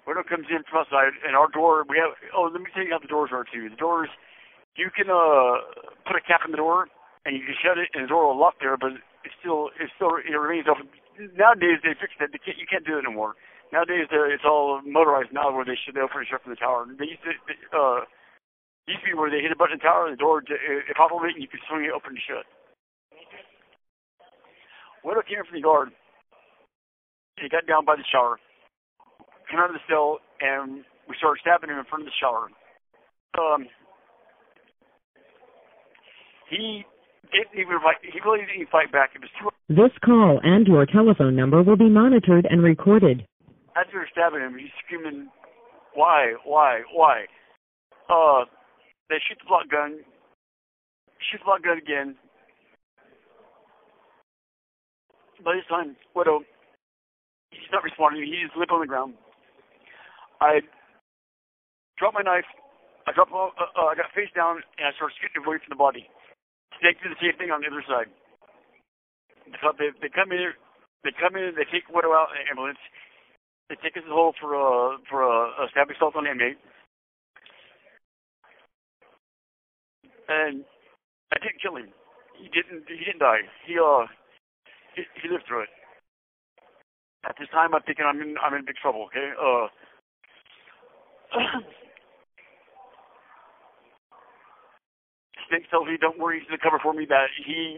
Widow 0.06 0.24
comes 0.28 0.48
in 0.52 0.62
from 0.70 0.86
outside, 0.86 1.18
and 1.26 1.36
our 1.36 1.50
door. 1.50 1.84
We 1.90 1.98
have. 1.98 2.14
Oh, 2.36 2.48
let 2.52 2.62
me 2.62 2.70
tell 2.72 2.86
you 2.86 2.94
how 2.94 3.02
the 3.02 3.10
doors 3.10 3.32
are 3.34 3.44
too. 3.44 3.68
The 3.68 3.80
doors, 3.80 4.10
you 4.78 4.94
can 4.94 5.10
uh 5.10 5.66
put 6.06 6.16
a 6.16 6.24
cap 6.24 6.46
in 6.46 6.52
the 6.54 6.62
door, 6.62 6.88
and 7.26 7.34
you 7.36 7.42
can 7.44 7.58
shut 7.58 7.82
it, 7.82 7.90
and 7.98 8.06
the 8.06 8.12
door 8.12 8.30
will 8.30 8.40
lock 8.40 8.62
there, 8.62 8.78
but 8.78 8.94
it 9.26 9.34
still 9.42 9.74
it 9.82 9.90
still 9.98 10.22
it 10.22 10.38
remains 10.38 10.70
open. 10.70 10.88
Nowadays 11.34 11.82
they 11.82 11.98
fixed 11.98 12.22
that. 12.22 12.30
They 12.32 12.40
can't, 12.40 12.60
you 12.62 12.70
can't 12.70 12.86
do 12.86 13.02
it 13.02 13.06
anymore. 13.08 13.36
Nowadays 13.74 14.08
uh, 14.14 14.30
it's 14.30 14.46
all 14.46 14.82
motorized 14.86 15.34
now, 15.34 15.52
where 15.54 15.66
they 15.66 15.78
should 15.80 15.96
they 15.96 16.02
open 16.02 16.22
and 16.22 16.28
shut 16.28 16.44
from 16.44 16.54
the 16.54 16.62
tower. 16.62 16.86
They 16.86 17.06
used 17.06 17.24
to. 17.24 17.34
Uh, 17.76 18.06
used 18.88 19.02
to 19.02 19.10
be 19.10 19.18
where 19.18 19.30
they 19.34 19.42
hit 19.42 19.52
a 19.52 19.58
button 19.58 19.80
tower, 19.80 20.10
the 20.10 20.18
door, 20.18 20.42
if 20.46 21.00
off 21.00 21.12
of 21.12 21.26
it, 21.26 21.34
and 21.34 21.42
you 21.42 21.50
could 21.50 21.62
swing 21.66 21.86
it 21.86 21.94
open 21.94 22.14
and 22.14 22.22
shut. 22.22 22.46
Widow 25.04 25.22
came 25.26 25.42
in 25.42 25.46
from 25.46 25.58
the 25.58 25.66
yard. 25.66 25.90
He 27.42 27.50
got 27.50 27.68
down 27.68 27.86
by 27.86 27.96
the 27.96 28.06
shower, 28.10 28.40
came 29.50 29.60
out 29.60 29.70
of 29.70 29.78
the 29.78 29.86
cell, 29.90 30.20
and 30.40 30.86
we 31.10 31.18
started 31.18 31.42
stabbing 31.42 31.70
him 31.70 31.78
in 31.78 31.86
front 31.86 32.06
of 32.06 32.10
the 32.10 32.18
shower. 32.22 32.50
Um, 33.38 33.68
he 36.50 36.86
didn't 37.34 37.58
even 37.60 37.82
fight. 37.84 38.00
He 38.02 38.18
really 38.24 38.46
didn't 38.46 38.70
fight 38.70 38.92
back. 38.92 39.12
It 39.14 39.22
was 39.22 39.34
too. 39.38 39.50
This 39.68 39.92
call 40.06 40.40
and 40.44 40.66
your 40.66 40.86
telephone 40.86 41.36
number 41.36 41.62
will 41.62 41.78
be 41.78 41.90
monitored 41.90 42.46
and 42.50 42.64
recorded. 42.64 43.26
We 43.76 44.00
were 44.00 44.08
stabbing 44.12 44.42
him, 44.42 44.58
he's 44.58 44.72
screaming, 44.86 45.30
"Why? 45.94 46.34
Why? 46.44 46.82
Why?" 46.94 47.28
Uh, 48.10 48.46
they 49.10 49.20
shoot 49.28 49.38
the 49.40 49.48
block 49.48 49.68
gun, 49.70 50.00
shoot 51.20 51.40
the 51.40 51.46
block 51.46 51.64
gun 51.64 51.78
again. 51.78 52.16
By 55.44 55.56
this 55.56 55.68
time, 55.68 55.96
Widow, 56.16 56.42
he's 57.52 57.70
not 57.72 57.84
responding. 57.84 58.24
He's 58.24 58.50
limp 58.56 58.72
on 58.72 58.80
the 58.80 58.88
ground. 58.88 59.16
I 60.40 60.62
drop 62.00 62.14
my 62.14 62.24
knife. 62.24 62.48
I 63.08 63.12
drop. 63.12 63.28
Uh, 63.32 63.52
uh, 63.60 63.92
I 63.92 63.96
got 63.96 64.12
face 64.16 64.32
down, 64.36 64.64
and 64.80 64.88
I 64.88 64.96
start 64.96 65.12
scooting 65.20 65.44
away 65.46 65.60
from 65.60 65.70
the 65.70 65.80
body. 65.80 66.08
They 66.82 66.96
do 66.96 67.12
the 67.12 67.20
same 67.20 67.38
thing 67.38 67.52
on 67.52 67.62
the 67.62 67.68
other 67.68 67.84
side. 67.84 68.08
They, 69.78 69.92
they 70.02 70.10
come 70.10 70.32
in. 70.32 70.56
They 71.04 71.12
come 71.12 71.36
in. 71.36 71.54
They 71.56 71.68
take 71.70 71.92
Widow 71.92 72.16
out 72.16 72.32
in 72.34 72.44
the 72.44 72.50
ambulance. 72.50 72.82
They 73.70 73.76
take 73.82 73.98
us 73.98 74.04
to 74.04 74.10
the 74.10 74.16
hole 74.16 74.34
for 74.40 74.54
a 74.54 74.98
for 75.10 75.24
a, 75.24 75.66
a 75.66 75.68
stab 75.72 75.90
assault 75.90 76.16
on 76.16 76.26
the 76.26 76.32
inmate. 76.32 76.58
and 80.28 80.66
I 81.32 81.38
didn't 81.42 81.62
kill 81.62 81.76
him. 81.78 81.90
He 82.38 82.50
didn't. 82.50 82.84
He 82.90 83.06
didn't 83.06 83.20
die. 83.20 83.46
He 83.66 83.78
uh, 83.80 84.06
he, 84.96 85.04
he 85.22 85.30
lived 85.30 85.46
through 85.48 85.64
it. 85.64 85.74
At 87.26 87.36
this 87.40 87.50
time, 87.50 87.74
I'm 87.74 87.82
thinking 87.86 88.06
I'm 88.06 88.22
in 88.22 88.36
I'm 88.42 88.54
in 88.54 88.66
big 88.66 88.78
trouble. 88.82 89.08
Okay. 89.10 89.32
Uh. 89.38 89.68
Snake 95.50 95.70
tells 95.70 95.88
me, 95.88 95.98
"Don't 96.00 96.20
worry, 96.20 96.40
he's 96.40 96.48
gonna 96.50 96.62
cover 96.62 96.80
for 96.82 96.94
me." 96.94 97.06
That 97.08 97.30
he 97.46 97.78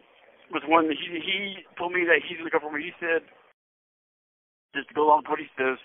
was 0.51 0.63
one. 0.67 0.89
He 0.89 1.19
he 1.19 1.63
told 1.77 1.93
me 1.93 2.05
that 2.07 2.23
he's 2.27 2.37
gonna 2.39 2.51
cover 2.51 2.67
for 2.71 2.77
me. 2.77 2.83
He 2.85 2.95
said, 2.99 3.23
just 4.75 4.89
to 4.89 4.93
go 4.93 5.07
along 5.07 5.23
with 5.23 5.29
what 5.29 5.39
he 5.39 5.47
says, 5.57 5.77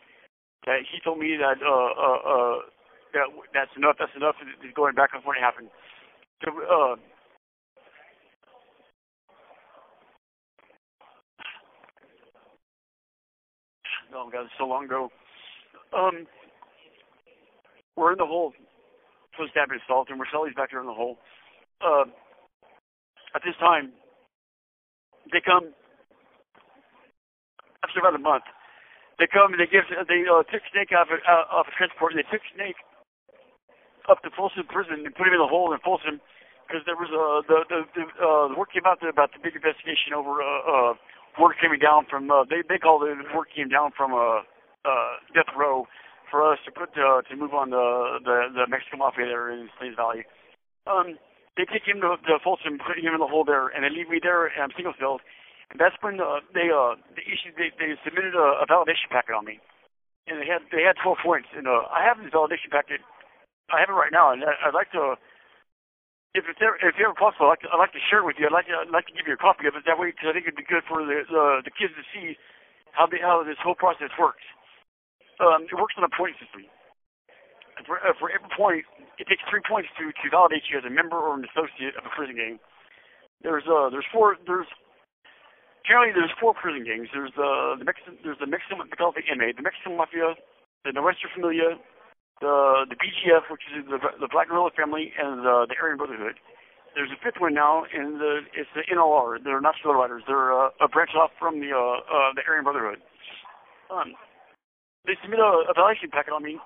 that 0.67 0.81
he 0.91 0.99
told 1.05 1.19
me 1.19 1.37
that 1.39 1.59
uh 1.63 1.93
uh 1.95 2.21
uh 2.23 2.57
that 3.15 3.27
that's 3.55 3.71
enough. 3.77 3.97
That's 3.99 4.15
enough. 4.17 4.37
He's 4.63 4.75
going 4.75 4.95
back 4.95 5.11
on 5.15 5.23
what 5.23 5.37
happened 5.37 5.69
to 6.45 6.51
uh, 6.51 6.97
oh 14.15 14.31
god, 14.33 14.47
so 14.59 14.65
long 14.65 14.85
ago. 14.87 15.09
Um, 15.97 16.27
we're 17.97 18.13
in 18.13 18.19
the 18.19 18.27
hole. 18.27 18.53
So 19.39 19.45
stabbing 19.51 19.79
assault, 19.85 20.09
and 20.11 20.19
Marcelli's 20.21 20.55
back 20.55 20.71
there 20.71 20.81
in 20.81 20.87
the 20.87 20.93
hole. 20.93 21.19
Uh, 21.81 22.05
at 23.35 23.43
this 23.45 23.55
time, 23.59 23.93
they 25.33 25.41
come 25.45 25.73
after 27.85 28.01
about 28.01 28.15
a 28.15 28.19
month. 28.19 28.45
They 29.19 29.29
come 29.29 29.53
and 29.53 29.61
they 29.61 29.69
give 29.69 29.85
they 29.89 30.25
uh, 30.25 30.43
took 30.49 30.65
Snake 30.73 30.91
off 30.97 31.13
of, 31.13 31.21
uh, 31.25 31.47
off 31.53 31.69
of 31.69 31.75
transport. 31.77 32.17
And 32.17 32.21
they 32.21 32.29
took 32.33 32.43
Snake 32.55 32.79
up 34.09 34.23
to 34.23 34.31
Folsom 34.35 34.67
Prison 34.67 35.05
and 35.05 35.15
put 35.15 35.29
him 35.29 35.37
in 35.37 35.43
the 35.43 35.51
hole 35.51 35.71
in 35.73 35.79
Folsom 35.85 36.19
because 36.67 36.83
there 36.89 36.97
was 36.97 37.13
uh, 37.13 37.45
the 37.47 37.69
the 37.69 37.79
the, 37.93 38.05
uh, 38.19 38.49
the 38.49 38.57
word 38.57 38.73
came 38.73 38.89
out 38.89 38.99
there 39.01 39.13
about 39.13 39.31
the 39.37 39.41
big 39.43 39.55
investigation 39.55 40.17
over 40.17 40.41
uh, 40.41 40.65
uh, 40.65 40.93
word 41.37 41.55
coming 41.61 41.79
down 41.79 42.09
from 42.09 42.31
uh, 42.31 42.45
they 42.49 42.65
they 42.67 42.81
call 42.81 43.05
it 43.05 43.13
word 43.35 43.53
came 43.55 43.69
down 43.69 43.93
from 43.93 44.17
uh, 44.17 44.41
uh, 44.89 45.13
death 45.37 45.53
row 45.53 45.87
for 46.33 46.41
us 46.41 46.59
to 46.65 46.73
put 46.73 46.91
uh, 46.97 47.21
to 47.29 47.37
move 47.37 47.53
on 47.53 47.71
the 47.71 48.19
the, 48.25 48.37
the 48.57 48.65
Mexican 48.67 48.99
mafia 48.99 49.27
there 49.29 49.53
in 49.53 49.69
Salinas 49.77 49.97
Valley. 49.97 50.25
Um, 50.89 51.21
they 51.57 51.69
take 51.69 51.85
him 51.85 52.01
to, 52.01 52.17
to 52.17 52.41
Folsom, 52.41 52.81
put 52.81 52.97
him 52.97 53.13
in 53.13 53.21
the 53.21 53.29
hole 53.29 53.45
there, 53.45 53.69
and 53.69 53.85
they 53.85 53.93
leave 53.93 54.09
me 54.09 54.19
there 54.23 54.49
in 54.49 54.57
um, 54.65 54.73
Singlesville. 54.73 55.21
That's 55.79 55.97
when 56.05 56.21
uh, 56.21 56.45
they 56.53 56.69
uh, 56.69 57.01
they 57.17 57.25
issued 57.25 57.57
they, 57.57 57.73
they 57.81 57.97
submitted 58.05 58.37
a, 58.37 58.63
a 58.63 58.67
validation 58.69 59.09
packet 59.09 59.33
on 59.33 59.45
me, 59.45 59.57
and 60.29 60.37
they 60.41 60.47
had 60.47 60.63
they 60.69 60.85
had 60.85 61.01
12 61.01 61.19
points. 61.25 61.49
And 61.57 61.65
uh, 61.67 61.89
I 61.89 62.05
have 62.05 62.21
this 62.21 62.33
validation 62.33 62.69
packet. 62.69 63.01
I 63.73 63.81
have 63.81 63.89
it 63.89 63.97
right 63.97 64.13
now, 64.13 64.33
and 64.37 64.45
I, 64.45 64.69
I'd 64.69 64.77
like 64.77 64.93
to 64.93 65.17
if 66.33 66.49
it's 66.49 66.61
ever, 66.65 66.77
if 66.81 66.97
ever 66.97 67.13
possible, 67.13 67.49
I'd 67.49 67.61
like, 67.61 67.65
to, 67.65 67.69
I'd 67.73 67.83
like 67.83 67.93
to 67.93 68.05
share 68.09 68.25
it 68.25 68.29
with 68.29 68.41
you. 68.41 68.49
I'd 68.49 68.57
like 68.57 68.69
to, 68.73 68.77
I'd 68.81 68.93
like 68.93 69.09
to 69.09 69.17
give 69.17 69.29
you 69.29 69.37
a 69.37 69.41
copy 69.41 69.69
of 69.69 69.77
it 69.77 69.85
that 69.85 70.01
way 70.01 70.17
because 70.17 70.33
I 70.33 70.33
think 70.33 70.49
it'd 70.49 70.57
be 70.57 70.65
good 70.65 70.85
for 70.89 71.05
the 71.05 71.29
the, 71.29 71.45
the 71.69 71.73
kids 71.73 71.93
to 71.93 72.05
see 72.13 72.41
how 72.97 73.05
the, 73.05 73.21
how 73.21 73.45
this 73.45 73.61
whole 73.61 73.77
process 73.77 74.13
works. 74.17 74.45
Um, 75.41 75.69
it 75.69 75.77
works 75.77 75.97
on 76.01 76.05
a 76.09 76.13
point 76.13 76.37
system. 76.41 76.65
For, 77.85 78.01
uh, 78.01 78.17
for 78.17 78.33
every 78.33 78.49
point, 78.53 78.85
it 79.21 79.29
takes 79.29 79.45
three 79.49 79.65
points 79.65 79.93
to 80.01 80.09
to 80.09 80.27
validate 80.33 80.65
you 80.73 80.81
as 80.81 80.89
a 80.89 80.93
member 80.93 81.21
or 81.21 81.37
an 81.37 81.45
associate 81.53 81.97
of 82.01 82.09
a 82.09 82.13
prison 82.17 82.37
gang. 82.37 82.57
There's 83.45 83.69
uh 83.69 83.93
there's 83.93 84.09
four 84.09 84.41
there's 84.49 84.69
generally 85.87 86.13
there's 86.15 86.33
four 86.39 86.55
prison 86.55 86.85
gangs. 86.85 87.09
There's 87.13 87.35
uh, 87.35 87.79
the 87.79 87.87
Mexican 87.87 88.19
there's 88.23 88.39
the 88.39 88.51
Mexican 88.51 88.79
they 88.83 88.97
call 88.97 89.15
it 89.15 89.23
the 89.23 89.27
MA, 89.35 89.53
the 89.55 89.65
Mexican 89.65 89.97
Mafia, 89.97 90.35
the 90.85 90.93
Nuestra 90.93 91.31
Familia, 91.35 91.79
the 92.41 92.87
the 92.91 92.97
BGF, 92.99 93.51
which 93.51 93.63
is 93.75 93.87
the 93.87 93.99
the 94.19 94.29
Black 94.31 94.49
Guerrilla 94.49 94.71
family, 94.75 95.15
and 95.17 95.47
the 95.47 95.67
the 95.71 95.77
Aryan 95.79 95.99
Brotherhood. 95.99 96.39
There's 96.93 97.09
a 97.09 97.17
fifth 97.25 97.41
one 97.41 97.57
now, 97.57 97.89
and 97.89 98.21
the 98.21 98.45
it's 98.53 98.69
the 98.77 98.85
NLR. 98.91 99.41
They're 99.41 99.61
Nazi 99.61 99.81
Lowriders. 99.87 100.29
They're 100.29 100.53
uh, 100.53 100.85
a 100.85 100.89
branch 100.89 101.17
off 101.17 101.33
from 101.39 101.61
the 101.61 101.73
uh, 101.73 102.05
uh, 102.05 102.31
the 102.37 102.43
Aryan 102.45 102.65
Brotherhood. 102.65 103.01
Um, 103.89 104.13
they 105.07 105.17
submit 105.23 105.41
a, 105.41 105.67
a 105.67 105.73
evaluation 105.73 106.11
packet 106.13 106.37
on 106.37 106.45
me, 106.45 106.61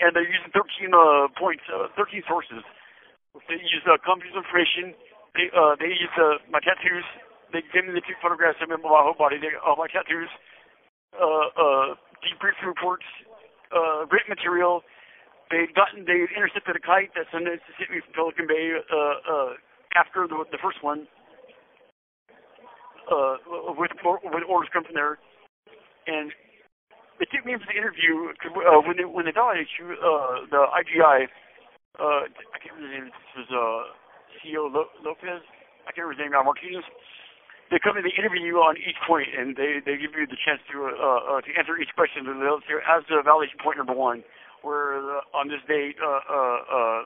and 0.00 0.16
they're 0.16 0.24
using 0.26 0.48
13 0.54 0.94
uh, 0.94 1.28
points, 1.36 1.64
uh, 1.68 1.92
13 1.92 2.24
sources. 2.24 2.64
They 3.46 3.60
use 3.60 3.84
uh, 3.84 4.00
company's 4.02 4.34
information. 4.34 4.94
They 5.34 5.50
uh, 5.54 5.74
they 5.78 5.92
use 5.92 6.14
uh, 6.18 6.42
my 6.50 6.58
tattoos. 6.58 7.06
They 7.52 7.62
give 7.74 7.86
me 7.86 7.92
the 7.94 8.04
two 8.06 8.16
photographs 8.22 8.62
of 8.62 8.70
him, 8.70 8.82
my 8.82 9.02
whole 9.02 9.18
body. 9.18 9.36
They, 9.38 9.54
all 9.58 9.76
my 9.76 9.90
tattoos. 9.90 10.30
Uh, 11.10 11.50
uh, 11.58 11.86
debrief 12.22 12.54
reports 12.62 13.06
uh, 13.74 14.06
written 14.10 14.30
material. 14.30 14.82
They'd 15.50 15.74
gotten, 15.74 16.06
they 16.06 16.30
intercepted 16.30 16.78
a 16.78 16.82
kite 16.82 17.10
that 17.18 17.26
sent 17.34 17.50
it 17.50 17.58
hit 17.74 17.90
me 17.90 17.98
from 18.06 18.14
Pelican 18.14 18.46
Bay 18.46 18.78
uh, 18.78 18.94
uh, 19.26 19.50
after 19.98 20.30
the, 20.30 20.46
the 20.54 20.62
first 20.62 20.78
one, 20.86 21.10
uh, 23.10 23.34
with, 23.74 23.90
with 23.98 24.44
orders 24.46 24.70
come 24.70 24.86
from 24.86 24.94
there. 24.94 25.18
And 26.06 26.30
they 27.18 27.26
took 27.34 27.42
me 27.42 27.52
in 27.52 27.58
for 27.58 27.66
the 27.66 27.76
interview 27.76 28.30
uh, 28.62 28.80
when 28.86 28.96
they 28.96 29.04
when 29.04 29.26
they 29.26 29.34
validated 29.34 29.68
you, 29.76 29.92
uh, 29.98 30.46
the 30.48 30.62
IGI. 30.70 31.26
Uh, 31.98 32.30
I 32.30 32.56
can't 32.62 32.78
remember 32.78 32.94
his 32.94 32.94
name. 32.96 33.06
This 33.10 33.44
was 33.44 33.50
uh, 33.50 33.80
CEO 34.40 34.70
Lopez. 34.70 35.42
I 35.84 35.92
can't 35.92 36.06
remember 36.06 36.16
his 36.16 36.22
name 36.24 36.32
now. 36.32 36.46
Martinez 36.46 36.86
they 37.70 37.78
come 37.78 37.96
in, 37.96 38.02
they 38.02 38.14
interview 38.18 38.42
you 38.42 38.58
on 38.58 38.74
each 38.76 38.98
point, 39.06 39.30
and 39.30 39.54
they 39.54 39.78
they 39.78 39.94
give 39.94 40.10
you 40.18 40.26
the 40.26 40.38
chance 40.38 40.58
to 40.74 40.90
uh, 40.90 41.38
uh, 41.38 41.40
to 41.40 41.50
answer 41.54 41.78
each 41.78 41.94
question. 41.94 42.26
They'll 42.26 42.62
say, 42.66 42.82
as 42.82 43.06
the 43.06 43.22
validation 43.22 43.62
point 43.62 43.78
number 43.78 43.94
one, 43.94 44.26
where 44.62 44.98
uh, 44.98 45.38
on 45.38 45.46
this 45.46 45.62
date, 45.70 45.94
uh, 46.02 46.20
uh, 46.26 46.58
uh, 46.66 47.00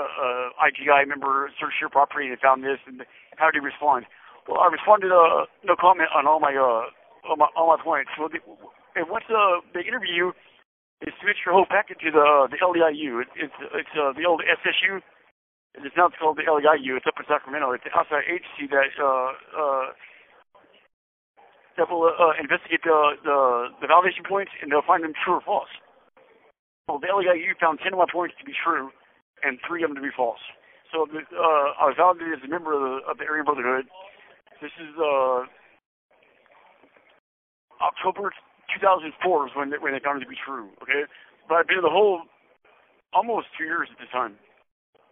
uh, 0.00 0.64
IGI 0.64 1.04
member 1.08 1.52
searched 1.60 1.80
your 1.80 1.92
property 1.92 2.28
and 2.28 2.40
found 2.40 2.64
this, 2.64 2.80
and 2.88 3.04
how 3.36 3.52
did 3.52 3.60
you 3.60 3.64
respond? 3.64 4.06
Well, 4.48 4.60
I 4.60 4.72
responded 4.72 5.12
uh, 5.12 5.44
no 5.64 5.76
comment 5.76 6.08
on 6.14 6.26
all 6.26 6.40
my 6.40 6.56
uh, 6.56 6.88
all 7.28 7.36
my 7.36 7.48
all 7.56 7.68
my 7.76 7.80
points. 7.82 8.10
Well, 8.18 8.32
the, 8.32 8.40
and 8.96 9.10
once 9.12 9.28
uh, 9.28 9.60
they 9.76 9.84
interview 9.84 10.12
you, 10.14 10.26
they 11.04 11.12
switch 11.20 11.44
your 11.44 11.52
whole 11.52 11.68
packet 11.68 12.00
to 12.00 12.10
the 12.10 12.48
the 12.48 12.56
LEIU. 12.64 13.20
It, 13.20 13.28
it's 13.36 13.58
it's 13.74 13.94
uh, 13.98 14.16
the 14.16 14.24
old 14.24 14.40
SSU 14.40 15.04
it's 15.84 15.96
now 15.96 16.08
called 16.08 16.38
the 16.40 16.48
LEIU. 16.48 16.96
It's 16.96 17.06
up 17.06 17.20
in 17.20 17.26
Sacramento. 17.28 17.72
It's 17.76 17.84
outside 17.92 18.24
agency 18.24 18.64
that 18.72 18.96
uh, 18.96 19.30
uh, 19.52 19.86
that 21.76 21.90
will 21.92 22.08
uh, 22.08 22.32
investigate 22.40 22.80
the, 22.84 23.20
the 23.20 23.38
the 23.84 23.86
validation 23.86 24.24
points 24.24 24.52
and 24.62 24.72
they'll 24.72 24.86
find 24.86 25.04
them 25.04 25.12
true 25.12 25.36
or 25.36 25.44
false. 25.44 25.72
Well, 26.88 26.98
the 27.02 27.12
LEIU 27.12 27.58
found 27.60 27.80
10 27.82 27.92
of 27.92 27.98
my 27.98 28.06
points 28.08 28.34
to 28.38 28.44
be 28.46 28.54
true 28.54 28.88
and 29.42 29.58
three 29.66 29.82
of 29.82 29.90
them 29.90 29.98
to 29.98 30.06
be 30.06 30.14
false. 30.14 30.40
So 30.94 31.02
uh, 31.02 31.68
I 31.82 31.90
was 31.90 31.98
validated 31.98 32.38
as 32.40 32.44
a 32.46 32.48
member 32.48 32.72
of 32.72 32.80
the, 32.80 32.94
of 33.10 33.18
the 33.18 33.26
Aryan 33.26 33.44
Brotherhood. 33.44 33.90
This 34.62 34.70
is 34.78 34.94
uh, 34.96 35.44
October 37.82 38.30
2004 38.72 39.12
is 39.50 39.52
when 39.58 39.74
they, 39.74 39.82
when 39.82 39.92
they 39.92 40.00
found 40.00 40.22
it 40.22 40.24
to 40.24 40.30
be 40.30 40.38
true. 40.38 40.70
Okay, 40.80 41.04
but 41.50 41.58
I've 41.58 41.66
been 41.66 41.82
in 41.82 41.84
the 41.84 41.92
whole 41.92 42.22
almost 43.12 43.50
two 43.58 43.66
years 43.66 43.90
at 43.90 43.98
this 43.98 44.08
time 44.14 44.38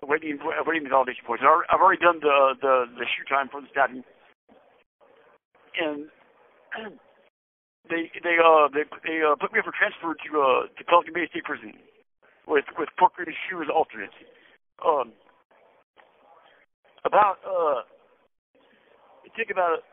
waiting 0.06 0.38
waiting 0.66 0.84
the 0.84 0.92
validation 0.92 1.24
points. 1.26 1.44
I've 1.44 1.80
already 1.80 2.00
done 2.00 2.20
the 2.20 2.54
the 2.60 2.74
the 2.98 3.06
SHU 3.06 3.24
time 3.28 3.48
for 3.48 3.60
the 3.60 3.68
stabbing, 3.70 4.04
and 5.80 6.08
they 7.90 8.10
they 8.22 8.36
uh 8.40 8.68
they 8.72 8.84
they 9.04 9.22
uh, 9.24 9.36
put 9.36 9.52
me 9.52 9.60
up 9.60 9.66
for 9.66 9.74
transfer 9.76 10.12
to 10.12 10.30
uh 10.36 10.60
to 10.68 10.82
Pelican 10.84 11.14
Bay 11.14 11.26
State 11.30 11.44
Prison 11.44 11.72
with 12.46 12.64
with 12.78 12.88
Porker 12.98 13.24
and 13.24 13.36
Shoe 13.48 13.62
as 13.62 13.68
alternates. 13.72 14.16
Um, 14.84 15.12
about 17.04 17.38
uh 17.46 17.86
it 19.24 19.32
took 19.38 19.48
about 19.48 19.86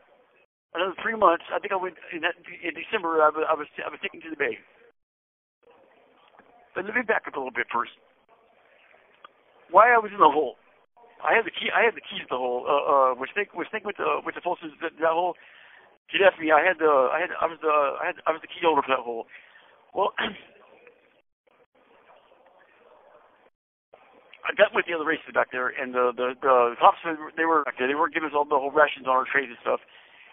another 0.74 0.96
three 1.00 1.16
months. 1.16 1.44
I 1.54 1.58
think 1.58 1.72
I 1.72 1.80
went 1.80 1.96
in 2.12 2.26
that 2.26 2.36
in 2.42 2.74
December. 2.74 3.22
I 3.22 3.30
was 3.30 3.44
I 3.48 3.54
was 3.54 3.68
I 3.80 3.90
was 3.90 4.00
taken 4.02 4.20
to 4.26 4.30
the 4.30 4.40
Bay. 4.40 4.58
But 6.74 6.86
let 6.86 6.94
me 6.96 7.02
back 7.04 7.28
up 7.28 7.36
a 7.36 7.38
little 7.38 7.52
bit 7.54 7.68
first 7.72 7.92
why 9.72 9.90
I 9.90 9.98
was 9.98 10.12
in 10.12 10.20
the 10.20 10.30
hole. 10.30 10.60
I 11.22 11.34
had 11.34 11.46
the 11.46 11.54
key. 11.54 11.70
I 11.70 11.82
had 11.86 11.94
the 11.94 12.04
keys 12.04 12.26
to 12.28 12.34
the 12.34 12.40
hole. 12.40 12.66
Uh, 12.66 13.14
uh, 13.14 13.26
think 13.34 13.54
was 13.54 13.66
think 13.70 13.86
with 13.88 13.96
the 13.96 14.20
with 14.26 14.34
the 14.34 14.44
forces 14.44 14.70
that, 14.82 14.92
that 15.00 15.14
hole. 15.14 15.34
Get 16.10 16.20
after 16.20 16.42
me. 16.42 16.52
I 16.52 16.60
had 16.60 16.78
the. 16.78 16.90
I 16.90 17.18
had. 17.22 17.30
I 17.40 17.46
was 17.46 17.58
the. 17.62 17.70
I 17.70 18.12
had. 18.12 18.16
I 18.26 18.34
was 18.34 18.42
the 18.42 18.50
key 18.50 18.60
holder 18.60 18.82
for 18.82 18.92
that 18.92 19.00
hole. 19.00 19.26
Well, 19.94 20.12
I 24.42 24.50
got 24.58 24.74
with 24.74 24.90
the 24.90 24.94
other 24.98 25.06
races 25.06 25.30
back 25.30 25.54
there, 25.54 25.70
and 25.70 25.94
the 25.94 26.10
the 26.10 26.34
the 26.42 26.74
cops 26.82 26.98
they 27.06 27.46
were 27.46 27.62
back 27.62 27.78
there. 27.78 27.86
They 27.86 27.94
weren't 27.94 28.12
giving 28.12 28.28
us 28.28 28.36
all 28.36 28.44
the 28.44 28.58
whole 28.58 28.74
rations 28.74 29.06
on 29.06 29.14
our 29.14 29.24
trays 29.24 29.48
and 29.48 29.58
stuff. 29.62 29.80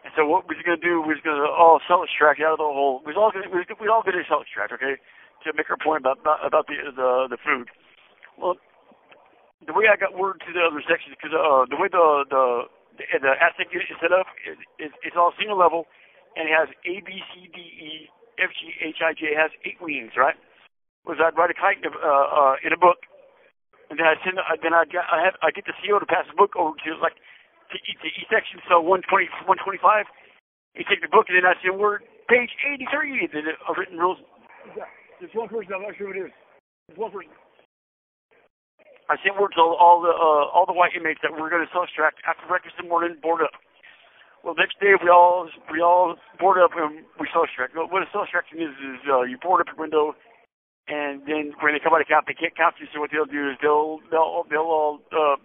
And 0.04 0.12
so 0.16 0.26
what 0.26 0.48
we 0.48 0.56
was 0.56 0.64
gonna 0.66 0.82
do 0.82 1.04
We 1.04 1.14
was 1.14 1.22
gonna 1.22 1.46
all 1.46 1.84
self-extract 1.86 2.40
out 2.42 2.58
of 2.58 2.64
the 2.64 2.72
hole. 2.72 3.04
We 3.06 3.14
was 3.14 3.20
all 3.20 3.30
gonna 3.30 3.52
we 3.52 3.62
was, 3.62 3.68
we 3.78 3.92
all 3.92 4.02
gonna 4.02 4.24
self-extract, 4.26 4.74
okay, 4.80 4.98
to 5.44 5.54
make 5.54 5.70
our 5.70 5.78
point 5.78 6.02
about 6.02 6.20
about, 6.24 6.40
about 6.42 6.66
the 6.66 6.76
the 6.96 7.36
the 7.36 7.40
food. 7.46 7.70
Well, 8.40 8.58
the 9.66 9.76
way 9.76 9.92
I 9.92 10.00
got 10.00 10.16
word 10.16 10.40
to 10.48 10.50
the 10.56 10.64
other 10.64 10.80
sections, 10.88 11.16
because 11.20 11.36
uh, 11.36 11.68
the 11.68 11.76
way 11.76 11.92
the 11.92 12.24
the 12.32 12.44
the, 12.96 13.04
the 13.20 13.34
ASIC 13.40 13.72
is 13.76 14.00
set 14.00 14.12
up, 14.12 14.28
it, 14.48 14.60
it, 14.80 14.92
it's 15.04 15.16
all 15.16 15.36
single 15.36 15.60
level, 15.60 15.88
and 16.36 16.48
it 16.48 16.54
has 16.56 16.72
A 16.88 17.04
B 17.04 17.20
C 17.32 17.48
D 17.52 17.60
E 17.60 17.90
F 18.40 18.52
G 18.56 18.72
H 18.80 19.00
I 19.04 19.12
J. 19.12 19.36
It 19.36 19.40
has 19.40 19.52
eight 19.68 19.80
wings, 19.84 20.16
right? 20.16 20.36
Was 21.08 21.20
I 21.20 21.32
write 21.36 21.52
a 21.52 21.58
kite 21.58 21.80
uh, 21.84 21.92
uh, 21.92 22.56
in 22.64 22.72
a 22.72 22.80
book, 22.80 23.04
and 23.90 24.00
then 24.00 24.08
I 24.08 24.16
send, 24.24 24.40
uh, 24.40 24.56
then 24.62 24.76
I 24.76 24.84
get, 24.86 25.04
I 25.08 25.24
have, 25.24 25.36
I 25.42 25.52
get 25.52 25.66
the 25.66 25.76
CO 25.80 26.00
to 26.00 26.08
pass 26.08 26.28
the 26.28 26.36
book 26.36 26.56
over 26.60 26.76
to 26.76 26.90
like 27.00 27.16
to, 27.72 27.78
to 27.80 28.08
E 28.08 28.24
section, 28.32 28.60
so 28.68 28.80
120, 28.80 29.28
125. 29.48 30.06
You 30.76 30.86
take 30.88 31.02
the 31.02 31.12
book, 31.12 31.28
and 31.28 31.36
then 31.40 31.48
I 31.48 31.56
send 31.60 31.80
word 31.80 32.04
page 32.30 32.52
83, 32.64 33.32
then 33.34 33.50
a 33.50 33.72
written 33.76 33.98
rules. 33.98 34.22
There's 35.20 35.34
one 35.34 35.50
person 35.50 35.74
I'm 35.76 35.84
not 35.84 35.98
sure 35.98 36.14
who 36.14 36.16
it 36.16 36.30
is. 36.30 36.34
There's 36.88 37.00
one 37.00 37.12
person. 37.12 37.34
I 39.10 39.18
sent 39.26 39.42
word 39.42 39.58
to 39.58 39.66
all 39.66 40.06
the 40.06 40.14
uh, 40.14 40.54
all 40.54 40.70
the 40.70 40.78
white 40.78 40.94
inmates 40.94 41.20
that 41.26 41.34
we 41.34 41.42
were 41.42 41.50
going 41.50 41.66
to 41.66 41.72
self-extract 41.74 42.22
after 42.30 42.46
breakfast 42.46 42.78
in 42.78 42.86
the 42.86 42.90
morning, 42.94 43.18
board 43.18 43.42
up. 43.42 43.58
Well, 44.46 44.54
next 44.54 44.80
day 44.80 44.94
we 45.02 45.10
all 45.10 45.50
we 45.74 45.82
all 45.82 46.16
board 46.38 46.62
up 46.62 46.78
and 46.78 47.04
we 47.18 47.26
self-extract. 47.34 47.74
What 47.74 48.06
a 48.06 48.10
self-extraction 48.14 48.62
is 48.62 48.78
is 48.78 49.02
uh, 49.10 49.26
you 49.26 49.42
board 49.42 49.66
up 49.66 49.74
your 49.74 49.82
window, 49.82 50.14
and 50.86 51.26
then 51.26 51.58
when 51.58 51.74
they 51.74 51.82
come 51.82 51.98
out 51.98 52.06
of 52.06 52.08
camp, 52.08 52.30
they 52.30 52.38
can't 52.38 52.54
count 52.54 52.78
you. 52.78 52.86
So 52.94 53.02
what 53.02 53.10
they'll 53.10 53.26
do 53.26 53.50
is 53.50 53.58
they'll 53.66 53.98
they'll 54.14 54.46
they'll 54.46 54.70
all 54.70 55.02
uh, 55.10 55.42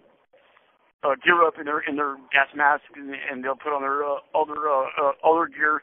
uh, 1.01 1.15
gear 1.25 1.41
up 1.41 1.57
in 1.57 1.65
their 1.65 1.81
in 1.81 1.97
their 1.97 2.17
gas 2.29 2.53
masks 2.53 2.85
and, 2.93 3.13
and 3.13 3.43
they'll 3.43 3.57
put 3.57 3.73
on 3.73 3.81
their 3.81 4.05
uh, 4.05 4.21
all 4.33 4.45
their 4.45 4.69
uh, 4.69 4.85
uh, 5.01 5.13
all 5.25 5.35
their 5.35 5.49
gear. 5.49 5.81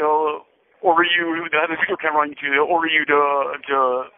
They'll 0.00 0.48
order 0.82 1.06
you 1.06 1.46
they 1.48 1.58
have 1.62 1.70
a 1.70 1.78
video 1.78 1.96
camera 1.96 2.26
on 2.26 2.34
you. 2.34 2.50
They'll 2.50 2.68
order 2.68 2.90
you 2.90 3.06
to 3.06 3.20
to 3.70 3.76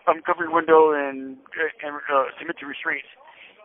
uncover 0.09 0.49
your 0.49 0.55
window 0.55 0.97
and 0.97 1.37
and 1.85 1.93
uh, 2.09 2.33
submit 2.41 2.59
to 2.61 2.67
restraints. 2.67 3.09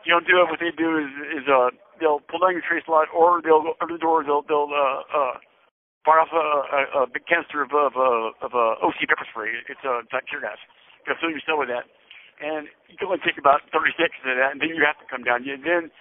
You 0.06 0.16
don't 0.16 0.28
do 0.28 0.40
it. 0.40 0.48
What 0.52 0.60
they 0.60 0.72
do 0.76 1.00
is 1.00 1.12
is 1.42 1.46
uh 1.48 1.72
they'll 2.00 2.24
pull 2.24 2.44
down 2.44 2.56
your 2.56 2.64
tray 2.64 2.84
slot, 2.86 3.08
or 3.16 3.42
they'll 3.42 3.64
go 3.64 3.74
under 3.80 3.96
the 3.96 4.04
door. 4.04 4.24
They'll 4.24 4.44
they'll 4.44 4.72
uh 4.72 5.04
uh 5.10 5.36
fire 6.06 6.24
off 6.24 6.32
a, 6.32 6.40
a, 6.40 6.82
a 7.04 7.08
big 7.08 7.26
canister 7.28 7.64
of 7.64 7.72
of 7.76 7.96
uh, 7.96 8.46
of 8.46 8.52
uh, 8.56 8.86
OC 8.86 9.08
pepper 9.08 9.28
spray. 9.32 9.52
It's 9.68 9.84
a 9.84 10.04
uh, 10.04 10.20
tear 10.28 10.44
gas. 10.44 10.60
They'll 11.04 11.20
fill 11.20 11.32
yourself 11.32 11.60
with 11.60 11.72
that, 11.72 11.88
and 12.40 12.68
you 12.88 12.96
can 12.96 13.12
only 13.12 13.24
take 13.24 13.40
about 13.40 13.64
30 13.72 13.96
seconds 14.00 14.24
of 14.24 14.36
that, 14.36 14.52
and 14.56 14.60
then 14.60 14.72
you 14.72 14.84
have 14.84 15.00
to 15.00 15.08
come 15.08 15.24
down. 15.24 15.44
You 15.44 15.60
then 15.60 15.92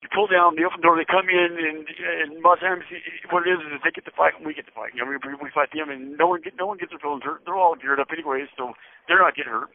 You 0.00 0.08
pull 0.08 0.32
down 0.32 0.56
the 0.56 0.64
open 0.64 0.80
door, 0.80 0.96
they 0.96 1.04
come 1.04 1.28
in, 1.28 1.60
and 1.60 1.84
and 1.84 2.40
most 2.40 2.64
times 2.64 2.88
what 3.28 3.44
it 3.44 3.52
is 3.52 3.60
is 3.68 3.84
they 3.84 3.92
get 3.92 4.08
the 4.08 4.16
fight 4.16 4.32
and 4.32 4.48
we 4.48 4.56
get 4.56 4.64
the 4.64 4.72
fight. 4.72 4.96
You 4.96 5.04
know, 5.04 5.12
we 5.12 5.20
we 5.20 5.52
fight 5.52 5.68
them, 5.76 5.92
and 5.92 6.16
no 6.16 6.24
one 6.32 6.40
get 6.40 6.56
no 6.56 6.64
one 6.64 6.80
gets 6.80 6.88
their 6.88 7.02
feelings 7.04 7.20
hurt. 7.20 7.44
They're 7.44 7.56
all 7.60 7.76
geared 7.76 8.00
up 8.00 8.08
anyways, 8.08 8.48
so 8.56 8.72
they're 9.06 9.20
not 9.20 9.36
getting 9.36 9.52
hurt. 9.52 9.68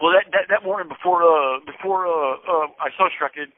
Well, 0.00 0.16
that 0.16 0.32
that 0.32 0.48
that 0.48 0.64
morning 0.64 0.88
before 0.88 1.20
uh 1.20 1.60
before 1.68 2.08
uh 2.08 2.40
uh 2.48 2.66
I 2.80 2.88
self-extracted, 2.96 3.52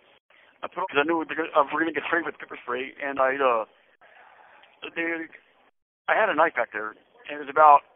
I 0.60 0.66
put 0.66 0.90
because 0.90 0.98
I 0.98 1.06
knew 1.06 1.22
we 1.22 1.30
were 1.30 1.46
going 1.54 1.88
to 1.88 1.94
get 1.94 2.10
sprayed 2.10 2.26
with 2.26 2.34
pepper 2.36 2.58
spray, 2.66 2.90
and 2.98 3.22
I 3.22 3.38
uh 3.38 3.64
they 4.98 5.30
I 6.10 6.18
had 6.18 6.28
a 6.28 6.34
knife 6.34 6.58
back 6.58 6.74
there, 6.74 6.92
and 7.30 7.38
it 7.38 7.42
was 7.46 7.48
about 7.48 7.86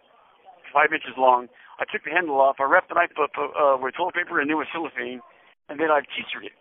five 0.73 0.95
inches 0.95 1.19
long. 1.19 1.51
I 1.83 1.85
took 1.91 2.07
the 2.07 2.14
handle 2.14 2.41
off. 2.41 2.57
I 2.62 2.64
wrapped 2.64 2.89
the 2.89 2.97
knife 2.97 3.12
up 3.19 3.35
uh, 3.37 3.77
with 3.77 3.95
toilet 3.95 4.14
paper 4.14 4.41
and 4.41 4.49
then 4.49 4.57
with 4.57 4.69
cellophane, 4.73 5.21
and 5.69 5.79
then 5.79 5.91
I 5.91 6.01
keistered 6.07 6.47
it. 6.47 6.57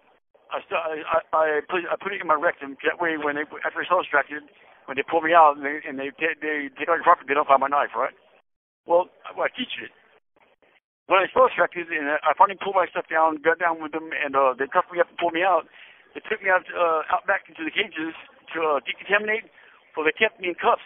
I, 0.51 0.59
st- 0.63 0.79
I, 0.79 1.19
I, 1.35 1.45
put, 1.67 1.83
I 1.87 1.95
put 1.99 2.13
it 2.15 2.21
in 2.23 2.27
my 2.27 2.37
rectum. 2.39 2.77
That 2.87 3.01
way, 3.01 3.19
when 3.19 3.35
they 3.35 3.45
after 3.65 3.83
I 3.83 3.87
self-extracted, 3.87 4.43
when 4.87 4.95
they 4.95 5.03
pull 5.03 5.21
me 5.21 5.35
out 5.35 5.59
and 5.59 5.63
they 5.65 5.83
and 5.83 5.99
they 5.99 6.09
they, 6.15 6.33
they 6.39 6.57
take 6.79 6.87
out 6.87 6.99
your 6.99 7.07
property, 7.07 7.27
they 7.27 7.37
don't 7.37 7.47
find 7.47 7.61
my 7.63 7.71
knife, 7.71 7.91
right? 7.95 8.15
Well, 8.87 9.11
well 9.35 9.47
I 9.47 9.51
teach 9.51 9.75
it. 9.83 9.91
When 11.07 11.19
I 11.19 11.27
self-extracted 11.31 11.87
and 11.91 12.19
I 12.19 12.31
finally 12.35 12.59
pulled 12.59 12.75
my 12.79 12.87
stuff 12.91 13.07
down, 13.11 13.39
got 13.43 13.59
down 13.59 13.79
with 13.83 13.91
them, 13.95 14.11
and 14.11 14.35
uh, 14.35 14.55
they 14.55 14.67
cuffed 14.67 14.91
me 14.91 14.99
up 14.99 15.07
and 15.11 15.19
pulled 15.19 15.35
me 15.35 15.43
out. 15.43 15.67
They 16.15 16.23
took 16.27 16.39
me 16.43 16.51
out 16.51 16.63
uh, 16.71 17.07
out 17.11 17.27
back 17.27 17.47
into 17.51 17.63
the 17.67 17.73
cages 17.73 18.15
to 18.55 18.57
uh, 18.63 18.79
decontaminate. 18.83 19.47
Well, 19.95 20.07
they 20.07 20.15
kept 20.15 20.39
me 20.39 20.51
in 20.51 20.57
cuffs, 20.59 20.85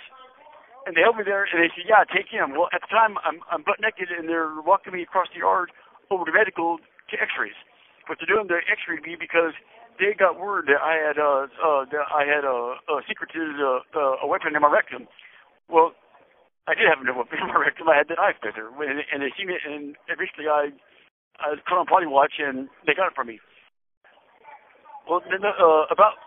and 0.86 0.98
they 0.98 1.06
held 1.06 1.18
me 1.18 1.26
there, 1.26 1.46
and 1.46 1.62
they 1.62 1.70
said, 1.74 1.86
"Yeah, 1.86 2.06
take 2.10 2.30
him." 2.30 2.58
Well, 2.58 2.70
at 2.74 2.82
the 2.82 2.92
time, 2.92 3.22
I'm 3.22 3.42
I'm 3.50 3.62
butt 3.62 3.78
naked, 3.82 4.10
and 4.10 4.26
they're 4.26 4.58
walking 4.66 4.94
me 4.94 5.06
across 5.06 5.30
the 5.34 5.42
yard 5.46 5.70
over 6.10 6.26
to 6.26 6.34
medical 6.34 6.78
to 6.78 7.16
X-rays 7.22 7.58
but 8.08 8.18
they're 8.18 8.30
doing 8.30 8.48
the 8.48 8.62
X-ray 8.66 9.02
me 9.04 9.18
because 9.20 9.54
they 10.00 10.18
got 10.18 10.40
word 10.40 10.66
that 10.68 10.82
I 10.82 10.98
had 10.98 11.18
uh, 11.22 11.46
uh 11.62 11.82
that 11.90 12.06
I 12.10 12.24
had 12.26 12.44
a, 12.44 12.58
a 12.90 12.96
secreted 13.06 13.60
uh, 13.60 13.86
uh, 13.94 14.26
a 14.26 14.28
weapon 14.28 14.56
in 14.56 14.62
my 14.62 14.72
rectum. 14.72 15.06
Well, 15.70 15.94
I 16.68 16.74
did 16.74 16.90
have 16.90 17.02
a 17.02 17.14
weapon 17.14 17.38
in 17.42 17.48
my 17.48 17.60
rectum. 17.60 17.90
I 17.90 18.02
had 18.02 18.10
the 18.10 18.18
knife 18.18 18.42
there, 18.42 18.70
and, 18.70 19.02
and 19.02 19.20
they 19.22 19.32
seen 19.38 19.50
it, 19.50 19.62
and 19.66 19.96
eventually 20.10 20.50
I 20.50 20.74
I 21.42 21.54
was 21.54 21.62
put 21.66 21.78
on 21.78 21.86
potty 21.86 22.08
watch, 22.08 22.38
and 22.40 22.70
they 22.86 22.94
got 22.94 23.14
it 23.14 23.18
from 23.18 23.28
me. 23.28 23.40
Well, 25.10 25.22
then 25.26 25.42
uh, 25.44 25.90
about 25.90 26.22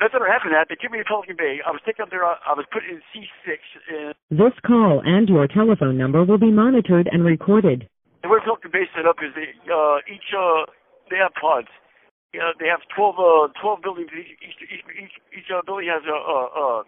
nothing 0.00 0.16
ever 0.16 0.28
happened. 0.28 0.52
That 0.56 0.68
they 0.68 0.76
took 0.80 0.92
me 0.92 0.98
to 0.98 1.04
Pelican 1.04 1.36
Bay. 1.36 1.60
I 1.64 1.70
was 1.70 1.80
taken 1.84 2.02
up 2.04 2.10
there. 2.10 2.24
I, 2.24 2.36
I 2.48 2.54
was 2.56 2.64
put 2.72 2.84
in 2.84 3.00
C6. 3.12 3.60
And 3.92 4.14
this 4.30 4.56
call 4.66 5.02
and 5.04 5.28
your 5.28 5.46
telephone 5.46 5.96
number 5.96 6.24
will 6.24 6.38
be 6.40 6.50
monitored 6.50 7.08
and 7.12 7.24
recorded 7.24 7.88
the 8.26 8.32
way 8.34 8.42
Pelican 8.42 8.74
Bay 8.74 8.90
set 8.90 9.06
up 9.06 9.22
is 9.22 9.30
they 9.38 9.54
uh, 9.70 10.02
each 10.10 10.34
uh, 10.34 10.66
they 11.06 11.22
have 11.22 11.30
pods. 11.38 11.70
Yeah, 12.34 12.50
they 12.58 12.66
have 12.66 12.82
12, 12.90 13.14
uh, 13.22 13.54
12 13.54 13.86
buildings. 13.86 14.10
Each 14.10 14.34
each 14.42 14.82
each, 14.98 15.14
each, 15.30 15.48
uh, 15.54 15.62
building 15.62 15.86
has 15.86 16.02
a 16.02 16.18
uh, 16.18 16.48
uh, 16.50 16.80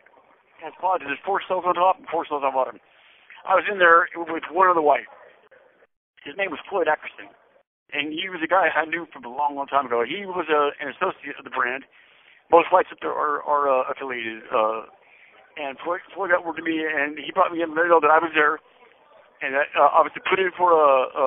has 0.67 0.75
pods. 0.83 1.07
There's 1.07 1.23
four 1.23 1.39
cells 1.47 1.63
on 1.63 1.79
top 1.79 2.03
and 2.03 2.11
four 2.11 2.27
cells 2.27 2.43
on 2.43 2.51
bottom. 2.51 2.83
I 3.47 3.55
was 3.55 3.63
in 3.71 3.79
there 3.79 4.11
with 4.19 4.51
one 4.51 4.67
other 4.67 4.83
white. 4.83 5.07
His 6.27 6.35
name 6.35 6.51
was 6.51 6.59
Floyd 6.67 6.91
Ackerson, 6.91 7.31
and 7.95 8.11
he 8.11 8.27
was 8.27 8.43
a 8.43 8.51
guy 8.51 8.67
I 8.75 8.85
knew 8.85 9.07
from 9.15 9.23
a 9.23 9.31
long, 9.31 9.55
long 9.55 9.71
time 9.71 9.87
ago. 9.87 10.03
He 10.03 10.27
was 10.27 10.51
uh, 10.51 10.75
an 10.83 10.91
associate 10.91 11.39
of 11.39 11.47
the 11.47 11.55
brand. 11.55 11.87
Most 12.51 12.75
whites 12.75 12.91
up 12.91 12.99
there 12.99 13.15
are, 13.15 13.39
are 13.47 13.71
uh, 13.71 13.87
affiliated. 13.87 14.43
Uh, 14.51 14.91
and 15.55 15.79
Floyd, 15.87 16.03
Floyd 16.13 16.35
got 16.35 16.43
word 16.43 16.59
to 16.59 16.67
me, 16.67 16.83
and 16.83 17.15
he 17.17 17.31
brought 17.31 17.55
me 17.55 17.63
in. 17.63 17.71
Me 17.71 17.87
know 17.87 18.03
that 18.03 18.11
I 18.11 18.19
was 18.19 18.35
there 18.35 18.59
and 19.43 19.55
uh, 19.55 19.91
obviously 19.95 20.23
put 20.27 20.39
in 20.39 20.51
for 20.57 20.75
a, 20.75 20.89
a, 21.15 21.25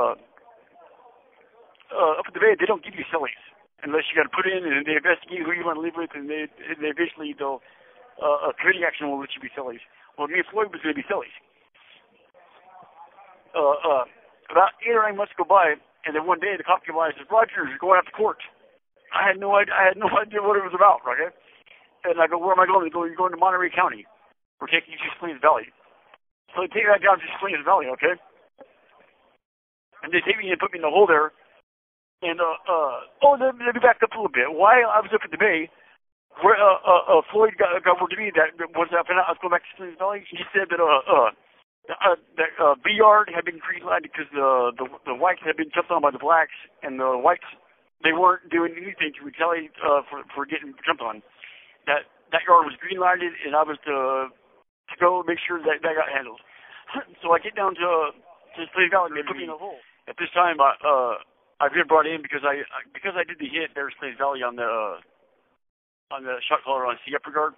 uh, 1.91 2.19
up 2.19 2.27
at 2.27 2.33
the 2.33 2.43
bed. 2.43 2.59
They 2.59 2.67
don't 2.67 2.83
give 2.83 2.95
you 2.95 3.05
cellies 3.11 3.39
unless 3.83 4.07
you 4.09 4.15
got 4.15 4.29
to 4.29 4.35
put 4.35 4.45
in 4.45 4.63
and 4.63 4.85
they 4.85 4.95
investigate 4.97 5.41
who 5.43 5.51
you 5.51 5.65
want 5.65 5.77
to 5.77 5.83
live 5.83 5.97
with, 5.97 6.13
and 6.13 6.29
they 6.29 6.47
and 6.47 6.77
they 6.79 6.91
eventually 6.93 7.33
uh, 7.39 7.57
a 8.19 8.53
committee 8.59 8.85
action 8.85 9.09
will 9.09 9.19
let 9.19 9.33
you 9.33 9.41
be 9.41 9.51
cellies. 9.53 9.83
Well, 10.17 10.27
me 10.27 10.43
and 10.43 10.47
Floyd 10.51 10.69
was 10.69 10.83
going 10.83 10.93
to 10.93 10.99
be 10.99 11.07
cellies. 11.07 11.33
Uh, 13.51 13.75
uh, 13.83 14.03
about 14.51 14.75
eight 14.83 14.95
or 14.95 15.03
nine 15.03 15.17
months 15.19 15.35
go 15.35 15.43
by, 15.43 15.75
and 16.05 16.15
then 16.15 16.23
one 16.27 16.39
day 16.39 16.55
the 16.55 16.63
cop 16.63 16.83
came 16.85 16.95
by 16.95 17.11
and 17.11 17.15
says, 17.17 17.27
"Rogers, 17.31 17.67
you're 17.71 17.81
going 17.81 17.97
out 17.99 18.07
to 18.07 18.15
court." 18.15 18.39
I 19.11 19.27
had 19.27 19.39
no 19.39 19.55
idea. 19.55 19.75
I 19.75 19.83
had 19.91 19.97
no 19.99 20.07
idea 20.23 20.39
what 20.43 20.55
it 20.55 20.63
was 20.63 20.75
about. 20.75 21.03
Okay, 21.03 21.31
and 22.07 22.19
I 22.21 22.27
go, 22.27 22.39
"Where 22.39 22.55
am 22.55 22.63
I 22.63 22.67
going?" 22.67 22.85
They 22.87 22.93
go, 22.93 23.03
"You're 23.03 23.19
going 23.19 23.35
to 23.35 23.41
Monterey 23.41 23.71
County. 23.71 24.07
We're 24.59 24.71
taking 24.71 24.93
you 24.95 24.99
to 25.01 25.09
Salinas 25.19 25.41
Valley." 25.41 25.71
So 26.51 26.61
they 26.63 26.71
take 26.71 26.87
that 26.87 27.03
down 27.03 27.19
to 27.19 27.27
Salinas 27.39 27.63
Valley, 27.63 27.87
okay? 27.95 28.15
And 30.03 30.11
they 30.11 30.21
take 30.25 30.37
me 30.37 30.49
and 30.49 30.59
put 30.59 30.73
me 30.73 30.79
in 30.79 30.87
the 30.87 30.91
hole 30.91 31.07
there. 31.07 31.31
And, 32.21 32.37
uh, 32.37 32.57
uh, 32.69 33.25
oh, 33.25 33.37
let 33.39 33.57
me, 33.57 33.65
let 33.65 33.73
me 33.73 33.81
back 33.81 34.01
up 34.03 34.13
a 34.13 34.17
little 34.17 34.33
bit. 34.33 34.51
While 34.53 34.85
I 34.89 35.01
was 35.01 35.09
up 35.13 35.25
at 35.25 35.31
the 35.31 35.41
bay, 35.41 35.69
where, 36.45 36.57
uh, 36.57 36.79
uh, 36.85 37.19
uh 37.19 37.21
Floyd 37.33 37.57
got, 37.57 37.73
got 37.83 37.99
word 37.99 38.13
to 38.13 38.19
me 38.19 38.31
that 38.35 38.55
was 38.57 38.93
up 38.93 39.09
and 39.09 39.19
I 39.19 39.31
was 39.31 39.41
going 39.41 39.51
back 39.51 39.65
to 39.65 39.71
Salinas 39.77 39.97
Valley, 39.97 40.21
he 40.29 40.43
said 40.53 40.69
that, 40.69 40.79
uh, 40.79 41.01
uh, 41.05 41.31
uh, 41.89 42.15
that 42.37 42.53
uh, 42.61 42.75
B 42.77 42.93
yard 42.93 43.31
had 43.33 43.45
been 43.45 43.57
green 43.57 43.83
lighted 43.83 44.11
because 44.13 44.29
the, 44.31 44.71
the 44.77 44.85
the 45.11 45.15
whites 45.17 45.41
had 45.41 45.57
been 45.57 45.73
jumped 45.73 45.89
on 45.89 46.01
by 46.01 46.11
the 46.11 46.21
blacks, 46.21 46.53
and 46.83 46.99
the 46.99 47.17
whites 47.17 47.47
they 48.03 48.13
weren't 48.13 48.49
doing 48.53 48.73
anything 48.77 49.17
to 49.17 49.25
retaliate 49.25 49.73
uh, 49.81 50.05
for 50.05 50.21
for 50.33 50.45
getting 50.45 50.77
jumped 50.85 51.01
on. 51.01 51.25
That 51.89 52.05
that 52.31 52.45
yard 52.45 52.69
was 52.69 52.77
green 52.77 53.01
lighted, 53.01 53.33
and 53.45 53.57
I 53.57 53.63
was 53.65 53.81
to 53.89 54.29
to 54.91 54.97
go 54.99 55.23
make 55.25 55.39
sure 55.39 55.59
that 55.59 55.81
that 55.81 55.95
got 55.95 56.11
handled. 56.11 56.39
so 57.23 57.31
I 57.31 57.39
get 57.39 57.55
down 57.55 57.75
to 57.75 57.85
uh, 57.85 58.11
to 58.57 58.67
Salinas 58.75 58.91
Valley 58.91 59.11
they 59.15 59.25
put 59.25 59.39
me 59.39 59.47
in 59.47 59.53
a 59.53 59.57
hole. 59.57 59.79
At 60.09 60.19
this 60.19 60.31
time, 60.35 60.59
I, 60.59 60.75
uh, 60.83 61.23
I've 61.63 61.71
been 61.71 61.87
brought 61.87 62.05
in 62.09 62.21
because 62.21 62.43
I 62.43 62.67
because 62.91 63.15
I 63.15 63.23
did 63.23 63.39
the 63.39 63.47
hit 63.47 63.71
there, 63.73 63.87
at 63.87 63.95
Salinas 63.97 64.19
Valley 64.19 64.43
on 64.43 64.55
the 64.59 64.67
uh, 64.67 64.99
on 66.11 66.27
the 66.27 66.43
shot 66.43 66.63
caller 66.67 66.85
on 66.85 66.99
C 67.07 67.15
upper 67.15 67.31
guard. 67.31 67.53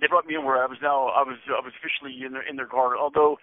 They 0.00 0.10
brought 0.10 0.26
me 0.26 0.34
in 0.34 0.44
where 0.44 0.62
I 0.62 0.66
was 0.66 0.78
now. 0.82 1.10
I 1.14 1.22
was 1.22 1.38
I 1.50 1.62
was 1.62 1.74
officially 1.78 2.14
in 2.22 2.34
their 2.34 2.46
in 2.46 2.56
their 2.56 2.70
guard. 2.70 2.98
Although 2.98 3.38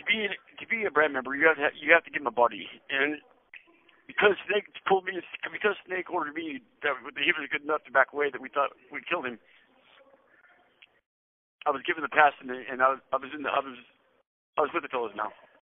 to 0.00 0.02
be 0.08 0.28
to 0.32 0.64
be 0.68 0.84
a 0.84 0.92
brand 0.92 1.12
member, 1.12 1.36
you 1.36 1.48
have 1.48 1.60
to 1.60 1.68
you 1.76 1.92
have 1.92 2.04
to 2.04 2.12
give 2.12 2.24
them 2.24 2.32
a 2.32 2.34
body 2.34 2.68
and 2.88 3.20
because 4.08 4.40
Snake 4.48 4.64
pulled 4.88 5.04
me, 5.04 5.20
because 5.52 5.76
Snake 5.84 6.08
ordered 6.08 6.32
me 6.32 6.64
that 6.80 6.96
he 7.20 7.30
was 7.36 7.44
good 7.52 7.62
enough 7.62 7.84
to 7.84 7.92
back 7.92 8.16
away 8.16 8.32
that 8.32 8.40
we 8.40 8.48
thought 8.48 8.72
we 8.88 9.04
killed 9.04 9.28
him. 9.28 9.38
I 11.68 11.70
was 11.70 11.84
given 11.84 12.00
the 12.02 12.08
pass, 12.08 12.32
and, 12.40 12.48
and 12.48 12.80
I 12.80 12.96
was 12.96 13.00
I 13.12 13.18
was 13.20 13.30
in 13.36 13.44
the 13.44 13.52
I 13.52 13.60
was 13.60 13.76
I 14.56 14.60
was 14.64 14.72
with 14.72 14.84
the 14.84 14.88
fellas 14.88 15.12
now. 15.16 15.28